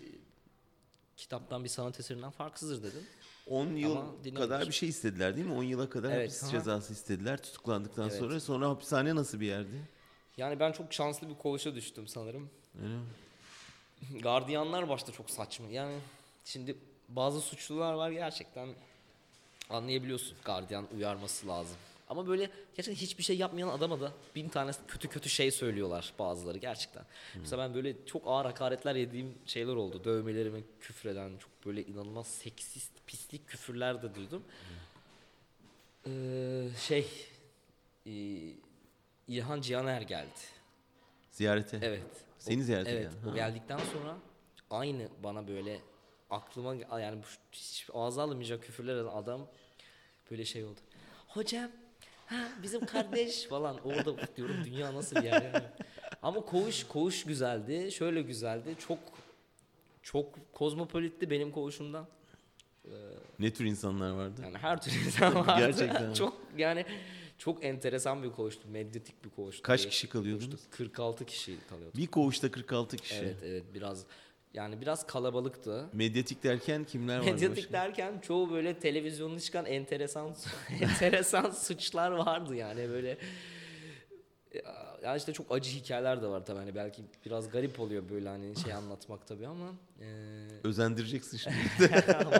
kitaptan 1.16 1.64
bir 1.64 1.68
sanat 1.68 2.00
eserinden 2.00 2.30
farksızdır 2.30 2.82
dedim. 2.82 3.06
10 3.46 3.66
yıl 3.66 3.96
Ama 3.96 4.34
kadar 4.34 4.66
bir 4.66 4.72
şey 4.72 4.88
istediler 4.88 5.36
değil 5.36 5.46
mi? 5.46 5.52
10 5.52 5.62
yıla 5.62 5.90
kadar 5.90 6.10
Evet, 6.10 6.42
hapis 6.42 6.50
cezası 6.50 6.92
istediler 6.92 7.42
tutuklandıktan 7.42 8.08
Evet. 8.08 8.18
sonra. 8.18 8.40
Sonra 8.40 8.68
hapishane 8.68 9.14
nasıl 9.14 9.40
bir 9.40 9.46
yerdi? 9.46 9.88
Yani 10.36 10.60
ben 10.60 10.72
çok 10.72 10.92
şanslı 10.92 11.28
bir 11.28 11.34
koğuşa 11.34 11.74
düştüm 11.74 12.08
sanırım. 12.08 12.50
Öyle? 12.82 12.94
Gardiyanlar 14.22 14.88
başta 14.88 15.12
çok 15.12 15.30
saçma. 15.30 15.66
Yani 15.68 15.98
şimdi 16.44 16.76
bazı 17.08 17.40
suçlular 17.40 17.92
var 17.92 18.10
gerçekten 18.10 18.68
anlayabiliyorsun. 19.70 20.36
Gardiyan 20.44 20.86
uyarması 20.96 21.48
lazım. 21.48 21.76
Ama 22.08 22.26
böyle 22.26 22.50
gerçekten 22.76 23.02
hiçbir 23.02 23.22
şey 23.22 23.36
yapmayan 23.36 23.68
adama 23.68 24.00
da 24.00 24.12
bin 24.34 24.48
tane 24.48 24.70
kötü 24.88 25.08
kötü 25.08 25.28
şey 25.28 25.50
söylüyorlar 25.50 26.12
bazıları 26.18 26.58
gerçekten. 26.58 27.04
Mesela 27.40 27.62
ben 27.62 27.74
böyle 27.74 28.06
çok 28.06 28.22
ağır 28.26 28.44
hakaretler 28.44 28.94
yediğim 28.94 29.34
şeyler 29.46 29.74
oldu. 29.74 30.04
Dövmelerime 30.04 30.60
küfreden 30.80 31.30
çok 31.38 31.66
böyle 31.66 31.82
inanılmaz 31.84 32.26
seksist 32.26 32.90
pislik 33.06 33.48
küfürler 33.48 34.02
de 34.02 34.14
duydum. 34.14 34.42
Ee, 36.06 36.68
şey 36.78 37.06
e, 38.06 38.12
İlhan 39.28 39.60
Cihaner 39.60 40.02
geldi. 40.02 40.28
Ziyarete. 41.30 41.78
Evet. 41.82 42.02
Seni 42.38 42.62
ziyarete 42.64 42.90
Evet. 42.90 43.02
geldi, 43.12 43.30
O 43.30 43.34
geldikten 43.34 43.78
sonra 43.92 44.16
aynı 44.70 45.08
bana 45.22 45.48
böyle 45.48 45.80
aklıma 46.32 46.74
yani 47.00 47.18
bu 47.18 47.26
hiç 47.52 47.88
ağza 47.94 48.22
alınmayacak 48.22 48.62
küfürler 48.62 49.04
adam 49.12 49.48
böyle 50.30 50.44
şey 50.44 50.64
oldu. 50.64 50.80
Hocam 51.28 51.70
ha 52.26 52.48
bizim 52.62 52.86
kardeş 52.86 53.46
falan 53.48 53.78
orada 53.84 54.36
diyorum 54.36 54.56
dünya 54.64 54.94
nasıl 54.94 55.16
bir 55.16 55.22
yer 55.22 55.42
yani. 55.42 55.64
Ama 56.22 56.40
koğuş 56.40 56.84
koğuş 56.84 57.24
güzeldi. 57.24 57.92
Şöyle 57.92 58.22
güzeldi. 58.22 58.74
Çok 58.88 58.98
çok 60.02 60.52
kozmopolitti 60.52 61.30
benim 61.30 61.52
koğuşumda. 61.52 62.08
Ne 63.38 63.52
tür 63.52 63.64
insanlar 63.64 64.10
vardı? 64.10 64.40
Yani 64.44 64.58
her 64.58 64.82
türlü 64.82 64.96
insan 65.06 65.34
vardı. 65.34 65.52
Gerçekten 65.58 66.12
çok 66.14 66.42
yani 66.58 66.86
çok 67.38 67.64
enteresan 67.64 68.22
bir 68.22 68.30
koğuştu. 68.30 68.68
Medyatik 68.68 69.24
bir 69.24 69.30
koğuştu. 69.30 69.62
Kaç 69.62 69.88
kişi 69.88 70.08
kalıyordunuz? 70.08 70.50
koğuştu. 70.50 70.70
46 70.70 71.24
kişi 71.24 71.56
kalıyordu. 71.68 71.96
Bir 71.96 72.06
koğuşta 72.06 72.50
46 72.50 72.96
kişi. 72.96 73.14
Evet 73.14 73.36
evet 73.44 73.64
biraz 73.74 74.06
yani 74.54 74.80
biraz 74.80 75.06
kalabalıktı. 75.06 75.88
Medyatik 75.92 76.42
derken 76.44 76.84
kimler 76.84 77.18
vardı? 77.18 77.30
Medyatik 77.30 77.56
başka? 77.56 77.72
derken 77.72 78.18
çoğu 78.18 78.50
böyle 78.50 78.78
televizyonda 78.78 79.40
çıkan 79.40 79.66
enteresan 79.66 80.34
enteresan 80.80 81.50
suçlar 81.50 82.10
vardı 82.10 82.54
yani 82.56 82.88
böyle 82.90 83.18
ya 84.54 84.62
yani 85.04 85.16
işte 85.18 85.32
çok 85.32 85.46
acı 85.52 85.70
hikayeler 85.70 86.22
de 86.22 86.26
var 86.26 86.46
tabii 86.46 86.58
hani 86.58 86.74
belki 86.74 87.02
biraz 87.26 87.50
garip 87.50 87.80
oluyor 87.80 88.08
böyle 88.10 88.28
hani 88.28 88.56
şey 88.56 88.72
anlatmak 88.72 89.26
tabii 89.26 89.46
ama 89.46 89.66
eee, 90.00 90.06
Özendireceksin 90.64 91.36
şimdi. 91.38 91.94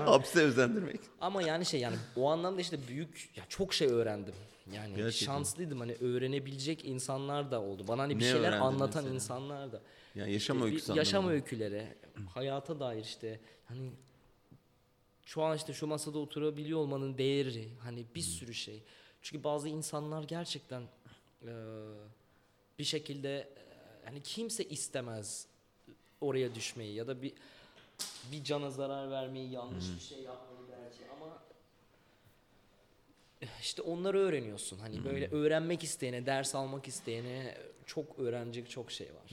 Hapse 0.05 0.41
özendirmek. 0.41 1.01
ama 1.21 1.43
yani 1.43 1.67
şey 1.67 1.81
yani 1.81 1.97
o 2.17 2.31
anlamda 2.31 2.61
işte 2.61 2.79
büyük 2.89 3.31
ya 3.37 3.45
çok 3.49 3.75
şey 3.75 3.89
öğrendim. 3.89 4.35
Yani 4.73 4.95
Gerçekten. 4.97 5.27
şanslıydım 5.35 5.81
hani 5.81 5.95
öğrenebilecek 6.01 6.85
insanlar 6.85 7.51
da 7.51 7.61
oldu. 7.63 7.85
Bana 7.89 8.03
hani 8.03 8.19
bir 8.19 8.25
Ne 8.25 8.31
şeyler 8.31 8.53
anlatan 8.53 9.03
mesela? 9.05 9.15
insanlar 9.15 9.73
da. 9.73 9.81
Ya 10.15 10.27
yaşam 10.27 10.59
Bir 10.61 10.65
öyküsü 10.65 10.93
yaşam 10.93 11.19
anlamında. 11.19 11.35
öyküleri, 11.35 11.97
hayata 12.35 12.81
dair 12.81 13.01
işte 13.05 13.41
hani 13.69 13.91
şu 15.25 15.43
an 15.43 15.57
işte 15.57 15.73
şu 15.73 15.87
masada 15.87 16.19
oturabiliyor 16.19 16.79
olmanın 16.79 17.19
değeri, 17.19 17.69
hani 17.81 18.05
bir 18.15 18.21
sürü 18.21 18.55
şey. 18.55 18.83
Çünkü 19.23 19.45
bazı 19.45 19.69
insanlar 19.69 20.23
gerçekten 20.23 20.83
eee, 21.47 21.53
bir 22.79 22.85
şekilde 22.85 23.49
hani 24.05 24.23
kimse 24.23 24.65
istemez 24.65 25.47
oraya 26.21 26.55
düşmeyi 26.55 26.95
ya 26.95 27.07
da 27.07 27.23
bir 27.23 27.33
bir 28.33 28.45
cana 28.45 28.71
zarar 28.71 29.11
vermeyi, 29.11 29.51
yanlış 29.51 29.85
bir 29.97 30.01
şey 30.01 30.19
yapmayı 30.23 30.69
belki 30.69 31.11
ama 31.11 31.43
işte 33.61 33.83
onları 33.83 34.19
öğreniyorsun. 34.19 34.79
Hani 34.79 35.05
böyle 35.05 35.31
öğrenmek 35.31 35.85
isteyene, 35.85 36.27
ders 36.27 36.55
almak 36.55 36.89
isteyene 36.89 37.59
çok 37.87 38.19
öğrenecek 38.19 38.71
çok 38.71 38.91
şey 38.93 39.07
var. 39.07 39.33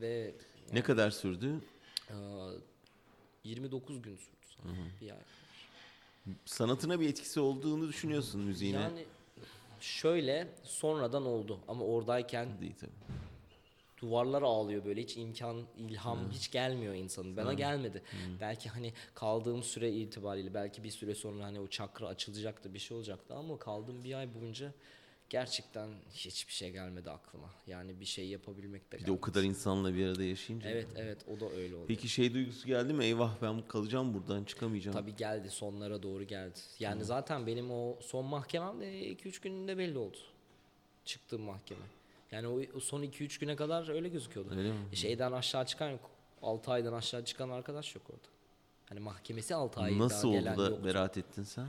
Ve 0.00 0.34
Ne 0.72 0.82
kadar 0.82 1.10
sürdü? 1.10 1.60
Ee, 2.10 2.14
29 3.44 4.02
gün 4.02 4.16
sürdü 4.16 4.36
sanırım. 4.62 4.92
Bir 5.00 5.10
ay. 5.10 5.16
Sanatına 6.44 7.00
bir 7.00 7.08
etkisi 7.08 7.40
olduğunu 7.40 7.88
düşünüyorsun 7.88 8.40
müziğine. 8.40 8.80
Yani 8.80 9.04
şöyle 9.80 10.48
sonradan 10.62 11.26
oldu 11.26 11.60
ama 11.68 11.84
oradayken 11.84 12.60
Değil 12.60 12.74
tabii. 12.80 12.90
duvarlar 14.00 14.42
ağlıyor 14.42 14.84
böyle 14.84 15.02
hiç 15.02 15.16
imkan 15.16 15.62
ilham 15.78 16.30
hiç 16.30 16.50
gelmiyor 16.50 16.94
insanın 16.94 17.36
bana 17.36 17.54
gelmedi 17.54 18.02
belki 18.40 18.68
hani 18.68 18.92
kaldığım 19.14 19.62
süre 19.62 19.92
itibariyle 19.92 20.54
belki 20.54 20.84
bir 20.84 20.90
süre 20.90 21.14
sonra 21.14 21.44
hani 21.44 21.60
o 21.60 21.66
çakra 21.66 22.06
açılacaktı 22.06 22.74
bir 22.74 22.78
şey 22.78 22.96
olacaktı 22.96 23.34
ama 23.34 23.58
kaldığım 23.58 24.04
bir 24.04 24.14
ay 24.14 24.34
boyunca 24.34 24.72
gerçekten 25.30 25.88
hiçbir 26.14 26.52
şey 26.52 26.70
gelmedi 26.70 27.10
aklıma 27.10 27.50
yani 27.66 28.00
bir 28.00 28.04
şey 28.04 28.28
yapabilmek 28.28 28.92
de 28.92 28.98
Bir 28.98 29.06
de 29.06 29.12
o 29.12 29.20
kadar 29.20 29.42
insanla 29.42 29.94
bir 29.94 30.06
arada 30.06 30.24
yaşayınca. 30.24 30.70
evet 30.70 30.88
evet 30.96 31.18
o 31.36 31.40
da 31.40 31.50
öyle 31.50 31.74
oldu 31.74 31.84
Peki 31.88 32.08
şey 32.08 32.34
duygusu 32.34 32.66
geldi 32.66 32.92
mi? 32.92 33.04
Eyvah 33.04 33.34
ben 33.42 33.62
kalacağım 33.68 34.14
buradan 34.14 34.44
çıkamayacağım. 34.44 34.96
Tabii 34.96 35.16
geldi 35.16 35.50
sonlara 35.50 36.02
doğru 36.02 36.24
geldi. 36.24 36.58
Yani 36.78 37.04
zaten 37.04 37.46
benim 37.46 37.70
o 37.70 37.96
son 38.00 38.24
mahkemem 38.24 38.80
de 38.80 39.12
2-3 39.12 39.42
gününde 39.42 39.78
belli 39.78 39.98
oldu. 39.98 40.16
Çıktığım 41.04 41.42
mahkeme. 41.42 41.80
Yani 42.32 42.46
o, 42.76 42.80
son 42.80 43.02
2-3 43.02 43.40
güne 43.40 43.56
kadar 43.56 43.88
öyle 43.88 44.08
gözüküyordu. 44.08 44.50
Öyle 44.56 44.70
mi? 44.72 44.78
E, 44.92 44.96
Şeyden 44.96 45.32
aşağı 45.32 45.66
çıkan 45.66 45.90
yok. 45.90 46.10
6 46.42 46.70
aydan 46.72 46.92
aşağı 46.92 47.24
çıkan 47.24 47.50
arkadaş 47.50 47.94
yok 47.94 48.04
orada. 48.10 48.28
Hani 48.88 49.00
mahkemesi 49.00 49.54
6 49.54 49.80
ay 49.80 49.98
Nasıl 49.98 50.28
daha 50.32 50.38
gelen 50.40 50.52
oldu 50.54 50.62
da 50.66 50.70
yoktu. 50.70 50.84
beraat 50.84 51.18
ettin 51.18 51.42
sen? 51.42 51.66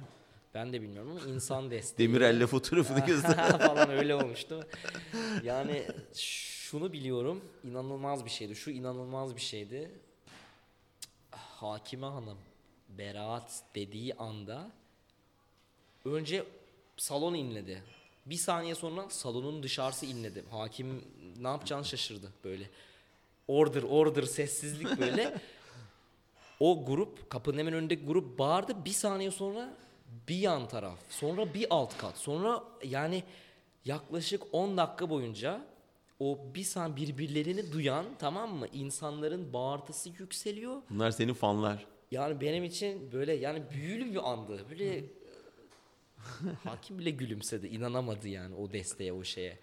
Ben 0.54 0.74
de 0.74 0.82
bilmiyorum 0.82 1.12
ama 1.12 1.34
insan 1.34 1.72
desteği. 1.72 2.08
Demirel'le 2.08 2.47
fotoğrafını 2.47 3.00
göster. 3.06 3.60
falan 3.60 3.89
öyle 3.89 4.16
olmuştu. 4.16 4.68
Yani 5.43 5.84
şunu 6.16 6.93
biliyorum 6.93 7.41
inanılmaz 7.64 8.26
bir 8.26 8.30
şeydi. 8.30 8.56
Şu 8.56 8.72
inanılmaz 8.72 9.36
bir 9.36 9.41
şeydi. 9.41 9.91
Hakime 11.32 12.08
Hanım 12.08 12.38
beraat 12.89 13.64
dediği 13.76 14.14
anda 14.16 14.72
önce 16.06 16.43
salon 16.97 17.34
inledi. 17.34 17.84
Bir 18.26 18.36
saniye 18.36 18.76
sonra 18.76 19.10
salonun 19.10 19.64
dışarısı 19.64 20.06
inledi. 20.06 20.43
Hakim 20.52 21.04
ne 21.39 21.47
yapacağını 21.47 21.86
şaşırdı 21.86 22.34
böyle. 22.43 22.70
Order 23.47 23.84
order 23.84 24.24
sessizlik 24.24 25.00
böyle. 25.00 25.41
o 26.60 26.86
grup 26.86 27.30
kapının 27.30 27.58
hemen 27.58 27.74
önündeki 27.74 28.06
grup 28.06 28.39
bağırdı. 28.39 28.86
Bir 28.86 28.89
saniye 28.89 29.32
sonra 29.32 29.74
bir 30.28 30.36
yan 30.36 30.68
taraf. 30.68 30.99
Sonra 31.10 31.53
bir 31.53 31.68
alt 31.70 31.97
kat. 31.97 32.18
Sonra 32.18 32.64
yani 32.84 33.24
yaklaşık 33.86 34.43
10 34.51 34.78
dakika 34.78 35.10
boyunca 35.10 35.66
o 36.20 36.39
bir 36.55 36.64
saniye 36.64 37.07
birbirlerini 37.07 37.72
duyan 37.72 38.05
tamam 38.20 38.53
mı? 38.53 38.68
insanların 38.74 39.53
bağırtısı 39.53 40.10
yükseliyor. 40.10 40.82
Bunlar 40.89 41.12
senin 41.12 41.34
fanlar. 41.34 41.86
Yani 42.12 42.41
benim 42.41 42.64
için 42.64 43.12
böyle 43.12 43.34
yani 43.34 43.64
büyülü 43.72 44.12
bir 44.14 44.32
andı. 44.32 44.66
Böyle 44.70 45.03
hakim 46.64 46.99
bile 46.99 47.10
gülümsedi. 47.10 47.68
inanamadı 47.68 48.28
yani 48.28 48.55
o 48.55 48.74
desteğe 48.74 49.14
o 49.14 49.24
şeye. 49.24 49.57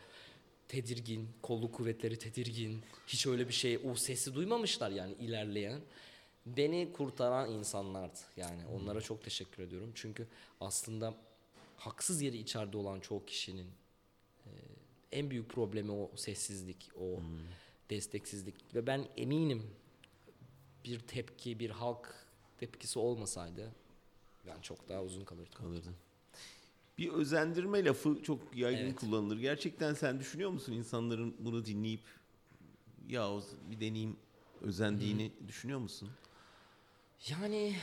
Tedirgin, 0.69 1.29
kolluk 1.43 1.75
kuvvetleri 1.75 2.19
tedirgin. 2.19 2.83
Hiç 3.07 3.27
öyle 3.27 3.49
bir 3.49 3.53
şey 3.53 3.79
o 3.91 3.95
sesi 3.95 4.35
duymamışlar 4.35 4.91
yani 4.91 5.13
ilerleyen. 5.13 5.81
Beni 6.47 6.93
kurtaran 6.93 7.51
insanlardı 7.51 8.19
yani. 8.37 8.63
Onlara 8.67 9.01
çok 9.01 9.25
teşekkür 9.25 9.63
ediyorum. 9.63 9.93
Çünkü 9.95 10.27
aslında 10.61 11.15
haksız 11.77 12.23
yere 12.23 12.37
içeride 12.37 12.77
olan 12.77 13.01
çoğu 13.01 13.25
kişinin 13.25 13.67
e, 14.47 14.51
en 15.13 15.31
büyük 15.31 15.49
problemi 15.49 15.93
o 15.93 16.11
sessizlik, 16.17 16.91
o 17.01 17.21
desteksizlik 17.91 18.55
ve 18.75 18.87
ben 18.87 19.07
eminim 19.17 19.63
bir 20.85 21.01
tepki, 21.01 21.59
bir 21.59 21.71
halk 21.71 22.15
tepkisi 22.59 22.99
olmasaydı 22.99 23.73
ben 24.47 24.61
çok 24.61 24.89
daha 24.89 25.03
uzun 25.03 25.25
kalırdım. 25.25 25.53
kalırdı. 25.55 25.89
Bir 26.99 27.09
özendirme 27.09 27.85
lafı 27.85 28.23
çok 28.23 28.57
yaygın 28.57 28.85
Evet. 28.85 28.97
kullanılır. 28.97 29.39
Gerçekten 29.39 29.95
sen 29.95 30.21
düşünüyor 30.21 30.51
musun 30.51 30.73
insanların 30.73 31.37
bunu 31.39 31.65
dinleyip 31.65 32.01
ya 33.09 33.31
bir 33.71 33.81
deneyim 33.81 34.17
özendiğini 34.63 35.33
düşünüyor 35.49 35.79
musun? 35.79 36.11
Yani 37.31 37.75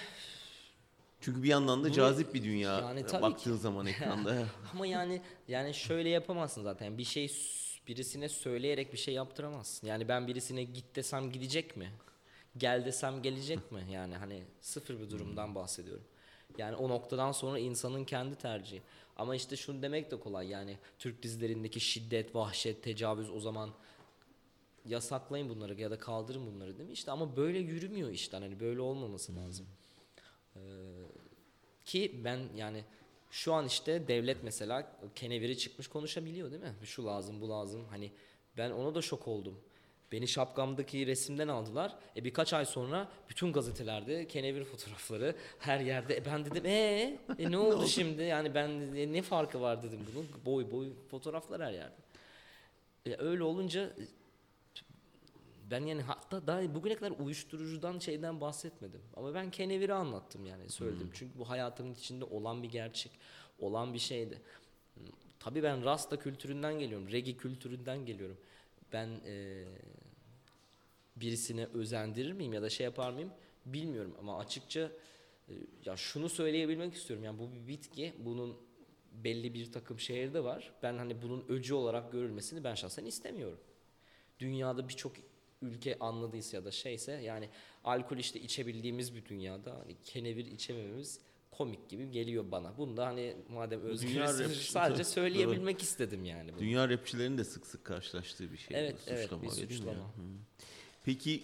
Çünkü 1.22 1.44
bir 1.44 1.48
yandan 1.50 1.80
da 1.80 1.88
Bunu- 1.88 1.94
cazip 1.94 2.34
bir 2.34 2.44
dünya 2.44 2.80
yani 2.80 3.06
baktığın 3.22 3.56
zaman 3.58 3.86
ekranda. 3.86 4.46
ama 4.74 4.88
yani 4.88 5.22
yani 5.48 5.74
şöyle 5.74 6.10
yapamazsın 6.10 6.64
zaten. 6.64 6.98
Bir 6.98 7.04
şey 7.04 7.32
birisine 7.88 8.30
söyleyerek 8.30 8.94
bir 8.94 8.98
şey 8.98 9.14
yaptıramazsın. 9.14 9.88
Yani 9.88 10.08
ben 10.08 10.28
birisine 10.28 10.64
git 10.64 10.96
desem 10.96 11.32
gidecek 11.32 11.78
mi? 11.78 11.92
Gel 12.58 12.86
desem 12.86 13.22
gelecek 13.22 13.72
mi? 13.72 13.82
Yani 13.92 14.16
hani 14.16 14.44
sıfır 14.62 15.00
bir 15.00 15.10
durumdan 15.10 15.56
bahsediyorum. 15.56 16.04
Yani 16.58 16.76
o 16.76 16.90
noktadan 16.90 17.32
sonra 17.32 17.60
insanın 17.60 18.06
kendi 18.06 18.36
tercihi. 18.36 18.82
Ama 19.16 19.36
işte 19.36 19.56
şunu 19.56 19.82
demek 19.82 20.12
de 20.12 20.20
kolay. 20.20 20.48
Yani 20.48 20.78
Türk 21.00 21.24
dizilerindeki 21.24 21.80
şiddet, 21.80 22.36
vahşet, 22.36 22.84
tecavüz 22.84 23.30
o 23.30 23.40
zaman 23.40 23.74
yasaklayın 24.86 25.50
bunları 25.50 25.82
ya 25.82 25.92
da 25.92 26.00
kaldırın 26.00 26.46
bunları 26.46 26.78
değil 26.78 26.90
mi? 26.90 26.94
İşte 26.94 27.12
ama 27.12 27.36
böyle 27.36 27.60
yürümüyor 27.60 28.10
işte. 28.10 28.38
Hani 28.38 28.60
böyle 28.60 28.82
olmaması 28.82 29.36
lazım. 29.36 29.68
Ee, 30.56 30.60
ki 31.86 32.22
ben 32.24 32.40
yani 32.56 32.84
şu 33.32 33.54
an 33.54 33.66
işte 33.66 34.08
devlet 34.08 34.44
mesela 34.44 34.98
keneviri 35.16 35.58
çıkmış 35.58 35.88
konuşabiliyor 35.88 36.52
değil 36.52 36.62
mi? 36.62 36.74
Şu 36.84 37.06
lazım 37.06 37.42
bu 37.42 37.50
lazım. 37.50 37.86
Hani 37.90 38.12
ben 38.58 38.72
ona 38.72 38.96
da 38.96 39.02
şok 39.02 39.28
oldum. 39.28 39.60
Beni 40.12 40.28
şapkamdaki 40.28 41.08
resimden 41.08 41.48
aldılar. 41.48 41.96
E 42.16 42.24
birkaç 42.24 42.54
ay 42.54 42.66
sonra 42.66 43.10
bütün 43.30 43.54
gazetelerde 43.54 44.28
kenevir 44.28 44.64
fotoğrafları 44.64 45.36
her 45.60 45.80
yerde. 45.80 46.18
E 46.18 46.26
ben 46.26 46.46
dedim 46.46 46.66
ee 46.66 47.20
e 47.40 47.52
ne 47.52 47.58
oldu 47.68 47.88
şimdi? 47.88 48.24
Yani 48.24 48.56
ben 48.56 48.70
e, 48.70 49.14
ne 49.14 49.22
farkı 49.22 49.62
var 49.62 49.84
dedim 49.84 50.00
bunun. 50.14 50.28
Boy 50.46 50.72
boy 50.72 50.88
fotoğraflar 51.12 51.62
her 51.62 51.74
yerde. 51.74 51.96
E 53.06 53.18
öyle 53.18 53.44
olunca 53.44 53.94
ben 55.72 55.86
yani 55.86 56.02
hatta 56.02 56.48
daha 56.48 56.76
bugüne 56.76 56.96
kadar 56.96 57.12
uyuşturucudan 57.12 58.00
şeyden 58.00 58.42
bahsetmedim. 58.42 59.02
Ama 59.16 59.34
ben 59.34 59.52
keneviri 59.52 59.94
anlattım 59.94 60.46
yani 60.46 60.70
söyledim. 60.70 61.10
Çünkü 61.14 61.40
bu 61.40 61.50
hayatımın 61.50 61.94
içinde 61.94 62.26
olan 62.26 62.64
bir 62.64 62.70
gerçek, 62.70 63.12
olan 63.60 63.94
bir 63.94 64.00
şeydi. 64.00 64.42
Hmm, 64.96 65.04
Tabii 65.40 65.64
ben 65.64 65.86
Rasta 65.86 66.20
kültüründen 66.20 66.80
geliyorum, 66.80 67.12
reggae 67.12 67.38
kültüründen 67.38 68.06
geliyorum. 68.06 68.38
Ben 68.94 69.08
eee, 69.26 69.66
birisine 71.16 71.66
özendirir 71.74 72.32
miyim 72.32 72.54
ya 72.54 72.62
da 72.62 72.70
şey 72.70 72.84
yapar 72.84 73.12
mıyım 73.12 73.30
bilmiyorum 73.66 74.16
ama 74.20 74.38
açıkça 74.38 74.92
e, 75.50 75.54
ya 75.86 75.98
şunu 75.98 76.30
söyleyebilmek 76.30 76.94
istiyorum. 76.94 77.26
Yani 77.26 77.40
bu 77.40 77.52
bir 77.54 77.68
bitki, 77.68 78.14
bunun 78.20 78.58
belli 79.24 79.54
bir 79.54 79.72
takım 79.72 80.00
şehirde 80.00 80.44
var. 80.44 80.74
Ben 80.84 80.98
hani 80.98 81.22
bunun 81.22 81.46
öcü 81.50 81.74
olarak 81.74 82.12
görülmesini 82.12 82.64
ben 82.64 82.76
şahsen 82.76 83.06
istemiyorum 83.06 83.60
dünyada 84.40 84.90
birçok 84.90 85.14
ülke 85.64 86.00
anladıysa 86.00 86.58
ya 86.58 86.66
da 86.66 86.72
şeyse 86.72 87.12
yani 87.12 87.50
alkol 87.84 88.18
işte 88.18 88.40
içebildiğimiz 88.40 89.16
bir 89.16 89.26
dünyada 89.26 89.80
hani 89.80 89.96
kenevir 90.04 90.46
içemememiz 90.46 91.20
komik 91.52 91.90
gibi 91.90 92.12
geliyor 92.12 92.52
bana. 92.52 92.78
Bunu 92.78 92.98
da 92.98 93.06
hani 93.06 93.36
madem 93.50 93.82
özgürsünüz 93.82 94.70
sadece 94.70 95.04
söyleyebilmek 95.04 95.82
istedim 95.82 96.26
yani 96.26 96.52
bunu. 96.52 96.60
Dünya 96.60 96.90
rapçilerin 96.90 97.38
de 97.38 97.44
sık 97.44 97.68
sık 97.68 97.86
karşılaştığı 97.86 98.52
bir 98.52 98.58
şey. 98.58 98.80
Evet, 98.80 98.96
bu, 99.08 99.12
evet, 99.12 99.22
suçlama, 99.22 99.44
bir 99.44 99.50
suçlama. 99.50 100.14
Peki 101.04 101.44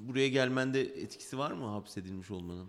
buraya 0.00 0.28
gelmende 0.28 0.80
etkisi 0.80 1.38
var 1.38 1.52
mı 1.52 1.66
hapsedilmiş 1.66 2.30
olmanın? 2.30 2.68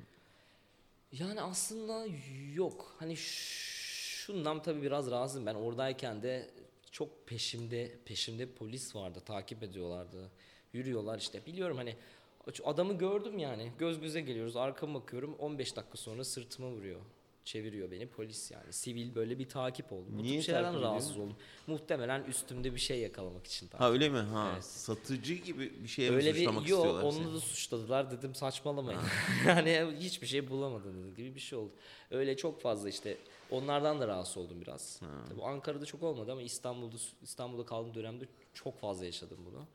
Yani 1.11 1.41
aslında 1.41 2.05
yok. 2.53 2.95
Hani 2.99 3.17
şundan 3.17 4.61
tabii 4.61 4.81
biraz 4.81 5.11
razıyım. 5.11 5.45
Ben 5.45 5.55
oradayken 5.55 6.23
de 6.23 6.49
çok 6.91 7.27
peşimde 7.27 7.99
peşimde 8.05 8.51
polis 8.51 8.95
vardı. 8.95 9.21
Takip 9.25 9.63
ediyorlardı. 9.63 10.31
Yürüyorlar 10.73 11.17
işte. 11.19 11.45
Biliyorum 11.45 11.77
hani 11.77 11.95
adamı 12.63 12.97
gördüm 12.97 13.37
yani. 13.39 13.71
Göz 13.79 13.99
göze 14.01 14.21
geliyoruz. 14.21 14.55
Arkama 14.55 15.01
bakıyorum. 15.01 15.35
15 15.39 15.75
dakika 15.75 15.97
sonra 15.97 16.23
sırtıma 16.23 16.69
vuruyor. 16.69 16.99
Çeviriyor 17.45 17.91
beni 17.91 18.07
polis 18.07 18.51
yani. 18.51 18.73
Sivil 18.73 19.15
böyle 19.15 19.39
bir 19.39 19.49
takip 19.49 19.93
oldu. 19.93 20.05
Bu 20.09 20.23
Niye 20.23 20.35
tip 20.37 20.45
şeylerden 20.45 20.69
ediyor? 20.69 20.83
rahatsız 20.83 21.17
oldum. 21.17 21.35
Muhtemelen 21.67 22.23
üstümde 22.23 22.73
bir 22.75 22.79
şey 22.79 22.99
yakalamak 22.99 23.45
için 23.45 23.67
takip 23.67 23.81
Ha 23.81 23.91
öyle 23.91 24.09
mi? 24.09 24.17
Ha 24.17 24.51
Evet. 24.53 24.63
satıcı 24.65 25.33
gibi 25.33 25.83
bir 25.83 25.87
şeye 25.87 26.09
mi 26.09 26.15
Öyle 26.15 26.33
suçlamak 26.33 26.63
bir 26.63 26.69
yok 26.69 26.79
istiyorlar 26.79 27.03
onu 27.03 27.11
seni? 27.13 27.33
da 27.33 27.39
suçladılar 27.39 28.11
dedim 28.11 28.35
saçmalamayın. 28.35 28.99
yani 29.47 29.85
hiçbir 29.99 30.27
şey 30.27 30.49
bulamadınız 30.49 31.15
gibi 31.15 31.35
bir 31.35 31.39
şey 31.39 31.59
oldu. 31.59 31.71
Öyle 32.11 32.37
çok 32.37 32.61
fazla 32.61 32.89
işte 32.89 33.17
onlardan 33.51 33.99
da 33.99 34.07
rahatsız 34.07 34.37
oldum 34.37 34.61
biraz. 34.61 35.01
Tabii 35.29 35.43
Ankara'da 35.43 35.85
çok 35.85 36.03
olmadı 36.03 36.31
ama 36.31 36.41
İstanbul'da 36.41 36.95
İstanbul'da 37.21 37.65
kaldığım 37.65 37.93
dönemde 37.95 38.25
çok 38.53 38.79
fazla 38.79 39.05
yaşadım 39.05 39.37
bunu. 39.45 39.65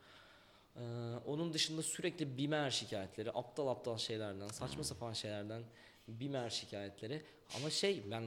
Ee, 0.76 0.80
onun 1.26 1.52
dışında 1.52 1.82
sürekli 1.82 2.38
bimer 2.38 2.70
şikayetleri, 2.70 3.30
aptal 3.32 3.68
aptal 3.68 3.98
şeylerden, 3.98 4.48
saçma 4.48 4.84
sapan 4.84 5.12
şeylerden 5.12 5.62
bimer 6.08 6.50
şikayetleri. 6.50 7.22
Ama 7.56 7.70
şey 7.70 8.02
ben 8.10 8.20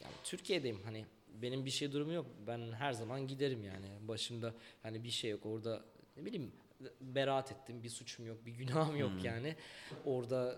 yani 0.00 0.14
Türkiye'deyim 0.24 0.80
hani 0.84 1.04
benim 1.42 1.64
bir 1.64 1.70
şey 1.70 1.92
durumu 1.92 2.12
yok. 2.12 2.26
Ben 2.46 2.72
her 2.72 2.92
zaman 2.92 3.26
giderim 3.26 3.64
yani. 3.64 3.86
Başımda 4.08 4.54
hani 4.82 5.04
bir 5.04 5.10
şey 5.10 5.30
yok 5.30 5.46
orada 5.46 5.84
ne 6.16 6.24
bileyim 6.24 6.52
beraat 7.00 7.52
ettim. 7.52 7.82
Bir 7.82 7.88
suçum 7.88 8.26
yok, 8.26 8.46
bir 8.46 8.52
günahım 8.52 8.96
yok 8.96 9.12
yani. 9.24 9.56
Orada 10.04 10.56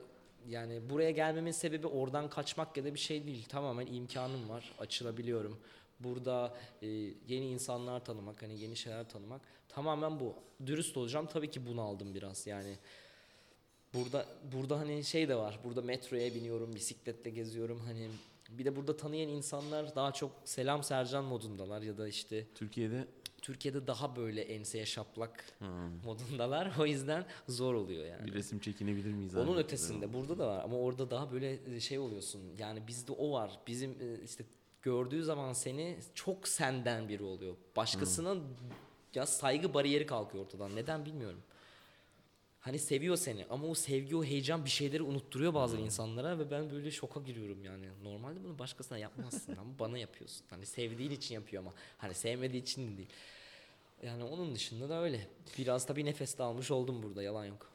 yani 0.48 0.90
buraya 0.90 1.10
gelmemin 1.10 1.50
sebebi 1.50 1.86
oradan 1.86 2.30
kaçmak 2.30 2.76
ya 2.76 2.84
da 2.84 2.94
bir 2.94 2.98
şey 2.98 3.26
değil. 3.26 3.44
Tamamen 3.44 3.86
imkanım 3.86 4.48
var. 4.48 4.72
Açılabiliyorum. 4.78 5.60
Burada 6.00 6.56
e, 6.82 6.86
yeni 7.28 7.48
insanlar 7.48 8.04
tanımak, 8.04 8.42
hani 8.42 8.60
yeni 8.60 8.76
şeyler 8.76 9.08
tanımak. 9.08 9.40
Tamamen 9.68 10.20
bu. 10.20 10.34
Dürüst 10.66 10.96
olacağım. 10.96 11.26
Tabii 11.26 11.50
ki 11.50 11.66
bunu 11.66 11.80
aldım 11.80 12.14
biraz. 12.14 12.46
Yani 12.46 12.76
burada 13.94 14.26
burada 14.52 14.78
hani 14.78 15.04
şey 15.04 15.28
de 15.28 15.36
var. 15.36 15.58
Burada 15.64 15.82
metroya 15.82 16.34
biniyorum, 16.34 16.74
bisikletle 16.74 17.30
geziyorum. 17.30 17.80
Hani 17.86 18.08
bir 18.50 18.64
de 18.64 18.76
burada 18.76 18.96
tanıyan 18.96 19.28
insanlar 19.28 19.96
daha 19.96 20.12
çok 20.12 20.30
selam 20.44 20.82
Sercan 20.82 21.24
modundalar 21.24 21.82
ya 21.82 21.98
da 21.98 22.08
işte 22.08 22.46
Türkiye'de 22.54 23.06
Türkiye'de 23.42 23.86
daha 23.86 24.16
böyle 24.16 24.42
enseye 24.42 24.86
şaplak 24.86 25.44
modundalar. 26.04 26.72
O 26.80 26.86
yüzden 26.86 27.26
zor 27.48 27.74
oluyor 27.74 28.06
yani. 28.06 28.26
bir 28.26 28.34
resim 28.34 28.58
çekinebilir 28.58 29.12
miyiz? 29.12 29.36
Onun 29.36 29.56
ötesinde 29.56 30.12
burada 30.12 30.38
da 30.38 30.46
var 30.46 30.64
ama 30.64 30.76
orada 30.76 31.10
daha 31.10 31.32
böyle 31.32 31.80
şey 31.80 31.98
oluyorsun. 31.98 32.42
Yani 32.58 32.86
bizde 32.86 33.12
o 33.12 33.32
var. 33.32 33.60
Bizim 33.66 33.90
e, 33.90 34.22
işte 34.24 34.44
gördüğü 34.82 35.24
zaman 35.24 35.52
seni 35.52 35.98
çok 36.14 36.48
senden 36.48 37.08
biri 37.08 37.22
oluyor. 37.22 37.56
Başkasının 37.76 38.44
ya 39.14 39.26
saygı 39.26 39.74
bariyeri 39.74 40.06
kalkıyor 40.06 40.44
ortadan. 40.44 40.76
Neden 40.76 41.04
bilmiyorum. 41.04 41.42
Hani 42.60 42.78
seviyor 42.78 43.16
seni 43.16 43.46
ama 43.50 43.66
o 43.66 43.74
sevgi 43.74 44.16
o 44.16 44.24
heyecan 44.24 44.64
bir 44.64 44.70
şeyleri 44.70 45.02
unutturuyor 45.02 45.54
bazı 45.54 45.76
insanlara 45.76 46.38
ve 46.38 46.50
ben 46.50 46.70
böyle 46.70 46.90
şoka 46.90 47.20
giriyorum 47.20 47.64
yani. 47.64 47.86
Normalde 48.02 48.44
bunu 48.44 48.58
başkasına 48.58 48.98
yapmazsın 48.98 49.56
ama 49.56 49.78
bana 49.78 49.98
yapıyorsun. 49.98 50.46
Hani 50.50 50.66
sevdiğin 50.66 51.10
için 51.10 51.34
yapıyor 51.34 51.62
ama 51.62 51.72
hani 51.98 52.14
sevmediği 52.14 52.62
için 52.62 52.96
değil. 52.96 53.08
Yani 54.02 54.24
onun 54.24 54.54
dışında 54.54 54.88
da 54.88 55.02
öyle. 55.02 55.28
Biraz 55.58 55.86
tabii 55.86 56.04
nefes 56.04 56.38
de 56.38 56.42
almış 56.42 56.70
oldum 56.70 57.02
burada 57.02 57.22
yalan 57.22 57.44
yok. 57.44 57.67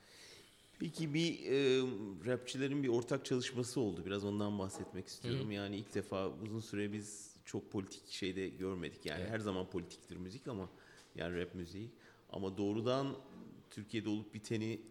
Peki 0.84 1.14
bir 1.14 1.40
e, 1.46 1.82
rapçilerin 2.26 2.84
bir 2.84 2.88
ortak 2.88 3.26
çalışması 3.26 3.80
oldu. 3.82 4.06
Biraz 4.06 4.24
ondan 4.26 4.60
bahsetmek 4.60 5.08
istiyorum. 5.08 5.52
Yani 5.52 5.76
ilk 5.78 5.96
defa 5.96 6.30
uzun 6.30 6.60
süre 6.60 6.94
biz 6.94 7.36
çok 7.46 7.72
politik 7.72 8.08
şeyde 8.10 8.50
görmedik. 8.50 9.06
Yani 9.06 9.22
Evet. 9.22 9.32
her 9.32 9.40
zaman 9.40 9.70
politiktir 9.70 10.18
müzik 10.18 10.48
ama 10.48 10.70
yani 11.16 11.40
rap 11.42 11.56
müziği. 11.56 11.90
Ama 12.30 12.58
doğrudan 12.58 13.16
Türkiye'de 13.72 14.10
olup 14.10 14.34
biteni 14.34 14.82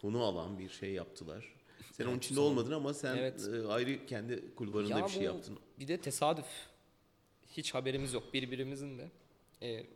konu 0.00 0.22
alan 0.22 0.58
bir 0.58 0.68
şey 0.68 0.92
yaptılar. 0.92 1.54
Sen 1.92 2.04
onun 2.04 2.12
Evet, 2.12 2.24
içinde 2.24 2.36
son- 2.40 2.44
olmadın 2.50 2.72
ama 2.72 2.94
sen 2.94 3.16
Evet. 3.16 3.48
ayrı 3.68 4.06
kendi 4.06 4.54
kulvarında 4.54 4.98
Ya 4.98 5.04
bir 5.06 5.10
şey 5.10 5.22
yaptın. 5.22 5.58
Bir 5.80 5.88
de 5.88 5.96
tesadüf. 6.00 6.46
Hiç 7.56 7.74
haberimiz 7.74 8.12
yok 8.12 8.34
birbirimizin 8.34 8.98
de. 8.98 9.10
Ee, 9.62 9.86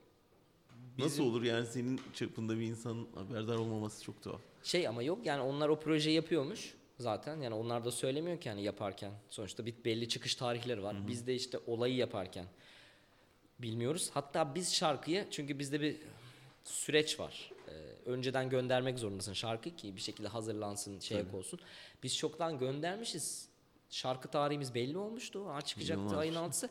Nasıl 0.99 1.11
bizim- 1.11 1.25
olur 1.25 1.43
yani 1.43 1.67
senin 1.67 2.01
çapında 2.15 2.59
bir 2.59 2.65
insanın 2.67 3.09
haberdar 3.15 3.57
olmaması 3.57 4.05
çok 4.05 4.23
tuhaf. 4.23 4.41
Şey 4.67 4.89
ama 4.89 5.03
yok 5.03 5.27
yani 5.27 5.43
onlar 5.43 5.69
o 5.69 5.81
projeyi 5.81 6.17
yapıyormuş 6.17 6.75
zaten. 6.99 7.41
Yani 7.41 7.55
onlar 7.55 7.85
da 7.85 7.91
söylemiyor 7.91 8.41
ki 8.41 8.49
hani 8.49 8.63
yaparken. 8.63 9.13
Sonuçta 9.31 9.67
bir 9.67 9.75
belli 9.85 10.09
çıkış 10.09 10.35
tarihleri 10.35 10.83
var. 10.83 11.09
Biz 11.09 11.27
de 11.27 11.35
işte 11.35 11.59
olayı 11.67 11.97
yaparken 11.97 12.47
bilmiyoruz. 13.59 14.11
Hatta 14.15 14.55
biz 14.55 14.75
şarkıyı 14.75 15.27
çünkü 15.31 15.59
bizde 15.59 15.81
bir 15.81 15.97
süreç 16.65 17.21
var. 17.21 17.51
Ee, 17.69 17.73
önceden 18.11 18.51
göndermek 18.51 18.99
zorundasın 18.99 19.33
şarkı 19.33 19.77
ki 19.77 19.97
bir 19.97 20.01
şekilde 20.01 20.29
hazırlansın, 20.29 20.99
Tabii. 20.99 21.37
olsun. 21.37 21.61
Biz 22.03 22.17
çoktan 22.17 22.59
göndermişiz. 22.59 23.49
Şarkı 23.91 24.29
tarihimiz 24.29 24.75
belli 24.75 24.99
olmuştu. 24.99 25.49
Ha 25.49 25.63
çıkacaktı 25.63 26.17
ayın 26.17 26.35
altısı. 26.35 26.71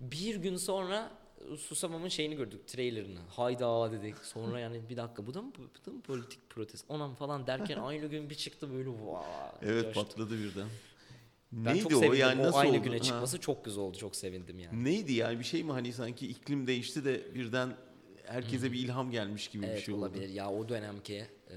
Bir 0.00 0.36
gün 0.36 0.56
sonra 0.56 1.10
Susamam'ın 1.56 2.08
şeyini 2.08 2.36
gördük, 2.36 2.68
trailerını. 2.68 3.18
Hayda 3.28 3.92
dedik. 3.92 4.16
Sonra 4.18 4.60
yani 4.60 4.80
bir 4.88 4.96
dakika 4.96 5.26
bu 5.26 5.34
da 5.34 5.42
mı, 5.42 5.52
bu 5.58 5.90
da 5.90 5.94
mı 5.94 6.00
politik 6.02 6.50
protest? 6.50 6.84
Onam 6.88 7.14
falan 7.14 7.46
derken 7.46 7.78
aynı 7.78 8.06
gün 8.06 8.30
bir 8.30 8.34
çıktı 8.34 8.70
böyle 8.72 8.88
vaa. 8.90 9.58
Evet 9.62 9.84
coştu. 9.84 10.00
patladı 10.00 10.38
birden. 10.38 10.68
Ben 11.52 11.74
Neydi 11.74 11.82
çok 11.82 11.92
o 11.92 11.96
sevindim. 11.98 12.18
yani 12.20 12.40
o 12.40 12.44
nasıl 12.44 12.58
aynı 12.58 12.72
oldu? 12.76 12.82
güne 12.82 12.96
Ha. 12.98 13.02
çıkması 13.02 13.40
çok 13.40 13.64
güzel 13.64 13.80
oldu. 13.84 13.96
Çok 13.98 14.16
sevindim 14.16 14.58
yani. 14.58 14.84
Neydi 14.84 15.12
yani 15.12 15.38
bir 15.38 15.44
şey 15.44 15.62
mi 15.64 15.72
hani 15.72 15.92
sanki 15.92 16.28
iklim 16.28 16.66
değişti 16.66 17.04
de 17.04 17.34
birden 17.34 17.76
herkese 18.24 18.72
bir 18.72 18.78
ilham 18.78 19.10
gelmiş 19.10 19.48
gibi 19.48 19.62
bir 19.62 19.68
Evet 19.68 19.84
şey 19.84 19.94
oldu. 19.94 20.00
olabilir. 20.02 20.28
Ya 20.28 20.50
o 20.50 20.68
dönemki 20.68 21.26
e, 21.50 21.56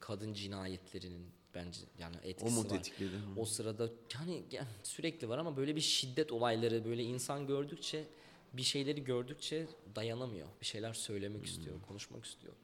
kadın 0.00 0.32
cinayetlerinin 0.34 1.26
bence 1.54 1.80
yani 1.98 2.16
O 2.24 2.28
etkisi 2.28 2.54
mu 2.54 2.64
var. 2.64 2.68
tetikledi? 2.68 3.10
O 3.36 3.44
sırada 3.44 3.88
yani 4.14 4.42
ya, 4.50 4.66
sürekli 4.82 5.28
var 5.28 5.38
ama 5.38 5.56
böyle 5.56 5.76
bir 5.76 5.80
şiddet 5.80 6.32
olayları 6.32 6.84
böyle 6.84 7.02
insan 7.02 7.46
gördükçe 7.46 8.04
bir 8.52 8.62
şeyleri 8.62 9.04
gördükçe 9.04 9.66
dayanamıyor. 9.94 10.48
Bir 10.60 10.66
şeyler 10.66 10.92
söylemek 10.92 11.46
istiyor, 11.46 11.82
konuşmak 11.82 12.24
istiyor. 12.24 12.54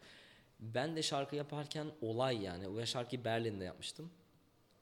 Ben 0.60 0.96
de 0.96 1.02
şarkı 1.02 1.36
yaparken 1.36 1.86
olay 2.00 2.42
yani. 2.42 2.68
O 2.68 2.86
şarkıyı 2.86 3.24
Berlin'de 3.24 3.64
yapmıştım. 3.64 4.10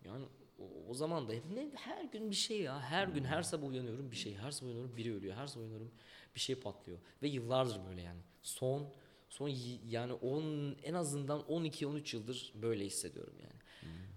Yani 0.04 0.24
o, 0.58 0.64
o 0.88 0.94
zaman 0.94 1.28
da 1.28 1.32
ne, 1.32 1.70
her 1.74 2.04
gün 2.04 2.30
bir 2.30 2.36
şey 2.36 2.60
ya. 2.60 2.80
Her 2.80 3.08
gün 3.08 3.24
her 3.24 3.42
sabah 3.42 3.68
uyanıyorum 3.68 4.10
bir 4.10 4.16
şey. 4.16 4.36
Her 4.36 4.50
sabah 4.50 4.66
uyanıyorum 4.66 4.96
biri 4.96 5.14
ölüyor. 5.14 5.36
Her 5.36 5.46
sabah 5.46 5.60
uyanıyorum 5.60 5.92
bir 6.34 6.40
şey 6.40 6.54
patlıyor. 6.54 6.98
Ve 7.22 7.28
yıllardır 7.28 7.86
böyle 7.88 8.02
yani. 8.02 8.20
Son 8.42 8.88
son 9.28 9.48
yani 9.88 10.12
10 10.12 10.76
en 10.82 10.94
azından 10.94 11.46
12 11.46 11.86
13 11.86 12.14
yıldır 12.14 12.52
böyle 12.54 12.84
hissediyorum 12.86 13.34
yani. 13.42 13.60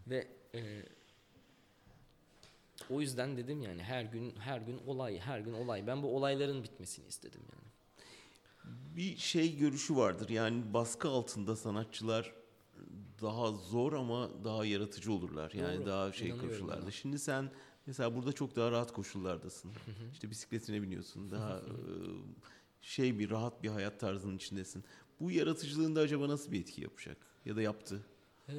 Ve 0.07 0.27
e, 0.55 0.83
o 2.89 3.01
yüzden 3.01 3.37
dedim 3.37 3.61
yani 3.61 3.83
her 3.83 4.03
gün 4.03 4.35
her 4.35 4.61
gün 4.61 4.77
olay, 4.87 5.19
her 5.19 5.39
gün 5.39 5.53
olay. 5.53 5.87
Ben 5.87 6.03
bu 6.03 6.15
olayların 6.15 6.63
bitmesini 6.63 7.07
istedim 7.07 7.41
yani. 7.53 7.67
Bir 8.95 9.17
şey 9.17 9.57
görüşü 9.57 9.95
vardır 9.95 10.29
yani 10.29 10.73
baskı 10.73 11.09
altında 11.09 11.55
sanatçılar 11.55 12.33
daha 13.21 13.51
zor 13.51 13.93
ama 13.93 14.29
daha 14.43 14.65
yaratıcı 14.65 15.13
olurlar. 15.13 15.51
Yani 15.51 15.77
Doğru, 15.77 15.85
daha 15.85 16.11
şey 16.11 16.37
koşullarda. 16.37 16.91
Şimdi 16.91 17.19
sen 17.19 17.51
mesela 17.85 18.15
burada 18.15 18.33
çok 18.33 18.55
daha 18.55 18.71
rahat 18.71 18.93
koşullardasın. 18.93 19.71
işte 20.13 20.29
bisikletine 20.29 20.81
biniyorsun. 20.81 21.31
Daha 21.31 21.57
e, 21.57 21.63
şey 22.81 23.19
bir 23.19 23.29
rahat 23.29 23.63
bir 23.63 23.69
hayat 23.69 23.99
tarzının 23.99 24.35
içindesin. 24.35 24.83
Bu 25.19 25.31
yaratıcılığında 25.31 25.99
acaba 25.99 26.29
nasıl 26.29 26.51
bir 26.51 26.59
etki 26.59 26.81
yapacak? 26.81 27.17
Ya 27.45 27.55
da 27.55 27.61
yaptı? 27.61 28.01
Ee, 28.49 28.53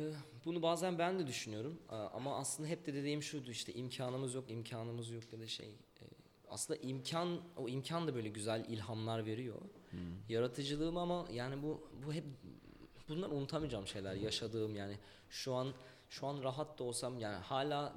Bunu 0.44 0.62
bazen 0.62 0.98
ben 0.98 1.18
de 1.18 1.26
düşünüyorum 1.26 1.78
Aa, 1.88 2.06
ama 2.06 2.36
aslında 2.36 2.68
hep 2.68 2.86
de 2.86 2.94
dediğim 2.94 3.22
şuydu 3.22 3.50
işte 3.50 3.72
imkanımız 3.74 4.34
yok, 4.34 4.50
imkanımız 4.50 5.10
yok 5.10 5.32
ya 5.32 5.40
da 5.40 5.46
şey. 5.46 5.66
e, 5.68 6.04
Aslında 6.48 6.80
imkan, 6.80 7.40
o 7.56 7.68
imkan 7.68 8.08
da 8.08 8.14
böyle 8.14 8.28
güzel 8.28 8.64
ilhamlar 8.68 9.26
veriyor. 9.26 9.60
Yaratıcılığım 10.28 10.96
ama 10.96 11.26
yani 11.32 11.62
bu 11.62 11.88
bu 12.06 12.12
hep 12.12 12.24
bunlar 13.08 13.28
unutamayacağım 13.30 13.86
şeyler 13.86 14.14
yaşadığım 14.14 14.76
yani 14.76 14.98
şu 15.30 15.54
an 15.54 15.72
şu 16.10 16.26
an 16.26 16.42
rahat 16.42 16.78
da 16.78 16.84
olsam 16.84 17.18
yani 17.20 17.36
hala 17.36 17.94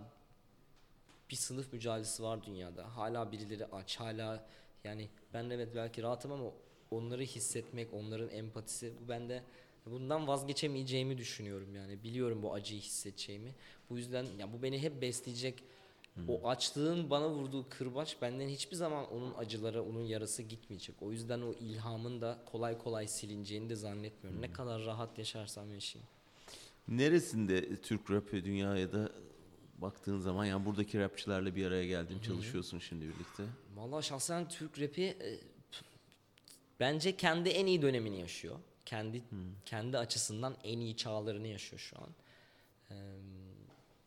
bir 1.30 1.36
sınıf 1.36 1.74
mücadelesi 1.74 2.24
var 2.24 2.44
dünyada. 2.44 2.96
Hala 2.98 3.32
birileri 3.32 3.66
aç, 3.66 4.00
hala 4.00 4.46
yani 4.84 5.10
ben 5.34 5.50
evet 5.50 5.76
belki 5.76 6.04
rahatım 6.04 6.32
ama 6.32 6.52
onları 6.92 7.22
hissetmek, 7.22 7.94
onların 7.94 8.30
empatisi 8.30 8.94
bu 9.04 9.10
bende 9.10 9.44
bundan 9.86 10.28
vazgeçemeyeceğimi 10.28 11.18
düşünüyorum 11.18 11.76
yani. 11.76 12.04
Biliyorum 12.04 12.44
bu 12.44 12.54
acıyı 12.54 12.82
hissedeceğimi. 12.82 13.56
Bu 13.90 13.98
yüzden 13.98 14.26
ya 14.40 14.54
bu 14.54 14.64
beni 14.64 14.82
hep 14.82 15.02
besleyecek. 15.02 15.64
O 16.28 16.48
açlığın 16.48 17.10
bana 17.10 17.30
vurduğu 17.30 17.70
kırbaç 17.70 18.18
benden 18.22 18.48
hiçbir 18.48 18.76
zaman 18.76 19.12
onun 19.14 19.34
acıları, 19.34 19.84
onun 19.84 20.02
yarası 20.02 20.44
gitmeyecek. 20.44 20.96
O 21.02 21.12
yüzden 21.12 21.42
o 21.42 21.54
ilhamın 21.54 22.22
da 22.22 22.40
kolay 22.46 22.78
kolay 22.78 23.08
silineceğini 23.08 23.70
de 23.70 23.76
zannetmiyorum. 23.76 24.42
Ne 24.42 24.54
kadar 24.54 24.86
rahat 24.86 25.18
yaşarsam 25.18 25.74
yaşayayım. 25.74 26.10
Neresinde 26.88 27.82
Türk 27.82 28.12
rap 28.12 28.32
dünyaya 28.32 28.92
da 28.92 29.12
baktığın 29.78 30.20
zaman 30.20 30.46
yani 30.46 30.66
buradaki 30.66 31.00
rapçilerle 31.00 31.56
bir 31.56 31.66
araya 31.66 31.86
geldin, 31.86 32.20
çalışıyorsun 32.20 32.80
şimdi 32.80 33.06
birlikte. 33.06 33.44
Vallahi 33.76 34.06
şahsen 34.06 34.50
Türk 34.50 34.82
rapi 34.82 35.04
e, 35.04 35.40
bence 36.80 37.18
kendi 37.18 37.50
en 37.50 37.66
iyi 37.66 37.82
dönemini 37.82 38.20
yaşıyor. 38.20 38.56
Kendi 38.86 39.24
kendi 39.66 39.98
açısından 39.98 40.56
en 40.64 40.80
iyi 40.80 40.98
çağlarını 40.98 41.48
yaşıyor 41.48 41.80
şu 41.80 41.98
an. 41.98 42.10
Eee, 42.92 42.98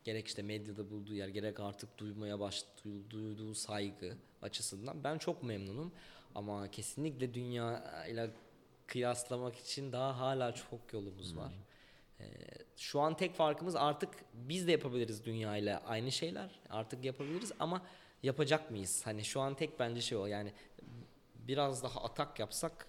gerek 0.05 0.27
işte 0.29 0.43
medyada 0.43 0.91
bulduğu 0.91 1.15
yer, 1.15 1.29
gerek 1.29 1.61
artık 1.61 1.99
duymaya 1.99 2.41
baş 2.41 2.65
duy- 2.85 3.11
duyduğu 3.11 3.55
saygı 3.55 4.17
açısından 4.43 5.05
ben 5.05 5.19
çok 5.19 5.43
memnunum. 5.43 5.93
Ama 6.35 6.71
kesinlikle 6.71 7.35
dünya 7.35 8.05
ile 8.07 8.31
kıyaslamak 8.87 9.57
için 9.57 9.93
daha 9.93 10.19
hala 10.19 10.55
çok 10.55 10.93
yolumuz 10.93 11.37
var. 11.37 11.53
Eee, 12.21 12.27
şu 12.77 13.01
an 13.01 13.17
tek 13.17 13.35
farkımız 13.35 13.77
artık 13.77 14.11
biz 14.35 14.67
de 14.67 14.73
yapabiliriz 14.73 15.25
dünya 15.25 15.57
ile 15.57 15.79
aynı 15.79 16.13
şeyler. 16.13 16.51
Artık 16.71 17.05
yapabiliriz 17.05 17.53
ama 17.59 17.83
yapacak 18.23 18.71
mıyız? 18.71 19.07
Hani 19.07 19.25
şu 19.25 19.41
an 19.41 19.55
tek 19.55 19.79
bence 19.81 20.01
şey 20.01 20.19
o 20.19 20.27
yani 20.27 20.53
biraz 21.35 21.83
daha 21.83 22.03
atak 22.05 22.39
yapsak 22.39 22.87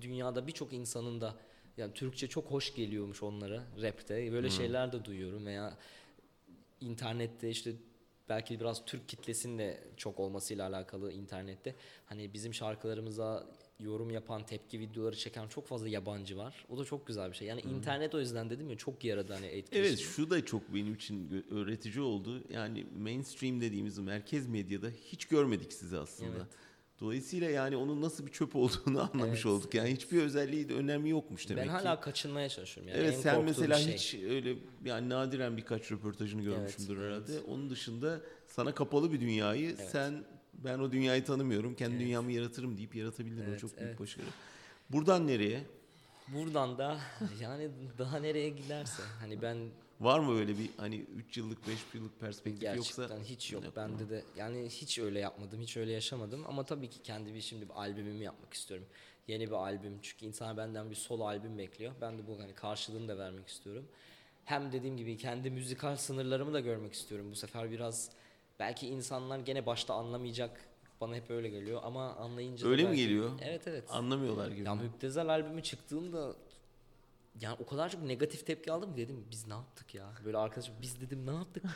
dünyada 0.00 0.46
birçok 0.46 0.72
insanın 0.72 1.20
da 1.20 1.36
yani 1.76 1.94
Türkçe 1.94 2.26
çok 2.26 2.50
hoş 2.50 2.74
geliyormuş 2.74 3.22
onlara 3.22 3.62
rapte. 3.82 4.32
Böyle 4.32 4.50
şeyler 4.50 4.92
de 4.92 5.04
duyuyorum 5.04 5.46
veya 5.46 5.78
internette 6.80 7.50
işte 7.50 7.72
belki 8.28 8.60
biraz 8.60 8.84
Türk 8.84 9.08
kitlesinin 9.08 9.58
de 9.58 9.84
çok 9.96 10.20
olmasıyla 10.20 10.68
alakalı 10.68 11.12
internette 11.12 11.74
hani 12.06 12.34
bizim 12.34 12.54
şarkılarımıza 12.54 13.46
yorum 13.80 14.10
yapan, 14.10 14.46
tepki 14.46 14.80
videoları 14.80 15.16
çeken 15.16 15.48
çok 15.48 15.66
fazla 15.66 15.88
yabancı 15.88 16.36
var. 16.36 16.66
O 16.68 16.78
da 16.78 16.84
çok 16.84 17.06
güzel 17.06 17.30
bir 17.30 17.36
şey. 17.36 17.48
Yani 17.48 17.60
internet 17.60 18.14
o 18.14 18.20
yüzden 18.20 18.50
dedim 18.50 18.70
ya 18.70 18.76
çok 18.76 19.04
yaradı 19.04 19.32
hani 19.32 19.46
etkileşim. 19.46 19.88
Evet 19.88 19.98
şu 19.98 20.30
da 20.30 20.44
çok 20.44 20.74
benim 20.74 20.94
için 20.94 21.46
öğretici 21.50 22.00
oldu. 22.00 22.42
Yani 22.50 22.86
mainstream 22.98 23.60
dediğimiz 23.60 23.98
merkez 23.98 24.46
medyada 24.46 24.90
hiç 24.90 25.24
görmedik 25.24 25.72
sizi 25.72 25.98
aslında. 25.98 26.36
Evet. 26.36 26.46
Dolayısıyla 27.00 27.50
yani 27.50 27.76
onun 27.76 28.02
nasıl 28.02 28.26
bir 28.26 28.32
çöp 28.32 28.56
olduğunu 28.56 29.00
anlamış 29.14 29.34
Evet. 29.38 29.46
olduk. 29.46 29.74
Yani 29.74 29.90
hiçbir 29.92 30.22
özelliği 30.22 30.68
de 30.68 30.74
önemi 30.74 31.10
yokmuş 31.10 31.48
demek 31.48 31.62
ben 31.68 31.78
ki. 31.78 31.84
hala 31.84 32.00
kaçınmaya 32.00 32.48
çalışıyorum. 32.48 32.92
Yani 32.92 33.02
evet 33.04 33.14
en 33.14 33.20
sen 33.20 33.44
mesela 33.44 33.78
şey. 33.78 33.94
hiç 33.94 34.14
öyle 34.14 34.54
yani 34.84 35.08
nadiren 35.08 35.56
birkaç 35.56 35.92
röportajını 35.92 36.42
görmüşümdür 36.42 36.96
Evet, 36.96 37.06
herhalde. 37.28 37.40
Onun 37.40 37.70
dışında 37.70 38.20
sana 38.46 38.74
kapalı 38.74 39.12
bir 39.12 39.20
dünyayı 39.20 39.68
Evet. 39.78 39.88
sen 39.92 40.24
ben 40.54 40.78
o 40.78 40.92
dünyayı 40.92 41.24
tanımıyorum. 41.24 41.74
Kendi 41.74 41.94
Evet. 41.94 42.04
dünyamı 42.06 42.32
yaratırım 42.32 42.76
deyip 42.76 42.94
yaratabildin. 42.94 43.40
o 43.40 43.44
Evet, 43.48 43.60
çok 43.60 43.76
büyük 43.76 43.88
evet. 43.88 44.00
başarı. 44.00 44.26
Buradan 44.90 45.26
nereye? 45.26 45.64
Buradan 46.28 46.78
da 46.78 46.98
yani 47.40 47.68
daha 47.98 48.18
nereye 48.18 48.48
giderse 48.48 49.02
hani 49.20 49.42
ben 49.42 49.56
Var 50.00 50.18
mı 50.18 50.38
öyle 50.38 50.58
bir 50.58 50.70
hani 50.76 50.96
3 50.96 51.36
yıllık 51.36 51.68
5 51.68 51.78
yıllık 51.94 52.20
perspektif 52.20 52.60
gerçekten 52.60 53.02
yoksa? 53.02 53.18
hiç 53.24 53.52
yok. 53.52 53.64
Yok. 53.64 53.76
Bende 53.76 54.10
de 54.10 54.24
yani 54.36 54.68
hiç 54.68 54.98
öyle 54.98 55.18
yapmadım, 55.18 55.60
hiç 55.60 55.76
öyle 55.76 55.92
yaşamadım 55.92 56.44
ama 56.48 56.64
tabii 56.64 56.90
ki 56.90 57.02
kendi 57.02 57.34
bir 57.34 57.40
şimdi 57.40 57.68
bir 57.68 57.74
albümümü 57.74 58.24
yapmak 58.24 58.54
istiyorum. 58.54 58.86
Yeni 59.28 59.46
bir 59.46 59.52
albüm 59.52 59.98
çünkü 60.02 60.26
insan 60.26 60.56
benden 60.56 60.90
bir 60.90 60.94
solo 60.94 61.24
albüm 61.26 61.58
bekliyor. 61.58 61.92
Ben 62.00 62.18
de 62.18 62.26
bu 62.26 62.40
hani 62.42 62.54
karşılığını 62.54 63.08
da 63.08 63.18
vermek 63.18 63.48
istiyorum. 63.48 63.88
Hem 64.44 64.72
dediğim 64.72 64.96
gibi 64.96 65.16
kendi 65.16 65.50
müzikal 65.50 65.96
sınırlarımı 65.96 66.52
da 66.52 66.60
görmek 66.60 66.92
istiyorum. 66.92 67.26
Bu 67.30 67.36
sefer 67.36 67.70
biraz 67.70 68.10
belki 68.58 68.88
insanlar 68.88 69.38
gene 69.38 69.66
başta 69.66 69.94
anlamayacak. 69.94 70.60
Bana 71.00 71.14
hep 71.14 71.30
öyle 71.30 71.48
geliyor 71.48 71.80
ama 71.84 72.14
anlayınca 72.14 72.68
Öyle 72.68 72.82
mi 72.82 72.88
belki- 72.88 73.02
geliyor? 73.02 73.30
Evet 73.42 73.66
evet. 73.66 73.84
Anlamıyorlar 73.90 74.50
gibi. 74.50 74.66
Ya 74.66 74.74
Müptezel 74.74 75.28
albümü 75.28 75.62
çıktığında 75.62 76.34
yani 77.40 77.56
o 77.60 77.66
kadar 77.66 77.88
çok 77.88 78.02
negatif 78.02 78.46
tepki 78.46 78.72
aldım 78.72 78.96
dedim 78.96 79.24
biz 79.30 79.46
ne 79.46 79.54
yaptık 79.54 79.94
ya? 79.94 80.12
Böyle 80.24 80.36
arkadaşım 80.36 80.74
biz 80.82 81.00
dedim 81.00 81.26
ne 81.26 81.34
yaptık? 81.34 81.64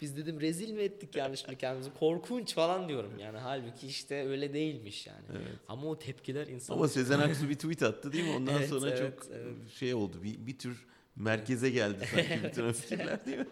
Biz 0.00 0.16
dedim 0.16 0.40
rezil 0.40 0.70
mi 0.72 0.82
ettik 0.82 1.16
yani 1.16 1.36
şimdi 1.36 1.58
kendimizi? 1.58 1.94
Korkunç 1.94 2.54
falan 2.54 2.88
diyorum 2.88 3.18
yani. 3.18 3.38
Halbuki 3.38 3.86
işte 3.86 4.28
öyle 4.28 4.52
değilmiş 4.52 5.06
yani. 5.06 5.24
Evet. 5.32 5.58
Ama 5.68 5.86
o 5.86 5.98
tepkiler 5.98 6.46
insan 6.46 6.74
Ama 6.74 6.88
Sezen 6.88 7.18
Aksu 7.18 7.48
bir 7.48 7.54
tweet 7.54 7.82
attı 7.82 8.12
değil 8.12 8.24
mi? 8.24 8.30
Ondan 8.36 8.54
Evet, 8.54 8.68
sonra 8.68 8.90
evet, 8.90 8.98
çok 8.98 9.26
evet. 9.32 9.70
şey 9.74 9.94
oldu. 9.94 10.22
Bir, 10.22 10.46
bir 10.46 10.58
tür 10.58 10.86
merkeze 11.16 11.70
geldi 11.70 12.08
sanki 12.14 12.44
bütün 12.50 12.72
fikirler 12.72 13.26
değil 13.26 13.38
mi? 13.38 13.46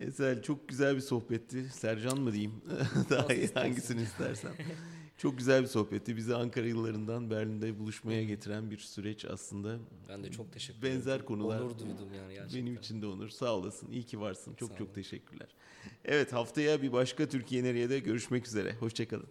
Ezel 0.00 0.42
çok 0.42 0.68
güzel 0.68 0.96
bir 0.96 1.00
sohbetti. 1.00 1.70
Sercan 1.72 2.20
mı 2.20 2.32
diyeyim? 2.32 2.62
Daha 3.10 3.22
Nasıl 3.22 3.54
hangisini 3.54 4.02
istersen. 4.02 4.52
Çok 5.18 5.38
güzel 5.38 5.62
bir 5.62 5.66
sohbetti. 5.66 6.16
Bizi 6.16 6.34
Ankara 6.34 6.66
yıllarından 6.66 7.30
Berlin'de 7.30 7.78
buluşmaya 7.78 8.24
getiren 8.24 8.70
bir 8.70 8.78
süreç 8.78 9.24
aslında. 9.24 9.78
ben 10.08 10.24
de 10.24 10.30
çok 10.30 10.52
teşekkür 10.52 10.82
Benzer 10.82 11.10
ederim. 11.10 11.26
konular. 11.26 11.60
Onur 11.60 11.78
duydum 11.78 12.14
yani 12.16 12.34
gerçekten. 12.34 12.60
Benim 12.66 12.74
için 12.76 13.02
de 13.02 13.06
onur. 13.06 13.28
Sağ 13.28 13.56
olasın. 13.56 13.90
İyi 13.90 14.02
ki 14.02 14.20
varsın. 14.20 14.54
Çok 14.54 14.68
Sağ 14.70 14.78
çok 14.78 14.86
olun. 14.86 14.94
teşekkürler. 14.94 15.48
Evet 16.04 16.32
haftaya 16.32 16.82
bir 16.82 16.92
başka 16.92 17.28
Türkiye 17.28 17.64
Nereye'de 17.64 17.98
görüşmek 17.98 18.46
üzere. 18.46 18.74
Hoşçakalın. 18.80 19.26